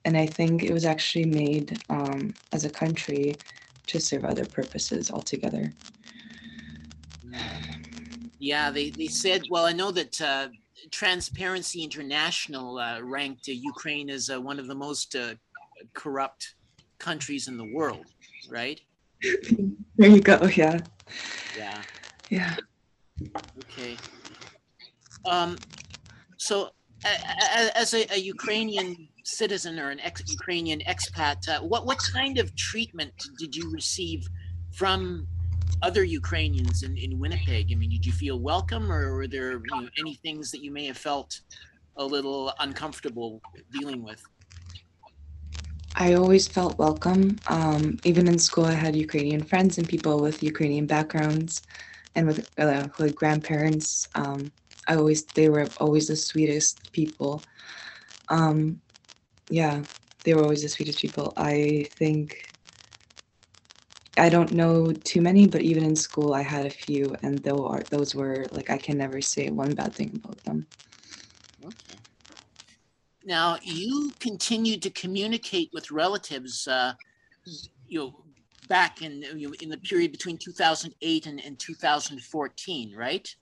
And 0.04 0.16
i 0.16 0.26
think 0.26 0.62
it 0.62 0.72
was 0.72 0.84
actually 0.84 1.24
made 1.24 1.82
um, 1.88 2.34
as 2.52 2.64
a 2.64 2.70
country 2.70 3.38
to 3.86 4.00
serve 4.00 4.24
other 4.24 4.46
purposes 4.46 5.10
altogether 5.10 5.74
yeah 8.44 8.70
they, 8.70 8.90
they 8.90 9.06
said 9.06 9.42
well 9.50 9.66
i 9.66 9.72
know 9.72 9.90
that 9.90 10.20
uh, 10.20 10.48
Transparency 10.90 11.82
International 11.82 12.78
uh, 12.78 13.00
ranked 13.00 13.48
uh, 13.48 13.52
Ukraine 13.52 14.10
as 14.10 14.30
uh, 14.30 14.40
one 14.40 14.58
of 14.58 14.66
the 14.66 14.74
most 14.74 15.14
uh, 15.14 15.34
corrupt 15.92 16.54
countries 16.98 17.48
in 17.48 17.56
the 17.56 17.64
world, 17.64 18.06
right? 18.50 18.80
There 19.96 20.10
you 20.10 20.20
go. 20.20 20.48
Yeah. 20.54 20.78
Yeah. 21.56 21.82
Yeah. 22.30 22.56
Okay. 23.58 23.96
Um, 25.24 25.56
so, 26.36 26.70
as 27.74 27.94
a, 27.94 28.12
a, 28.12 28.18
Ukrainian 28.18 29.08
citizen 29.24 29.78
or 29.78 29.90
an 29.90 30.00
ex-Ukrainian 30.00 30.80
expat, 30.80 31.48
uh, 31.48 31.60
what 31.60 31.86
what 31.86 31.98
kind 31.98 32.38
of 32.38 32.54
treatment 32.56 33.12
did 33.38 33.54
you 33.56 33.70
receive 33.70 34.26
from 34.72 35.26
other 35.82 36.04
Ukrainians 36.04 36.82
in, 36.82 36.96
in 36.96 37.18
Winnipeg? 37.18 37.70
I 37.72 37.74
mean, 37.74 37.90
did 37.90 38.06
you 38.06 38.12
feel 38.12 38.38
welcome, 38.38 38.90
or 38.90 39.14
were 39.14 39.28
there 39.28 39.52
you 39.52 39.60
know, 39.70 39.88
any 39.98 40.14
things 40.16 40.50
that 40.50 40.62
you 40.62 40.70
may 40.70 40.86
have 40.86 40.96
felt 40.96 41.40
a 41.96 42.04
little 42.04 42.52
uncomfortable 42.60 43.40
dealing 43.78 44.02
with? 44.02 44.22
I 45.96 46.14
always 46.14 46.48
felt 46.48 46.78
welcome. 46.78 47.38
Um, 47.46 47.98
even 48.04 48.26
in 48.26 48.38
school, 48.38 48.64
I 48.64 48.72
had 48.72 48.96
Ukrainian 48.96 49.42
friends 49.44 49.78
and 49.78 49.88
people 49.88 50.20
with 50.20 50.42
Ukrainian 50.42 50.86
backgrounds, 50.86 51.62
and 52.16 52.26
with 52.26 52.46
uh, 52.58 52.88
with 52.98 53.14
grandparents. 53.14 54.08
Um, 54.14 54.52
I 54.88 54.96
always 54.96 55.26
they 55.34 55.48
were 55.48 55.70
always 55.78 56.08
the 56.08 56.16
sweetest 56.16 56.80
people. 56.92 57.44
Um, 58.28 58.80
yeah, 59.48 59.82
they 60.24 60.34
were 60.34 60.42
always 60.42 60.62
the 60.62 60.68
sweetest 60.68 61.00
people. 61.00 61.32
I 61.36 61.88
think 61.98 62.53
I 64.16 64.28
don't 64.28 64.52
know 64.52 64.92
too 64.92 65.20
many, 65.20 65.46
but 65.46 65.62
even 65.62 65.84
in 65.84 65.96
school, 65.96 66.34
I 66.34 66.42
had 66.42 66.66
a 66.66 66.70
few, 66.70 67.16
and 67.22 67.38
those 67.38 67.82
those 67.90 68.14
were 68.14 68.46
like 68.52 68.70
I 68.70 68.78
can 68.78 68.96
never 68.96 69.20
say 69.20 69.50
one 69.50 69.74
bad 69.74 69.92
thing 69.94 70.20
about 70.22 70.42
them. 70.44 70.66
Okay. 71.64 71.98
Now 73.24 73.58
you 73.62 74.12
continued 74.20 74.82
to 74.82 74.90
communicate 74.90 75.70
with 75.72 75.90
relatives, 75.90 76.68
uh, 76.68 76.92
you 77.88 77.98
know, 77.98 78.24
back 78.68 79.02
in 79.02 79.22
you 79.36 79.48
know, 79.48 79.54
in 79.60 79.68
the 79.68 79.78
period 79.78 80.12
between 80.12 80.38
2008 80.38 81.26
and, 81.26 81.44
and 81.44 81.58
2014, 81.58 82.94
right? 82.94 83.34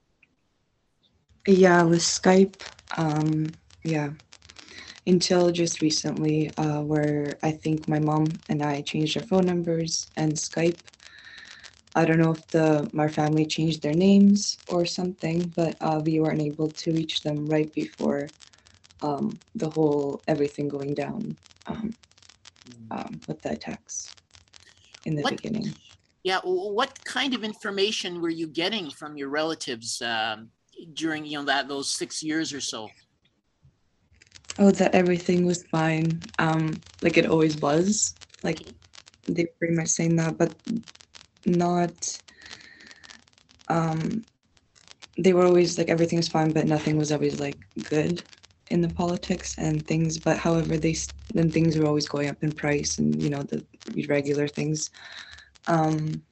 Yeah, 1.45 1.83
with 1.83 1.99
Skype. 1.99 2.61
Um, 2.97 3.47
yeah 3.83 4.11
until 5.05 5.51
just 5.51 5.81
recently, 5.81 6.51
uh, 6.57 6.81
where 6.81 7.37
I 7.43 7.51
think 7.51 7.87
my 7.87 7.99
mom 7.99 8.27
and 8.49 8.63
I 8.63 8.81
changed 8.81 9.17
our 9.17 9.23
phone 9.23 9.45
numbers 9.45 10.07
and 10.15 10.33
Skype. 10.33 10.77
I 11.95 12.05
don't 12.05 12.19
know 12.19 12.31
if 12.31 12.49
the 12.49 12.89
my 12.93 13.07
family 13.07 13.45
changed 13.45 13.81
their 13.83 13.93
names 13.93 14.57
or 14.69 14.85
something, 14.85 15.53
but 15.55 15.75
uh, 15.81 16.01
we 16.03 16.19
weren't 16.19 16.41
able 16.41 16.69
to 16.69 16.91
reach 16.91 17.21
them 17.21 17.47
right 17.47 17.71
before 17.73 18.29
um, 19.01 19.37
the 19.55 19.69
whole 19.69 20.23
everything 20.27 20.69
going 20.69 20.95
down 20.95 21.37
um, 21.67 21.93
um, 22.89 23.21
with 23.27 23.41
the 23.41 23.51
attacks 23.51 24.15
in 25.05 25.15
the 25.15 25.21
what, 25.21 25.35
beginning. 25.35 25.75
Yeah, 26.23 26.39
what 26.43 27.03
kind 27.03 27.33
of 27.33 27.43
information 27.43 28.21
were 28.21 28.29
you 28.29 28.47
getting 28.47 28.89
from 28.89 29.17
your 29.17 29.29
relatives 29.29 30.01
um, 30.01 30.49
during 30.93 31.25
you 31.25 31.37
know 31.37 31.45
that 31.45 31.67
those 31.67 31.89
six 31.89 32.23
years 32.23 32.53
or 32.53 32.61
so? 32.61 32.89
Oh, 34.59 34.71
that 34.71 34.93
everything 34.93 35.45
was 35.45 35.63
fine. 35.71 36.31
Um, 36.37 36.83
like 37.01 37.17
it 37.17 37.25
always 37.25 37.57
was. 37.57 38.15
Like 38.43 38.61
they 39.27 39.47
pretty 39.59 39.75
much 39.75 39.89
saying 39.89 40.17
that, 40.17 40.37
but 40.37 40.55
not. 41.45 42.19
Um, 43.67 44.25
they 45.17 45.33
were 45.33 45.45
always 45.45 45.77
like 45.77 45.89
everything 45.89 46.17
was 46.17 46.29
fine, 46.29 46.53
but 46.53 46.67
nothing 46.67 46.97
was 46.97 47.11
always 47.11 47.39
like 47.39 47.59
good 47.83 48.23
in 48.69 48.81
the 48.81 48.89
politics 48.89 49.55
and 49.57 49.87
things. 49.87 50.19
But 50.19 50.37
however, 50.39 50.77
they 50.77 50.95
then 51.31 51.51
things 51.51 51.77
were 51.77 51.85
always 51.85 52.07
going 52.07 52.29
up 52.29 52.43
in 52.43 52.55
price, 52.55 52.97
and 52.99 53.23
you 53.23 53.29
know 53.29 53.43
the 53.43 53.65
regular 54.07 54.47
things. 54.47 54.89
Um, 55.67 56.23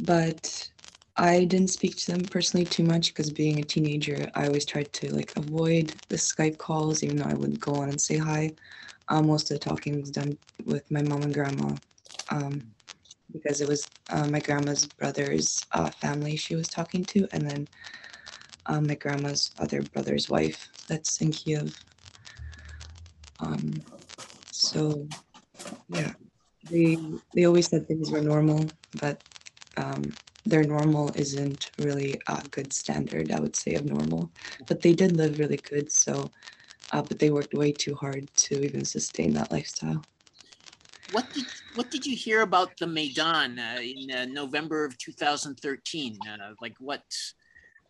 but 0.00 0.70
I 1.18 1.44
didn't 1.46 1.70
speak 1.70 1.96
to 1.98 2.12
them 2.12 2.28
personally 2.28 2.64
too 2.64 2.84
much 2.84 3.08
because 3.08 3.30
being 3.30 3.58
a 3.58 3.64
teenager, 3.64 4.30
I 4.36 4.46
always 4.46 4.64
tried 4.64 4.92
to 4.94 5.12
like 5.12 5.32
avoid 5.36 6.00
the 6.08 6.16
Skype 6.16 6.58
calls, 6.58 7.02
even 7.02 7.18
though 7.18 7.26
I 7.26 7.34
would 7.34 7.58
go 7.58 7.74
on 7.74 7.88
and 7.88 8.00
say 8.00 8.16
hi. 8.18 8.52
Um, 9.08 9.26
most 9.26 9.50
of 9.50 9.56
the 9.56 9.64
talking 9.64 10.00
was 10.00 10.10
done 10.12 10.38
with 10.64 10.88
my 10.92 11.02
mom 11.02 11.24
and 11.24 11.34
grandma 11.34 11.76
um, 12.30 12.62
because 13.32 13.60
it 13.60 13.66
was 13.66 13.88
uh, 14.10 14.26
my 14.26 14.38
grandma's 14.40 14.86
brother's 14.86 15.66
uh, 15.72 15.90
family 15.90 16.36
she 16.36 16.54
was 16.54 16.68
talking 16.68 17.04
to, 17.06 17.26
and 17.32 17.44
then 17.48 17.68
um, 18.66 18.86
my 18.86 18.94
grandma's 18.94 19.52
other 19.58 19.82
brother's 19.82 20.28
wife 20.28 20.68
that's 20.88 21.20
in 21.20 21.32
Kiev. 21.32 21.74
Um, 23.40 23.82
so, 24.50 25.08
yeah, 25.88 26.12
they 26.70 26.96
they 27.34 27.44
always 27.44 27.68
said 27.68 27.88
things 27.88 28.10
were 28.10 28.20
normal, 28.20 28.70
but 28.94 29.20
um, 29.76 30.16
their 30.48 30.64
normal 30.64 31.12
isn't 31.14 31.70
really 31.78 32.20
a 32.26 32.42
good 32.50 32.72
standard, 32.72 33.30
I 33.30 33.40
would 33.40 33.54
say, 33.54 33.74
of 33.74 33.84
normal. 33.84 34.30
But 34.66 34.82
they 34.82 34.94
did 34.94 35.16
live 35.16 35.38
really 35.38 35.58
good, 35.58 35.92
so, 35.92 36.30
uh, 36.92 37.02
but 37.02 37.18
they 37.18 37.30
worked 37.30 37.54
way 37.54 37.72
too 37.72 37.94
hard 37.94 38.26
to 38.48 38.62
even 38.64 38.84
sustain 38.84 39.34
that 39.34 39.52
lifestyle. 39.52 40.06
What 41.12 41.32
did 41.32 41.44
what 41.74 41.90
did 41.90 42.04
you 42.04 42.16
hear 42.16 42.42
about 42.42 42.76
the 42.78 42.86
Maidan 42.86 43.58
uh, 43.58 43.80
in 43.80 44.10
uh, 44.10 44.26
November 44.26 44.84
of 44.84 44.98
2013? 44.98 46.26
Uh, 46.26 46.52
like 46.60 46.74
what 46.80 47.02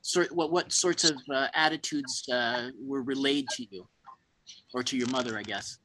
sort 0.02 0.30
what 0.32 0.52
what 0.52 0.72
sorts 0.72 1.04
of 1.04 1.16
uh, 1.32 1.48
attitudes 1.54 2.28
uh, 2.28 2.70
were 2.80 3.02
relayed 3.02 3.48
to 3.50 3.66
you 3.70 3.88
or 4.74 4.82
to 4.82 4.96
your 4.96 5.08
mother, 5.08 5.38
I 5.38 5.42
guess? 5.42 5.78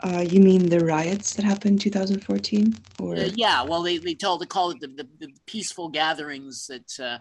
Uh, 0.00 0.24
you 0.28 0.40
mean 0.40 0.68
the 0.68 0.84
riots 0.84 1.34
that 1.34 1.44
happened 1.44 1.72
in 1.72 1.78
2014? 1.78 2.74
Or 3.00 3.16
uh, 3.16 3.30
yeah, 3.34 3.64
well, 3.64 3.82
they 3.82 3.98
they 3.98 4.14
tell 4.14 4.38
to 4.38 4.46
call 4.46 4.70
it 4.70 4.80
the, 4.80 4.88
the, 4.88 5.08
the 5.18 5.32
peaceful 5.46 5.88
gatherings 5.88 6.66
that 6.68 7.00
uh, 7.04 7.18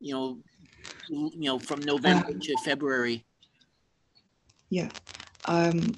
you 0.00 0.14
know 0.14 0.38
you 1.08 1.30
know 1.36 1.58
from 1.58 1.80
November 1.80 2.30
uh, 2.30 2.40
to 2.40 2.56
February. 2.64 3.24
Yeah, 4.70 4.88
um, 5.44 5.94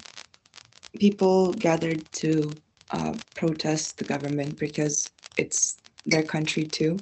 people 0.99 1.53
gathered 1.53 2.11
to 2.13 2.51
uh, 2.91 3.13
protest 3.35 3.97
the 3.97 4.03
government 4.03 4.59
because 4.59 5.11
it's 5.37 5.79
their 6.05 6.23
country 6.23 6.65
too, 6.65 6.97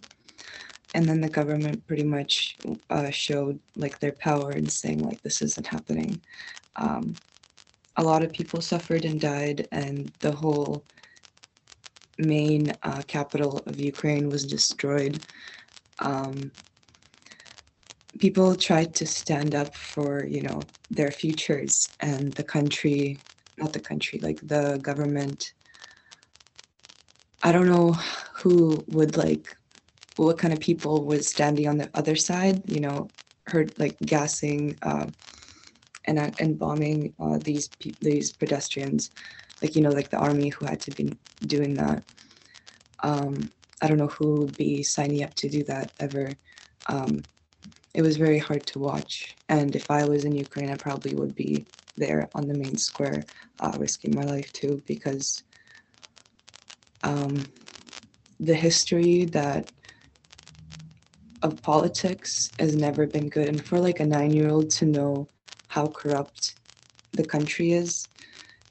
and 0.93 1.07
then 1.07 1.21
the 1.21 1.29
government 1.29 1.85
pretty 1.87 2.03
much 2.03 2.57
uh, 2.89 3.09
showed 3.09 3.59
like 3.75 3.99
their 3.99 4.13
power 4.13 4.51
in 4.51 4.67
saying 4.67 5.03
like 5.03 5.21
this 5.23 5.41
isn't 5.41 5.67
happening. 5.67 6.21
Um, 6.75 7.15
a 7.97 8.03
lot 8.03 8.23
of 8.23 8.31
people 8.31 8.61
suffered 8.61 9.05
and 9.05 9.19
died, 9.19 9.67
and 9.71 10.11
the 10.21 10.31
whole 10.31 10.85
main 12.19 12.75
uh, 12.83 13.01
capital 13.07 13.63
of 13.65 13.79
Ukraine 13.79 14.29
was 14.29 14.45
destroyed. 14.45 15.23
Um, 15.99 16.51
people 18.19 18.55
tried 18.55 18.95
to 18.95 19.05
stand 19.07 19.55
up 19.55 19.75
for, 19.75 20.25
you 20.25 20.41
know, 20.41 20.67
their 20.89 21.11
futures, 21.11 21.89
and 21.99 22.35
the 22.35 22.43
country, 22.43 23.23
not 23.57 23.73
the 23.73 23.79
country, 23.79 24.19
like 24.21 24.39
the 24.43 24.79
government. 24.81 25.53
I 27.41 27.51
don't 27.51 27.67
know 27.67 27.93
who 28.35 28.85
would 28.87 29.17
like, 29.17 29.55
what 30.15 30.37
kind 30.37 30.53
of 30.53 30.59
people 30.59 31.05
was 31.05 31.27
standing 31.27 31.67
on 31.67 31.77
the 31.77 31.89
other 31.93 32.15
side, 32.15 32.61
you 32.67 32.79
know, 32.79 33.11
heard 33.47 33.73
like 33.77 33.97
gassing. 34.05 34.77
Uh, 34.81 35.07
and 36.07 36.33
and 36.39 36.57
bombing 36.57 37.13
uh, 37.19 37.37
these 37.41 37.69
these 38.01 38.31
pedestrians, 38.33 39.11
like 39.61 39.75
you 39.75 39.81
know, 39.81 39.91
like 39.91 40.09
the 40.09 40.17
army 40.17 40.49
who 40.49 40.65
had 40.65 40.81
to 40.81 40.91
be 40.91 41.17
doing 41.45 41.75
that. 41.75 42.03
Um, 43.03 43.51
I 43.81 43.87
don't 43.87 43.99
know 43.99 44.07
who 44.07 44.39
would 44.39 44.55
be 44.55 44.81
signing 44.81 45.21
up 45.23 45.35
to 45.35 45.49
do 45.49 45.63
that 45.65 45.91
ever. 45.99 46.37
Um, 46.87 47.25
it 47.93 48.01
was 48.01 48.17
very 48.17 48.39
hard 48.39 48.65
to 48.67 48.79
watch, 48.79 49.37
and 49.49 49.75
if 49.75 49.91
I 49.91 50.05
was 50.05 50.25
in 50.25 50.33
Ukraine, 50.35 50.71
I 50.71 50.77
probably 50.77 51.13
would 51.13 51.35
be 51.35 51.67
there 51.95 52.29
on 52.33 52.47
the 52.47 52.53
main 52.53 52.77
square, 52.77 53.25
uh, 53.59 53.73
risking 53.75 54.13
my 54.13 54.23
life 54.23 54.51
too, 54.51 54.81
because 54.85 55.43
um, 57.03 57.51
the 58.39 58.55
history 58.55 59.25
that 59.25 59.67
of 61.41 61.61
politics 61.61 62.51
has 62.59 62.75
never 62.75 63.05
been 63.07 63.29
good, 63.29 63.47
and 63.47 63.63
for 63.65 63.79
like 63.79 63.99
a 63.99 64.05
nine-year-old 64.05 64.69
to 64.71 64.85
know 64.85 65.29
how 65.77 65.87
corrupt 65.89 66.55
the 67.13 67.23
country 67.23 67.71
is 67.71 68.09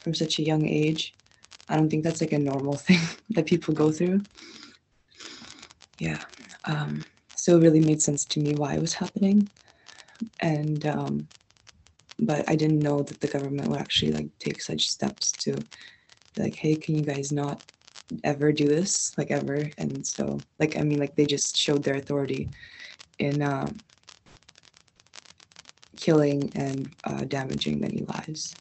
from 0.02 0.12
such 0.12 0.38
a 0.38 0.42
young 0.42 0.66
age. 0.66 1.14
I 1.68 1.76
don't 1.76 1.88
think 1.88 2.02
that's 2.02 2.20
like 2.20 2.32
a 2.32 2.38
normal 2.38 2.76
thing 2.86 3.00
that 3.30 3.46
people 3.46 3.74
go 3.74 3.92
through. 3.92 4.26
Yeah. 6.00 6.22
Um, 6.64 7.04
so 7.36 7.56
it 7.56 7.60
really 7.60 7.80
made 7.80 8.02
sense 8.02 8.26
to 8.26 8.40
me 8.40 8.56
why 8.56 8.74
it 8.74 8.80
was 8.80 8.94
happening. 8.94 9.50
And 10.40 10.84
um, 10.86 11.28
but 12.18 12.48
I 12.48 12.56
didn't 12.56 12.82
know 12.82 13.02
that 13.04 13.20
the 13.20 13.28
government 13.28 13.68
would 13.70 13.80
actually 13.80 14.12
like 14.12 14.30
take 14.40 14.60
such 14.60 14.90
steps 14.90 15.34
to 15.44 15.64
like, 16.36 16.56
hey, 16.56 16.74
can 16.76 16.96
you 16.96 17.04
guys 17.04 17.30
not 17.30 17.62
ever 18.24 18.50
do 18.52 18.66
this, 18.68 19.12
like 19.16 19.30
ever? 19.30 19.70
And 19.78 20.04
so, 20.04 20.44
like, 20.58 20.76
I 20.76 20.82
mean, 20.82 20.98
like 20.98 21.14
they 21.14 21.26
just 21.26 21.56
showed 21.56 21.84
their 21.84 21.94
authority 21.96 22.50
in 23.18 23.42
um, 23.42 23.80
killing 26.06 26.52
and 26.54 26.88
uh, 27.02 27.24
damaging 27.24 27.80
many 27.80 28.04
lives. 28.14 28.54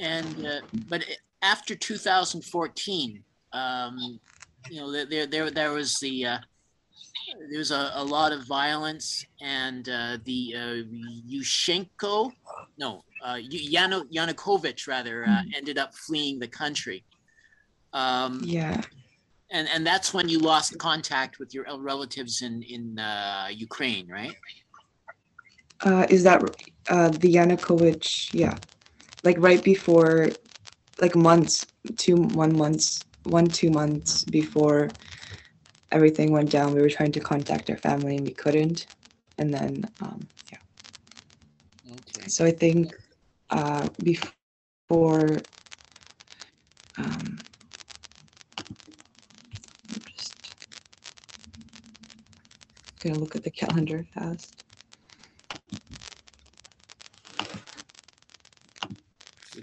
And 0.00 0.44
uh, 0.44 0.60
but 0.88 1.04
after 1.40 1.76
2014, 1.76 3.22
um, 3.52 4.20
you 4.68 4.80
know, 4.80 4.90
there 4.90 5.26
there 5.26 5.50
there 5.50 5.72
was 5.72 5.98
the 6.00 6.26
uh, 6.26 6.38
there 7.48 7.58
was 7.58 7.70
a, 7.70 7.92
a 7.94 8.04
lot 8.04 8.32
of 8.32 8.44
violence, 8.46 9.24
and 9.40 9.88
uh, 9.88 10.18
the 10.24 10.54
uh, 10.56 10.76
Yushchenko, 11.32 12.32
no, 12.76 13.04
uh, 13.24 13.34
Yano, 13.36 14.02
Yanukovych 14.12 14.88
rather, 14.88 15.24
uh, 15.24 15.28
mm-hmm. 15.28 15.50
ended 15.56 15.78
up 15.78 15.94
fleeing 15.94 16.40
the 16.40 16.48
country. 16.48 17.04
Um, 17.92 18.40
yeah. 18.44 18.82
And 19.52 19.68
and 19.72 19.86
that's 19.86 20.12
when 20.12 20.28
you 20.28 20.40
lost 20.40 20.76
contact 20.78 21.38
with 21.38 21.54
your 21.54 21.66
relatives 21.78 22.42
in 22.42 22.64
in 22.64 22.98
uh, 22.98 23.46
Ukraine, 23.52 24.08
right? 24.08 24.34
Uh, 25.84 26.06
is 26.10 26.24
that 26.24 26.42
uh, 26.88 27.10
the 27.10 27.34
Yanukovych? 27.34 28.30
Yeah, 28.32 28.58
like 29.24 29.36
right 29.38 29.62
before, 29.62 30.32
like 31.00 31.14
months, 31.16 31.66
two 31.96 32.16
one 32.16 32.56
months, 32.56 33.06
one 33.24 33.50
two 33.50 33.70
months 33.70 34.24
before 34.24 34.96
everything 35.92 36.32
went 36.32 36.50
down. 36.50 36.74
We 36.74 36.80
were 36.80 36.90
trying 36.90 37.12
to 37.12 37.20
contact 37.20 37.70
our 37.70 37.76
family 37.76 38.16
and 38.16 38.26
we 38.26 38.34
couldn't. 38.34 38.88
And 39.38 39.52
then, 39.54 39.88
um, 40.00 40.28
yeah. 40.50 40.58
Okay. 41.98 42.26
So 42.28 42.44
I 42.44 42.52
think 42.52 42.92
uh, 43.50 43.88
before, 44.02 45.46
um, 46.98 47.46
I'm 49.94 50.02
just 50.06 50.36
gonna 53.02 53.18
look 53.18 53.36
at 53.36 53.44
the 53.44 53.50
calendar 53.50 54.06
fast. 54.14 54.65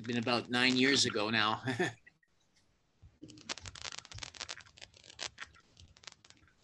It's 0.03 0.11
been 0.11 0.17
about 0.17 0.51
nine 0.51 0.75
years 0.75 1.05
ago 1.05 1.29
now. 1.29 1.61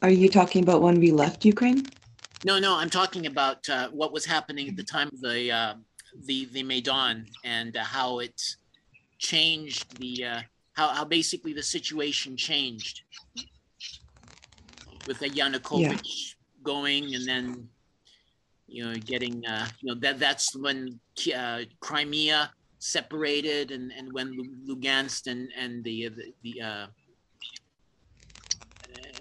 Are 0.01 0.09
you 0.09 0.27
talking 0.27 0.61
about 0.61 0.81
when 0.81 0.99
we 0.99 1.11
left 1.11 1.45
Ukraine? 1.45 1.85
No, 2.43 2.59
no, 2.59 2.75
I'm 2.75 2.89
talking 2.89 3.27
about 3.27 3.69
uh, 3.69 3.87
what 3.91 4.11
was 4.11 4.25
happening 4.25 4.67
at 4.67 4.75
the 4.75 4.83
time 4.83 5.07
of 5.07 5.21
the 5.21 5.49
uh, 5.53 5.75
the 6.25 6.49
the 6.51 6.63
Maidan 6.63 7.27
and 7.45 7.77
uh, 7.77 7.83
how 7.85 8.19
it 8.19 8.41
changed 9.19 9.97
the 9.99 10.25
uh, 10.25 10.41
how 10.73 10.89
how 10.89 11.05
basically 11.05 11.53
the 11.53 11.63
situation 11.63 12.35
changed 12.35 13.03
with 15.07 15.19
the 15.19 15.29
Yanukovych 15.29 16.01
yeah. 16.03 16.33
going 16.61 17.15
and 17.15 17.25
then 17.25 17.69
you 18.67 18.83
know 18.83 18.95
getting 18.95 19.45
uh, 19.45 19.65
you 19.79 19.87
know 19.87 19.95
that 20.01 20.19
that's 20.19 20.53
when 20.57 20.99
uh, 21.33 21.61
Crimea 21.79 22.51
separated 22.79 23.71
and 23.71 23.91
and 23.91 24.11
when 24.13 24.33
Lugansk 24.67 25.27
and 25.27 25.51
and 25.55 25.83
the 25.83 26.09
the, 26.09 26.33
the 26.43 26.89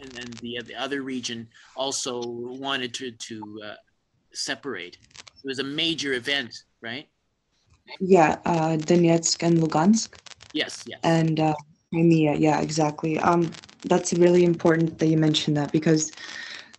and 0.01 0.17
then 0.17 0.39
the, 0.41 0.61
the 0.67 0.75
other 0.75 1.03
region 1.03 1.49
also 1.77 2.25
wanted 2.25 2.95
to, 2.95 3.11
to 3.13 3.61
uh, 3.65 3.75
separate. 4.33 4.97
It 5.45 5.47
was 5.47 5.59
a 5.59 5.65
major 5.65 6.15
event, 6.15 6.55
right? 6.81 7.09
Yeah, 8.01 8.39
uh, 8.45 8.77
Donetsk 8.77 9.43
and 9.43 9.63
Lugansk. 9.63 10.15
Yes, 10.53 10.85
yes. 10.87 11.01
And 11.03 11.41
uh, 11.41 11.55
Crimea, 11.93 12.35
yeah, 12.35 12.61
exactly. 12.61 13.19
Um, 13.19 13.55
that's 13.85 14.13
really 14.13 14.45
important 14.45 14.99
that 14.99 15.07
you 15.07 15.17
mentioned 15.17 15.57
that 15.57 15.73
because 15.73 16.13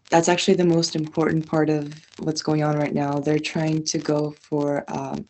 that's 0.09 0.29
actually 0.29 0.55
the 0.55 0.65
most 0.65 0.95
important 0.95 1.47
part 1.47 1.69
of 1.69 1.93
what's 2.17 2.41
going 2.41 2.63
on 2.63 2.75
right 2.75 2.93
now. 2.93 3.19
They're 3.19 3.39
trying 3.39 3.83
to 3.85 3.97
go 3.97 4.31
for 4.31 4.83
um, 4.91 5.25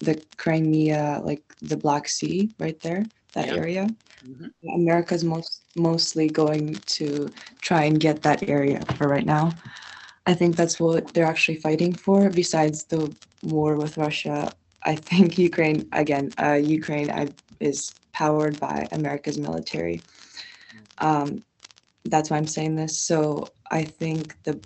the 0.00 0.22
Crimea, 0.36 1.20
like 1.24 1.42
the 1.60 1.76
Black 1.76 2.08
Sea, 2.08 2.50
right 2.58 2.78
there, 2.80 3.04
that 3.34 3.48
area. 3.48 3.88
Mm-hmm. 4.26 4.46
America's 4.74 5.24
most 5.24 5.62
mostly 5.76 6.28
going 6.28 6.74
to 6.86 7.28
try 7.60 7.84
and 7.84 8.00
get 8.00 8.22
that 8.22 8.48
area 8.48 8.80
for 8.96 9.08
right 9.08 9.26
now. 9.26 9.52
I 10.26 10.34
think 10.34 10.56
that's 10.56 10.78
what 10.78 11.14
they're 11.14 11.24
actually 11.24 11.56
fighting 11.56 11.94
for. 11.94 12.28
Besides 12.30 12.84
the 12.84 13.14
war 13.42 13.76
with 13.76 13.96
Russia, 13.96 14.52
I 14.82 14.94
think 14.94 15.38
Ukraine 15.38 15.88
again. 15.92 16.30
Uh, 16.38 16.54
Ukraine 16.54 17.10
I, 17.10 17.28
is 17.60 17.94
powered 18.12 18.58
by 18.60 18.86
America's 18.92 19.38
military. 19.38 20.00
Um, 20.98 21.42
that's 22.04 22.30
why 22.30 22.36
I'm 22.36 22.46
saying 22.46 22.76
this. 22.76 22.98
So 22.98 23.48
I 23.70 23.84
think 23.84 24.42
the 24.42 24.58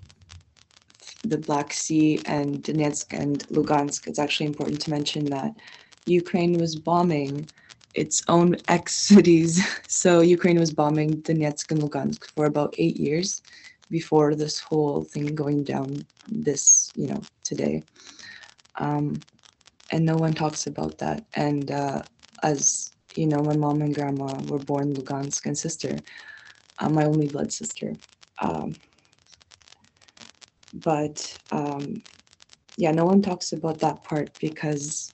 the 1.23 1.39
Black 1.39 1.73
Sea 1.73 2.23
and 2.27 2.63
Donetsk 2.63 3.13
and 3.13 3.47
Lugansk. 3.49 4.07
It's 4.07 4.19
actually 4.19 4.47
important 4.47 4.81
to 4.83 4.91
mention 4.91 5.31
that 5.31 5.53
Ukraine 6.07 6.59
was 6.59 6.77
bombing 6.77 7.49
its 7.95 8.23
own 8.29 8.57
ex 8.69 8.95
cities. 9.13 9.63
So 9.87 10.21
Ukraine 10.21 10.59
was 10.59 10.73
bombing 10.73 11.23
Donetsk 11.23 11.71
and 11.71 11.83
Lugansk 11.83 12.25
for 12.35 12.47
about 12.47 12.75
eight 12.79 12.97
years 12.97 13.43
before 13.91 14.35
this 14.35 14.59
whole 14.59 15.05
thing 15.05 15.35
going 15.35 15.65
down 15.65 16.07
this, 16.27 16.93
you 16.95 17.09
know, 17.09 17.27
today. 17.45 17.85
Um, 18.79 19.23
and 19.91 20.05
no 20.07 20.17
one 20.17 20.35
talks 20.35 20.67
about 20.67 20.99
that. 20.99 21.25
And 21.35 21.71
uh, 21.71 22.05
as 22.43 22.93
you 23.15 23.27
know, 23.27 23.43
my 23.43 23.53
mom 23.53 23.83
and 23.83 23.95
grandma 23.95 24.41
were 24.41 24.59
born 24.59 24.97
Lugansk 24.97 25.45
and 25.45 25.57
sister, 25.57 26.03
uh, 26.79 26.89
my 26.89 27.05
only 27.05 27.29
blood 27.29 27.53
sister. 27.53 27.99
Um, 28.41 28.77
but 30.73 31.39
um, 31.51 32.03
yeah, 32.77 32.93
no 32.93 33.05
one 33.05 33.23
talks 33.23 33.53
about 33.53 33.81
that 33.81 34.03
part 34.05 34.33
because 34.39 35.13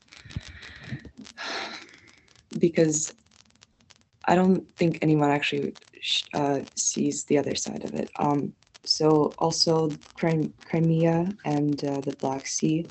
because 2.56 3.12
I 4.24 4.34
don't 4.34 4.70
think 4.78 4.98
anyone 5.00 5.30
actually 5.30 5.76
uh, 6.34 6.60
sees 6.76 7.24
the 7.24 7.38
other 7.38 7.54
side 7.54 7.84
of 7.84 7.94
it. 7.94 8.10
Um, 8.18 8.52
so 8.84 9.34
also 9.38 9.98
Crimea 10.14 11.34
and 11.44 11.84
uh, 11.84 12.00
the 12.02 12.16
Black 12.20 12.46
Sea. 12.46 12.90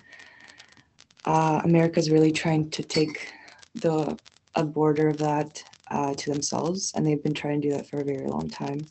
Uh, 1.26 1.61
is 1.65 2.09
really 2.09 2.32
trying 2.32 2.70
to 2.72 2.84
take 2.84 3.30
the 3.76 4.18
a 4.55 4.63
border 4.63 5.09
of 5.09 5.20
that 5.20 5.63
uh, 5.91 6.15
to 6.15 6.30
themselves, 6.30 6.91
and 6.95 7.05
they've 7.05 7.22
been 7.22 7.34
trying 7.34 7.61
to 7.61 7.70
do 7.70 7.76
that 7.76 7.88
for 7.89 8.01
a 8.01 8.05
very 8.05 8.28
long 8.28 8.49
time. 8.49 8.89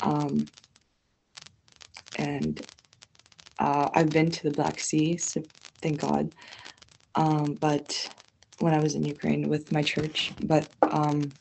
Um, 0.00 0.48
and 2.16 2.60
uh, 3.58 3.88
I've 3.94 4.12
been 4.12 4.30
to 4.32 4.42
the 4.44 4.50
Black 4.54 4.80
Sea, 4.80 5.16
so 5.16 5.42
thank 5.82 6.00
God. 6.00 6.30
Um, 7.14 7.56
but 7.60 8.10
when 8.58 8.74
I 8.74 8.80
was 8.80 8.94
in 8.94 9.04
Ukraine 9.04 9.48
with 9.48 9.72
my 9.72 9.82
church, 9.82 10.32
but 10.40 10.72
um, 10.82 11.34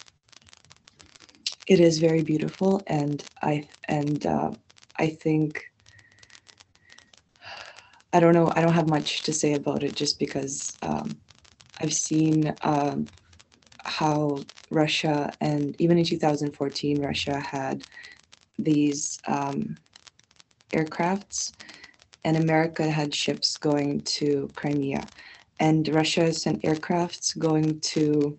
it 1.68 1.80
is 1.80 2.00
very 2.00 2.22
beautiful, 2.22 2.84
and 2.88 3.26
I 3.42 3.70
and 3.88 4.26
uh, 4.26 4.52
I 4.98 5.08
think 5.10 5.64
I 8.14 8.20
don't 8.20 8.34
know. 8.34 8.52
I 8.56 8.62
don't 8.62 8.74
have 8.74 8.88
much 8.88 9.24
to 9.24 9.34
say 9.34 9.54
about 9.54 9.84
it, 9.84 9.96
just 9.96 10.20
because 10.20 10.78
um, 10.82 11.18
I've 11.80 11.94
seen 11.94 12.56
um, 12.62 13.10
how 13.84 14.46
Russia 14.72 15.36
and 15.42 15.76
even 15.80 15.98
in 15.98 16.06
2014, 16.06 17.00
Russia 17.00 17.40
had 17.40 17.86
these 18.58 19.20
um, 19.28 19.78
aircrafts, 20.76 21.54
and 22.24 22.38
America 22.38 22.90
had 22.90 23.14
ships 23.14 23.58
going 23.58 24.04
to 24.04 24.52
Crimea 24.56 25.10
and 25.60 25.88
Russia 25.88 26.34
sent 26.34 26.64
aircrafts 26.64 27.38
going 27.38 27.80
to 27.80 28.38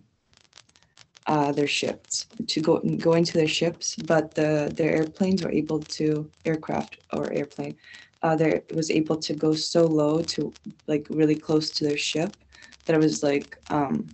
uh, 1.25 1.51
their 1.51 1.67
ships 1.67 2.27
to 2.47 2.61
go 2.61 2.79
go 2.99 3.13
into 3.15 3.33
their 3.33 3.47
ships, 3.47 3.95
but 3.95 4.33
the 4.35 4.71
their 4.75 4.91
airplanes 4.91 5.43
were 5.43 5.51
able 5.51 5.83
to 5.85 6.31
aircraft 6.45 6.99
or 7.11 7.33
airplane, 7.33 7.75
uh, 8.21 8.35
there 8.35 8.63
was 8.73 8.89
able 8.89 9.17
to 9.17 9.33
go 9.33 9.53
so 9.53 9.85
low 9.85 10.21
to 10.23 10.55
like 10.87 11.05
really 11.09 11.35
close 11.35 11.71
to 11.71 11.83
their 11.83 11.97
ship 11.97 12.33
that 12.85 12.95
it 12.95 12.99
was 12.99 13.23
like 13.23 13.57
um, 13.69 14.09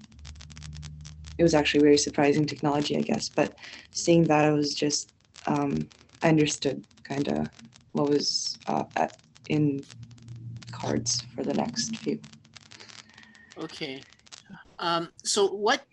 it 1.38 1.44
was 1.44 1.54
actually 1.54 1.82
very 1.82 1.98
surprising 1.98 2.48
technology, 2.48 2.98
I 2.98 3.02
guess. 3.02 3.30
But 3.30 3.56
seeing 3.92 4.28
that, 4.28 4.46
I 4.46 4.52
was 4.52 4.74
just 4.74 5.10
um, 5.46 5.88
I 6.24 6.30
understood 6.30 6.84
kind 7.04 7.28
of 7.28 7.48
what 7.94 8.10
was 8.10 8.58
uh, 8.68 8.84
at, 8.96 9.18
in 9.50 9.84
cards 10.72 11.24
for 11.36 11.44
the 11.44 11.54
next 11.54 11.96
few. 11.98 12.20
Okay. 13.58 14.02
Um, 14.80 15.10
so, 15.24 15.48
what 15.48 15.84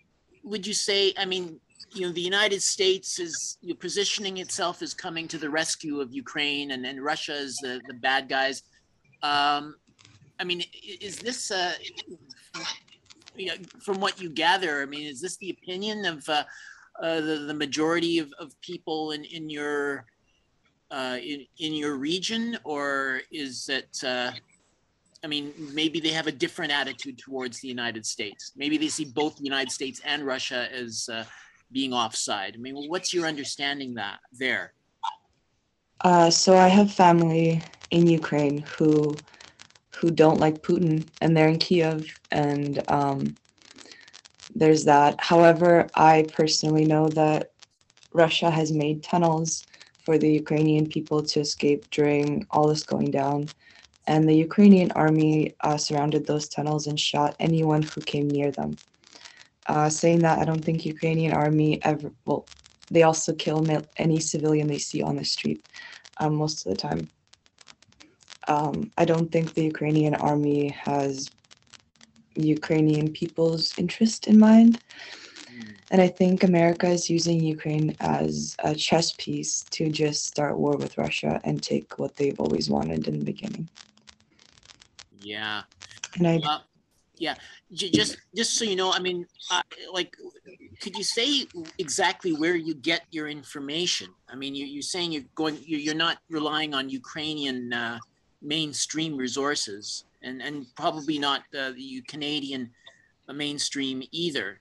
would 0.43 0.65
you 0.67 0.73
say? 0.73 1.13
I 1.17 1.25
mean, 1.25 1.59
you 1.93 2.05
know, 2.05 2.11
the 2.11 2.21
United 2.21 2.61
States 2.61 3.19
is 3.19 3.57
you 3.61 3.75
positioning 3.75 4.37
itself 4.37 4.81
as 4.81 4.93
coming 4.93 5.27
to 5.29 5.37
the 5.37 5.49
rescue 5.49 6.01
of 6.01 6.13
Ukraine, 6.13 6.71
and 6.71 6.83
then 6.83 6.99
Russia 6.99 7.35
is 7.35 7.57
the, 7.57 7.81
the 7.87 7.93
bad 7.93 8.27
guys. 8.27 8.63
Um, 9.23 9.75
I 10.39 10.43
mean, 10.43 10.63
is 10.99 11.17
this, 11.17 11.51
uh, 11.51 11.73
you 13.35 13.47
know, 13.47 13.53
from 13.83 13.99
what 13.99 14.19
you 14.19 14.29
gather, 14.29 14.81
I 14.81 14.85
mean, 14.85 15.05
is 15.05 15.21
this 15.21 15.37
the 15.37 15.51
opinion 15.51 16.05
of 16.05 16.27
uh, 16.27 16.43
uh, 17.01 17.21
the, 17.21 17.35
the 17.47 17.53
majority 17.53 18.17
of, 18.19 18.33
of 18.39 18.59
people 18.61 19.11
in, 19.11 19.23
in 19.25 19.49
your 19.49 20.05
uh, 20.91 21.17
in, 21.21 21.45
in 21.59 21.73
your 21.73 21.95
region, 21.95 22.57
or 22.63 23.21
is 23.31 23.69
it? 23.69 23.97
Uh, 24.03 24.31
I 25.23 25.27
mean, 25.27 25.53
maybe 25.73 25.99
they 25.99 26.09
have 26.09 26.27
a 26.27 26.31
different 26.31 26.71
attitude 26.71 27.17
towards 27.19 27.59
the 27.61 27.67
United 27.67 28.05
States. 28.05 28.53
Maybe 28.55 28.77
they 28.77 28.87
see 28.87 29.05
both 29.05 29.37
the 29.37 29.43
United 29.43 29.71
States 29.71 30.01
and 30.03 30.25
Russia 30.25 30.67
as 30.73 31.07
uh, 31.11 31.25
being 31.71 31.93
offside. 31.93 32.55
I 32.55 32.59
mean, 32.59 32.89
what's 32.89 33.13
your 33.13 33.27
understanding 33.27 33.93
that 33.95 34.19
there? 34.31 34.73
Uh, 36.03 36.31
so 36.31 36.57
I 36.57 36.67
have 36.67 36.91
family 36.91 37.61
in 37.91 38.07
Ukraine 38.07 38.59
who 38.77 39.15
who 39.95 40.09
don't 40.09 40.39
like 40.39 40.63
Putin, 40.63 41.05
and 41.21 41.37
they're 41.37 41.49
in 41.49 41.59
Kiev, 41.59 42.19
and 42.31 42.81
um, 42.89 43.37
there's 44.55 44.83
that. 44.85 45.21
However, 45.21 45.89
I 45.93 46.25
personally 46.33 46.85
know 46.85 47.07
that 47.09 47.51
Russia 48.13 48.49
has 48.49 48.71
made 48.71 49.03
tunnels 49.03 49.65
for 50.11 50.17
the 50.17 50.33
Ukrainian 50.43 50.89
people 50.89 51.23
to 51.23 51.39
escape 51.39 51.89
during 51.89 52.45
all 52.51 52.67
this 52.67 52.83
going 52.83 53.11
down, 53.11 53.49
and 54.07 54.27
the 54.27 54.35
Ukrainian 54.47 54.91
army 54.91 55.55
uh, 55.61 55.77
surrounded 55.77 56.27
those 56.27 56.49
tunnels 56.49 56.85
and 56.87 56.99
shot 56.99 57.37
anyone 57.39 57.81
who 57.81 58.01
came 58.01 58.27
near 58.29 58.51
them. 58.51 58.77
Uh, 59.67 59.89
saying 59.89 60.23
that, 60.23 60.39
I 60.39 60.43
don't 60.43 60.65
think 60.65 60.85
Ukrainian 60.85 61.31
army 61.31 61.81
ever. 61.81 62.11
Well, 62.25 62.49
they 62.93 63.03
also 63.03 63.31
kill 63.33 63.65
any 63.95 64.19
civilian 64.19 64.67
they 64.67 64.79
see 64.79 65.01
on 65.01 65.15
the 65.15 65.23
street 65.23 65.61
um, 66.17 66.35
most 66.35 66.65
of 66.65 66.71
the 66.71 66.81
time. 66.87 67.09
Um, 68.49 68.91
I 68.97 69.05
don't 69.05 69.31
think 69.31 69.53
the 69.53 69.63
Ukrainian 69.73 70.15
army 70.15 70.75
has 70.89 71.31
Ukrainian 72.57 73.13
people's 73.13 73.73
interest 73.77 74.27
in 74.27 74.37
mind. 74.39 74.73
And 75.91 76.01
I 76.01 76.07
think 76.07 76.43
America 76.43 76.87
is 76.87 77.09
using 77.09 77.43
Ukraine 77.43 77.95
as 77.99 78.55
a 78.59 78.73
chess 78.73 79.13
piece 79.17 79.63
to 79.71 79.89
just 79.89 80.25
start 80.25 80.57
war 80.57 80.77
with 80.77 80.97
Russia 80.97 81.41
and 81.43 81.61
take 81.61 81.99
what 81.99 82.15
they've 82.15 82.39
always 82.39 82.69
wanted 82.69 83.07
in 83.07 83.19
the 83.19 83.25
beginning. 83.25 83.67
Yeah. 85.21 85.63
And 86.15 86.27
I. 86.27 86.39
Uh, 86.43 86.59
yeah, 87.17 87.35
just 87.71 88.17
just 88.35 88.57
so 88.57 88.65
you 88.65 88.75
know, 88.75 88.91
I 88.91 88.99
mean, 88.99 89.27
uh, 89.51 89.61
like, 89.93 90.17
could 90.79 90.95
you 90.95 91.03
say 91.03 91.45
exactly 91.77 92.33
where 92.33 92.55
you 92.55 92.73
get 92.73 93.01
your 93.11 93.27
information? 93.27 94.07
I 94.27 94.35
mean, 94.35 94.55
you, 94.55 94.65
you're 94.65 94.81
saying 94.81 95.11
you're 95.11 95.29
going, 95.35 95.59
you're 95.63 95.93
not 95.93 96.17
relying 96.29 96.73
on 96.73 96.89
Ukrainian 96.89 97.73
uh, 97.73 97.99
mainstream 98.41 99.15
resources 99.15 100.05
and, 100.23 100.41
and 100.41 100.65
probably 100.75 101.19
not 101.19 101.41
uh, 101.55 101.71
the 101.71 102.01
Canadian 102.07 102.71
mainstream 103.33 104.03
either, 104.11 104.59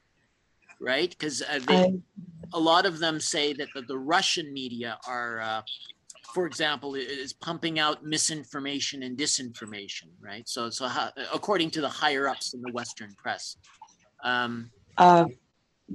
right? 0.80 1.10
Because 1.10 1.42
uh, 1.42 1.88
a 2.52 2.58
lot 2.58 2.86
of 2.86 2.98
them 2.98 3.20
say 3.20 3.52
that 3.52 3.68
the, 3.74 3.82
the 3.82 3.98
Russian 3.98 4.52
media 4.52 4.98
are, 5.06 5.40
uh, 5.40 5.62
for 6.34 6.46
example, 6.46 6.94
is 6.94 7.32
pumping 7.32 7.78
out 7.78 8.04
misinformation 8.04 9.02
and 9.02 9.16
disinformation, 9.16 10.08
right? 10.20 10.48
So, 10.48 10.70
so 10.70 10.86
how, 10.86 11.10
according 11.32 11.70
to 11.72 11.80
the 11.80 11.88
higher 11.88 12.28
ups 12.28 12.54
in 12.54 12.62
the 12.62 12.72
Western 12.72 13.14
press. 13.16 13.56
Um, 14.24 14.70
uh, 14.96 15.26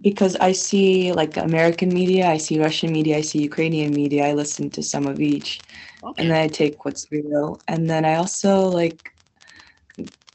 because 0.01 0.35
I 0.37 0.51
see 0.51 1.13
like 1.13 1.37
American 1.37 1.89
media, 1.89 2.27
I 2.27 2.37
see 2.37 2.59
Russian 2.59 2.91
media, 2.91 3.17
I 3.17 3.21
see 3.21 3.41
Ukrainian 3.41 3.93
media. 3.93 4.27
I 4.27 4.33
listen 4.33 4.69
to 4.71 4.83
some 4.83 5.07
of 5.07 5.21
each, 5.21 5.61
okay. 6.03 6.21
and 6.21 6.31
then 6.31 6.41
I 6.41 6.47
take 6.47 6.83
what's 6.83 7.09
real. 7.11 7.61
And 7.67 7.89
then 7.89 8.03
I 8.03 8.15
also 8.15 8.67
like 8.67 9.13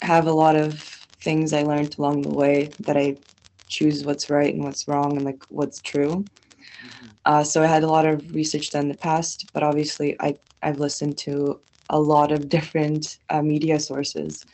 have 0.00 0.26
a 0.26 0.32
lot 0.32 0.56
of 0.56 0.80
things 1.20 1.52
I 1.52 1.62
learned 1.62 1.98
along 1.98 2.22
the 2.22 2.30
way 2.30 2.70
that 2.80 2.96
I 2.96 3.16
choose 3.70 4.04
what's 4.04 4.28
right 4.28 4.52
and 4.52 4.64
what's 4.64 4.86
wrong 4.88 5.16
and 5.16 5.24
like 5.24 5.42
what's 5.48 5.80
true. 5.80 6.28
Mm-hmm. 6.84 7.06
Uh, 7.24 7.44
so 7.44 7.62
I 7.62 7.66
had 7.66 7.84
a 7.84 7.90
lot 7.90 8.04
of 8.04 8.34
research 8.34 8.70
done 8.70 8.82
in 8.82 8.88
the 8.88 8.96
past, 8.96 9.48
but 9.54 9.62
obviously 9.62 10.16
I 10.20 10.36
I've 10.62 10.78
listened 10.78 11.16
to 11.18 11.60
a 11.88 11.98
lot 11.98 12.32
of 12.32 12.48
different 12.56 13.18
uh, 13.30 13.42
media 13.42 13.80
sources, 13.80 14.44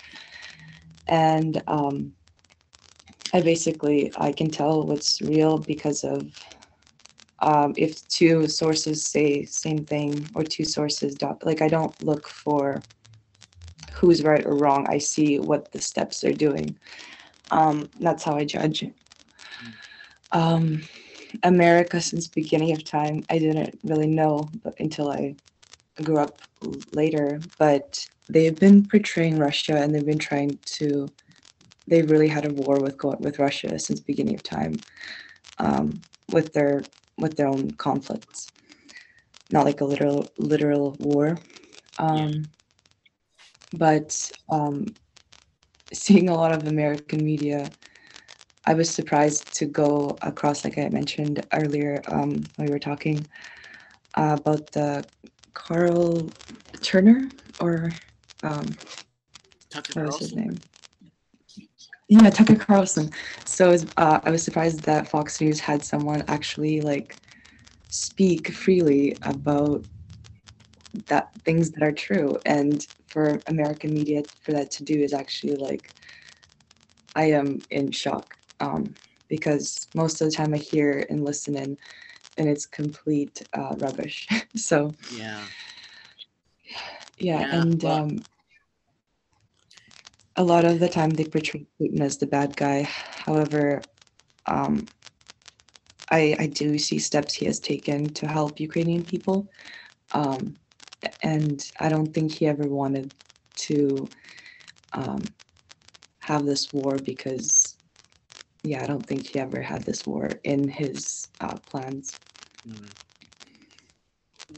and 1.09 1.62
um, 1.67 2.12
I 3.33 3.41
basically 3.41 4.12
I 4.17 4.33
can 4.33 4.51
tell 4.51 4.87
what's 4.87 5.21
real 5.21 5.59
because 5.59 6.05
of 6.05 6.31
um, 7.41 7.75
if 7.77 8.07
two 8.09 8.47
sources 8.47 9.05
say 9.05 9.45
same 9.45 9.85
thing 9.85 10.31
or 10.35 10.45
two 10.45 10.64
sources 10.64 11.17
don't 11.17 11.45
like 11.45 11.62
I 11.62 11.69
don't 11.69 11.95
look 12.01 12.29
for 12.29 12.85
who's 13.93 14.23
right 14.23 14.45
or 14.45 14.55
wrong. 14.57 14.87
I 14.89 14.99
see 14.99 15.39
what 15.39 15.73
the 15.73 15.81
steps 15.81 16.25
are 16.25 16.33
doing. 16.33 16.79
Um, 17.51 17.91
that's 18.01 18.25
how 18.25 18.37
I 18.37 18.45
judge. 18.45 18.85
Um, 20.33 20.83
America 21.43 22.01
since 22.01 22.29
beginning 22.29 22.72
of 22.72 22.85
time, 22.85 23.24
I 23.31 23.39
didn't 23.39 23.79
really 23.83 24.07
know 24.07 24.51
until 24.79 25.11
I 25.11 25.37
grew 26.03 26.18
up 26.18 26.39
later. 26.93 27.43
But 27.59 28.07
they've 28.29 28.59
been 28.59 28.89
portraying 28.89 29.39
Russia, 29.39 29.77
and 29.77 29.95
they've 29.95 30.07
been 30.07 30.18
trying 30.18 30.59
to. 30.77 31.12
They've 31.89 32.09
really 32.11 32.29
had 32.29 32.45
a 32.45 32.51
war 32.51 32.81
with 32.81 32.97
with 33.20 33.39
Russia 33.39 33.79
since 33.79 34.01
beginning 34.01 34.35
of 34.37 34.43
time, 34.43 34.85
um, 35.59 36.03
with 36.29 36.53
their 36.53 36.89
with 37.18 37.37
their 37.37 37.49
own 37.49 37.74
conflicts. 37.74 38.53
Not 39.51 39.64
like 39.64 39.81
a 39.81 39.85
literal 39.85 40.33
literal 40.39 40.97
war. 40.99 41.41
Um, 41.99 42.16
yeah 42.16 42.29
but 43.72 44.31
um, 44.49 44.95
seeing 45.93 46.29
a 46.29 46.35
lot 46.35 46.53
of 46.53 46.66
American 46.66 47.24
media, 47.24 47.72
I 48.67 48.75
was 48.75 48.93
surprised 48.93 49.53
to 49.55 49.67
go 49.67 50.19
across, 50.23 50.64
like 50.64 50.79
I 50.79 50.89
mentioned 50.89 51.47
earlier 51.53 52.03
um, 52.09 52.51
when 52.57 52.67
we 52.67 52.69
were 52.69 52.79
talking 52.79 53.29
uh, 54.14 54.37
about 54.41 54.73
the 54.73 55.07
Carl 55.55 56.33
Turner 56.83 57.31
or 57.61 57.95
um, 58.43 58.77
Tucker 59.71 59.93
what 59.95 60.07
was 60.07 60.19
his 60.19 60.35
name? 60.35 60.62
Yeah, 62.09 62.31
Tucker 62.31 62.57
Carlson. 62.57 63.11
So 63.45 63.71
was, 63.71 63.87
uh, 63.97 64.21
I 64.25 64.31
was 64.31 64.43
surprised 64.43 64.85
that 64.85 65.09
Fox 65.09 65.41
News 65.41 65.61
had 65.61 65.85
someone 65.85 66.25
actually 66.29 66.81
like 66.81 67.19
speak 67.89 68.53
freely 68.53 69.19
about 69.23 69.85
that 71.09 71.31
things 71.45 71.71
that 71.71 71.83
are 71.83 71.93
true 71.93 72.39
and 72.45 72.87
for 73.09 73.43
american 73.47 73.93
media 73.93 74.23
for 74.43 74.53
that 74.53 74.71
to 74.71 74.85
do 74.85 74.99
is 74.99 75.12
actually 75.12 75.57
like 75.57 75.93
i 77.14 77.25
am 77.25 77.62
in 77.71 77.91
shock 77.91 78.35
um, 78.61 78.95
because 79.29 79.89
most 79.95 80.21
of 80.21 80.29
the 80.29 80.37
time 80.37 80.55
i 80.55 80.59
hear 80.59 81.07
and 81.11 81.25
listen 81.25 81.57
in 81.57 81.77
and 82.37 82.49
it's 82.49 82.67
complete 82.67 83.47
uh, 83.57 83.75
rubbish. 83.77 84.29
So 84.57 84.95
yeah. 85.13 85.45
yeah, 87.19 87.41
yeah 87.41 87.57
and 87.59 87.83
well, 87.83 87.95
um, 87.95 88.27
a 90.37 90.45
lot 90.45 90.65
of 90.65 90.81
the 90.81 90.89
time 90.89 91.15
they 91.15 91.25
portray 91.25 91.67
putin 91.81 92.03
as 92.03 92.19
the 92.19 92.27
bad 92.27 92.57
guy. 92.57 92.83
However 92.83 93.87
um, 94.47 94.89
I, 96.11 96.37
I 96.39 96.47
do 96.47 96.79
see 96.79 96.99
steps 96.99 97.35
he 97.35 97.47
has 97.47 97.59
taken 97.59 98.13
to 98.15 98.27
help 98.29 98.61
Ukrainian 98.61 99.05
people. 99.05 99.51
Um, 100.13 100.57
and 101.23 101.65
I 101.81 101.89
don't 101.89 102.13
think 102.13 102.33
he 102.33 102.47
ever 102.47 102.67
wanted 102.67 103.11
to 103.57 104.11
um, 104.93 105.35
have 106.21 106.45
this 106.47 106.73
war 106.73 106.99
because, 106.99 107.66
yeah, 108.67 108.83
I 108.83 108.87
don't 108.87 109.07
think 109.07 109.29
he 109.29 109.39
ever 109.39 109.62
had 109.62 109.83
this 109.83 110.07
war 110.07 110.29
in 110.43 110.69
his 110.69 111.29
uh, 111.41 111.57
plans. 111.71 112.19
Mm. 112.69 112.91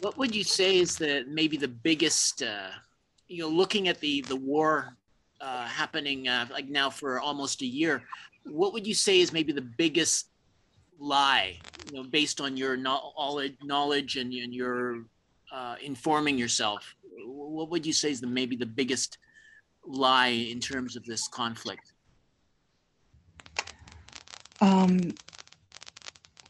What 0.00 0.16
would 0.16 0.34
you 0.34 0.44
say 0.44 0.78
is 0.78 0.96
the 0.96 1.24
maybe 1.28 1.56
the 1.56 1.68
biggest, 1.68 2.42
uh, 2.42 2.70
you 3.28 3.42
know, 3.42 3.48
looking 3.48 3.88
at 3.88 4.00
the 4.00 4.22
the 4.22 4.36
war 4.36 4.96
uh, 5.40 5.66
happening 5.66 6.26
uh, 6.26 6.46
like 6.50 6.68
now 6.68 6.88
for 6.88 7.20
almost 7.20 7.60
a 7.62 7.66
year? 7.66 8.02
What 8.44 8.72
would 8.72 8.86
you 8.86 8.94
say 8.94 9.20
is 9.20 9.32
maybe 9.32 9.52
the 9.52 9.68
biggest 9.84 10.28
lie, 10.98 11.58
you 11.86 11.98
know, 11.98 12.04
based 12.08 12.40
on 12.40 12.56
your 12.56 12.76
knowledge 12.76 14.16
and, 14.16 14.32
and 14.32 14.54
your 14.54 15.04
uh, 15.52 15.76
informing 15.82 16.38
yourself, 16.38 16.94
what 17.26 17.70
would 17.70 17.84
you 17.84 17.92
say 17.92 18.10
is 18.10 18.20
the 18.20 18.26
maybe 18.26 18.56
the 18.56 18.66
biggest 18.66 19.18
lie 19.84 20.28
in 20.28 20.60
terms 20.60 20.96
of 20.96 21.04
this 21.04 21.28
conflict? 21.28 21.92
Um, 24.60 25.18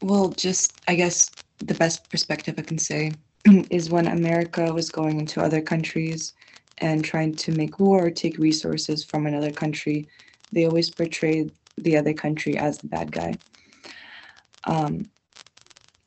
well, 0.01 0.33
just 0.33 0.77
I 0.87 0.95
guess 0.95 1.33
the 1.61 1.75
best 1.75 2.09
perspective 2.09 2.55
I 2.57 2.61
can 2.61 2.77
say 2.77 3.17
is 3.69 3.89
when 3.89 4.07
America 4.07 4.73
was 4.73 4.89
going 4.89 5.19
into 5.19 5.41
other 5.41 5.61
countries 5.61 6.33
and 6.77 7.03
trying 7.03 7.35
to 7.37 7.51
make 7.51 7.79
war 7.79 8.05
or 8.05 8.11
take 8.11 8.37
resources 8.37 9.03
from 9.03 9.25
another 9.25 9.51
country, 9.51 10.07
they 10.51 10.65
always 10.65 10.89
portray 10.89 11.49
the 11.77 11.97
other 11.97 12.13
country 12.13 12.57
as 12.57 12.79
the 12.79 12.87
bad 12.87 13.11
guy. 13.11 13.39
Um, 14.65 15.09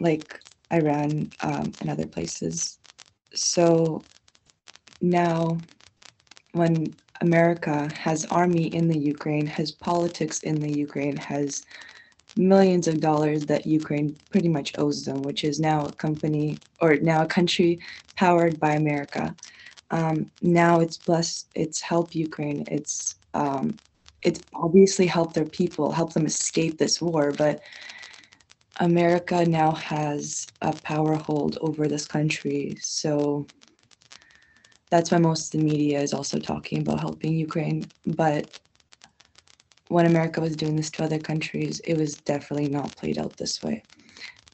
like 0.01 0.39
Iran 0.73 1.33
um, 1.41 1.75
and 1.81 1.91
other 1.91 2.07
places. 2.07 2.79
So 3.35 4.07
now, 5.01 5.63
when 6.53 6.97
America 7.21 7.89
has 7.89 8.25
army 8.27 8.67
in 8.75 8.89
the 8.89 8.99
Ukraine, 8.99 9.47
has 9.47 9.73
politics 9.73 10.41
in 10.41 10.61
the 10.61 10.71
Ukraine, 10.73 11.17
has 11.17 11.63
millions 12.37 12.89
of 12.89 13.01
dollars 13.01 13.47
that 13.47 13.67
Ukraine 13.67 14.17
pretty 14.31 14.49
much 14.49 14.73
owes 14.79 15.05
them, 15.05 15.23
which 15.23 15.45
is 15.45 15.61
now 15.61 15.87
a 15.87 15.93
company 15.93 16.63
or 16.81 16.97
now 16.97 17.23
a 17.23 17.27
country 17.27 17.81
powered 18.17 18.59
by 18.59 18.75
America. 18.75 19.37
Um, 19.91 20.31
now 20.41 20.81
it's 20.81 20.99
blessed, 20.99 21.49
it's 21.55 21.81
helped 21.81 22.15
Ukraine, 22.15 22.65
it's 22.69 23.17
um, 23.35 23.79
it's 24.23 24.43
obviously 24.55 25.07
helped 25.07 25.35
their 25.35 25.45
people, 25.45 25.91
help 25.91 26.13
them 26.13 26.27
escape 26.27 26.79
this 26.79 27.03
war, 27.03 27.33
but 27.33 27.61
America 28.77 29.45
now 29.45 29.73
has 29.73 30.49
a 30.63 30.73
power 30.73 31.17
hold 31.17 31.59
over 31.61 31.89
this 31.89 32.07
country. 32.07 32.77
So 32.81 33.49
that's 34.91 35.11
why 35.11 35.19
most 35.19 35.55
of 35.55 35.61
the 35.61 35.65
media 35.65 36.01
is 36.01 36.15
also 36.15 36.39
talking 36.39 36.81
about 36.81 37.01
helping 37.01 37.35
Ukraine. 37.35 37.91
But 38.07 38.53
when 39.93 40.07
America 40.07 40.41
was 40.41 40.57
doing 40.57 40.75
this 40.75 40.91
to 40.91 41.05
other 41.05 41.19
countries, 41.19 41.81
it 41.85 41.95
was 41.95 42.17
definitely 42.17 42.69
not 42.69 42.97
played 42.97 43.19
out 43.19 43.37
this 43.37 43.63
way. 43.63 43.85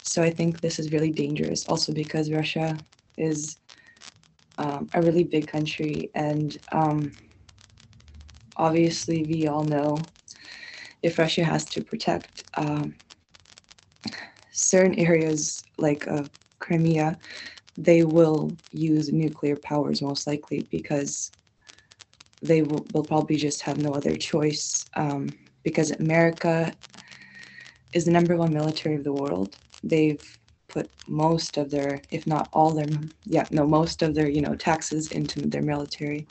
So 0.03 0.21
I 0.23 0.31
think 0.31 0.61
this 0.61 0.81
is 0.81 0.93
really 0.93 1.13
dangerous 1.13 1.65
also 1.67 1.93
because 1.93 2.33
Russia 2.33 2.85
is 3.17 3.57
um, 4.59 4.91
a 4.93 5.01
really 5.01 5.23
big 5.23 5.47
country. 5.47 6.11
And 6.13 6.59
um, 6.73 7.17
obviously, 8.57 9.25
we 9.25 9.47
all 9.47 9.63
know 9.65 10.13
if 11.03 11.19
Russia 11.19 11.45
has 11.45 11.67
to 11.71 11.83
protect 11.83 12.43
um, 12.55 12.97
certain 14.51 14.99
areas 14.99 15.63
like 15.79 16.09
uh, 16.09 16.25
Crimea, 16.59 17.17
they 17.77 18.03
will 18.03 18.57
use 18.71 19.13
nuclear 19.13 19.55
powers 19.55 20.03
most 20.03 20.27
likely 20.27 20.67
because 20.69 21.31
they 22.43 22.63
will, 22.63 22.87
will 22.93 23.05
probably 23.05 23.37
just 23.37 23.63
have 23.63 23.79
no 23.79 23.95
other 23.95 24.17
choice 24.17 24.87
um, 24.95 25.29
because 25.65 25.91
America 25.93 26.75
is 27.93 28.05
the 28.05 28.11
number 28.11 28.37
one 28.37 28.53
military 28.53 28.95
of 28.95 29.05
the 29.05 29.13
world. 29.13 29.57
They've 29.83 30.23
put 30.69 30.91
most 31.07 31.57
of 31.57 31.71
their, 31.71 32.03
if 32.11 32.27
not 32.27 32.49
all 32.53 32.73
their, 32.75 32.89
yeah, 33.25 33.47
no, 33.51 33.67
most 33.67 34.03
of 34.03 34.15
their, 34.15 34.29
you 34.29 34.43
know, 34.43 34.55
taxes 34.55 35.09
into 35.09 35.41
their 35.41 35.63
military. 35.63 36.29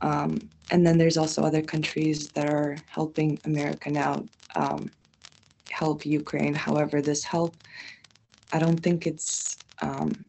Um, 0.00 0.50
and 0.70 0.86
then 0.86 0.98
there's 0.98 1.18
also 1.18 1.42
other 1.42 1.62
countries 1.62 2.30
that 2.30 2.46
are 2.46 2.82
helping 2.88 3.40
America 3.44 3.90
now. 3.90 4.28
Um, 4.54 4.90
help 5.72 6.04
Ukraine. 6.06 6.54
However, 6.54 7.02
this 7.02 7.24
help, 7.24 7.58
I 8.52 8.58
don't 8.58 8.82
think 8.82 9.06
it's 9.06 9.58
um, 9.80 10.24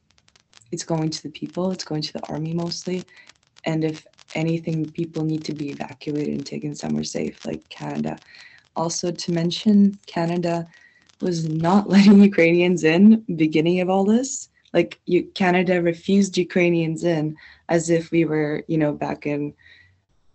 it's 0.72 0.84
going 0.84 1.10
to 1.12 1.24
the 1.24 1.30
people. 1.30 1.72
It's 1.72 1.84
going 1.84 2.01
to 2.01 2.14
the 2.14 2.22
army 2.22 2.54
mostly. 2.54 3.06
And 3.66 3.84
if 3.84 4.06
anything, 4.36 4.89
people 4.91 5.23
need 5.23 5.43
to 5.45 5.53
be 5.53 5.69
evacuated 5.69 6.34
and 6.34 6.45
taken 6.45 6.75
somewhere 6.75 7.03
safe, 7.03 7.45
like 7.45 7.67
Canada. 7.69 8.17
Also, 8.75 9.11
to 9.11 9.31
mention, 9.31 9.97
Canada 10.05 10.67
was 11.21 11.47
not 11.47 11.89
letting 11.93 12.21
Ukrainians 12.21 12.84
in 12.84 13.23
beginning 13.36 13.79
of 13.81 13.89
all 13.89 14.05
this. 14.05 14.49
Like 14.73 14.99
you, 15.05 15.23
Canada 15.36 15.81
refused 15.81 16.38
Ukrainians 16.38 17.03
in 17.03 17.36
as 17.69 17.89
if 17.89 18.11
we 18.11 18.25
were, 18.25 18.63
you 18.67 18.77
know, 18.77 18.91
back 18.91 19.25
in 19.25 19.53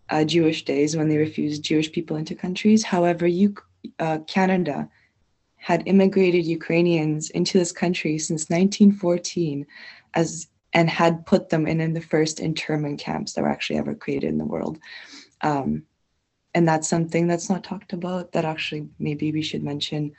uh, 0.09 0.23
Jewish 0.23 0.65
days 0.65 0.95
when 0.95 1.09
they 1.09 1.17
refused 1.17 1.63
Jewish 1.63 1.91
people 1.91 2.17
into 2.17 2.35
countries. 2.35 2.83
However, 2.83 3.27
you, 3.27 3.53
uh, 3.99 4.19
Canada 4.27 4.89
had 5.57 5.83
immigrated 5.85 6.45
Ukrainians 6.45 7.29
into 7.31 7.59
this 7.59 7.73
country 7.73 8.17
since 8.17 8.49
1914 8.49 9.67
as 10.13 10.47
and 10.73 10.89
had 10.89 11.25
put 11.25 11.49
them 11.49 11.67
in, 11.67 11.81
in 11.81 11.93
the 11.93 12.01
first 12.01 12.39
internment 12.39 12.99
camps 12.99 13.33
that 13.33 13.41
were 13.41 13.49
actually 13.49 13.79
ever 13.79 13.95
created 13.95 14.29
in 14.29 14.37
the 14.37 14.45
world. 14.45 14.79
Um, 15.41 15.83
and 16.53 16.67
that's 16.67 16.87
something 16.87 17.27
that's 17.27 17.49
not 17.49 17.63
talked 17.63 17.93
about 17.93 18.31
that 18.31 18.45
actually 18.45 18.87
maybe 18.99 19.31
we 19.31 19.41
should 19.41 19.63
mention. 19.63 20.13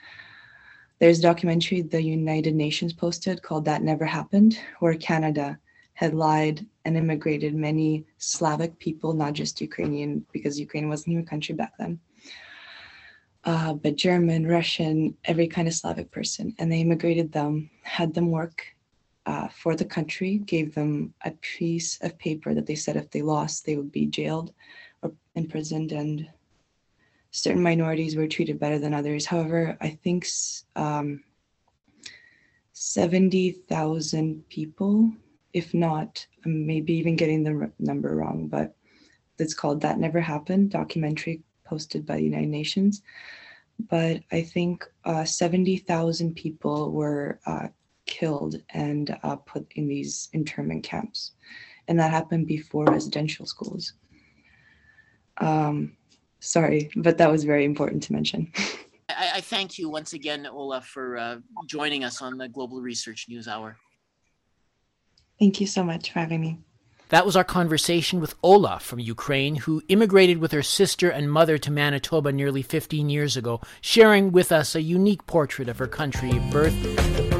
There's 0.98 1.18
a 1.18 1.22
documentary 1.22 1.82
the 1.82 2.02
United 2.02 2.54
Nations 2.54 2.92
posted 2.92 3.42
called 3.42 3.64
That 3.64 3.82
Never 3.82 4.04
Happened, 4.04 4.58
where 4.80 4.94
Canada 4.94 5.58
had 5.94 6.14
lied 6.14 6.66
and 6.84 6.96
immigrated 6.96 7.54
many 7.54 8.06
Slavic 8.18 8.78
people, 8.78 9.12
not 9.12 9.34
just 9.34 9.60
Ukrainian, 9.60 10.24
because 10.32 10.58
Ukraine 10.58 10.88
wasn't 10.88 11.12
even 11.12 11.24
a 11.24 11.26
country 11.26 11.54
back 11.54 11.72
then 11.78 12.00
uh, 13.44 13.74
but 13.74 13.96
German, 13.96 14.46
Russian, 14.46 15.16
every 15.24 15.46
kind 15.46 15.66
of 15.66 15.74
Slavic 15.74 16.10
person. 16.10 16.54
And 16.58 16.70
they 16.70 16.80
immigrated 16.80 17.32
them, 17.32 17.70
had 17.82 18.14
them 18.14 18.30
work 18.30 18.64
uh, 19.30 19.46
for 19.48 19.76
the 19.76 19.84
country, 19.84 20.38
gave 20.38 20.74
them 20.74 21.14
a 21.24 21.30
piece 21.56 22.00
of 22.02 22.18
paper 22.18 22.52
that 22.52 22.66
they 22.66 22.74
said 22.74 22.96
if 22.96 23.08
they 23.12 23.22
lost, 23.22 23.64
they 23.64 23.76
would 23.76 23.92
be 23.92 24.06
jailed 24.06 24.52
or 25.02 25.12
imprisoned, 25.36 25.92
and 25.92 26.28
certain 27.30 27.62
minorities 27.62 28.16
were 28.16 28.26
treated 28.26 28.58
better 28.58 28.80
than 28.80 28.92
others. 28.92 29.24
However, 29.24 29.78
I 29.80 29.90
think 29.90 30.26
um, 30.74 31.22
70,000 32.72 34.48
people, 34.48 35.12
if 35.52 35.72
not, 35.74 36.26
maybe 36.44 36.94
even 36.94 37.14
getting 37.14 37.44
the 37.44 37.70
number 37.78 38.16
wrong, 38.16 38.48
but 38.48 38.74
it's 39.38 39.54
called 39.54 39.80
That 39.80 40.00
Never 40.00 40.20
Happened 40.20 40.70
documentary 40.70 41.42
posted 41.62 42.04
by 42.04 42.16
the 42.16 42.24
United 42.24 42.48
Nations. 42.48 43.02
But 43.88 44.22
I 44.32 44.42
think 44.42 44.84
uh, 45.04 45.24
70,000 45.24 46.34
people 46.34 46.90
were 46.90 47.38
uh, 47.46 47.68
killed 48.10 48.56
and 48.70 49.16
uh, 49.22 49.36
put 49.36 49.66
in 49.76 49.88
these 49.88 50.28
internment 50.34 50.82
camps. 50.84 51.32
And 51.88 51.98
that 51.98 52.10
happened 52.10 52.46
before 52.46 52.84
residential 52.84 53.46
schools. 53.46 53.94
Um, 55.38 55.96
sorry, 56.40 56.90
but 56.96 57.16
that 57.16 57.32
was 57.32 57.44
very 57.44 57.64
important 57.64 58.02
to 58.02 58.12
mention. 58.12 58.52
I, 59.08 59.30
I 59.36 59.40
thank 59.40 59.78
you 59.78 59.88
once 59.88 60.12
again, 60.12 60.46
Ola, 60.46 60.82
for 60.82 61.16
uh, 61.16 61.38
joining 61.66 62.04
us 62.04 62.20
on 62.20 62.36
the 62.36 62.48
Global 62.48 62.82
Research 62.82 63.26
News 63.28 63.48
Hour. 63.48 63.78
Thank 65.38 65.60
you 65.60 65.66
so 65.66 65.82
much 65.82 66.12
for 66.12 66.18
having 66.18 66.42
me. 66.42 66.58
That 67.08 67.26
was 67.26 67.34
our 67.34 67.44
conversation 67.44 68.20
with 68.20 68.36
Ola 68.40 68.78
from 68.78 69.00
Ukraine, 69.00 69.56
who 69.56 69.82
immigrated 69.88 70.38
with 70.38 70.52
her 70.52 70.62
sister 70.62 71.10
and 71.10 71.32
mother 71.32 71.58
to 71.58 71.70
Manitoba 71.70 72.30
nearly 72.30 72.62
15 72.62 73.08
years 73.08 73.36
ago, 73.36 73.60
sharing 73.80 74.30
with 74.30 74.52
us 74.52 74.76
a 74.76 74.82
unique 74.82 75.26
portrait 75.26 75.68
of 75.68 75.78
her 75.78 75.88
country 75.88 76.30
of 76.30 76.50
birth. 76.50 77.39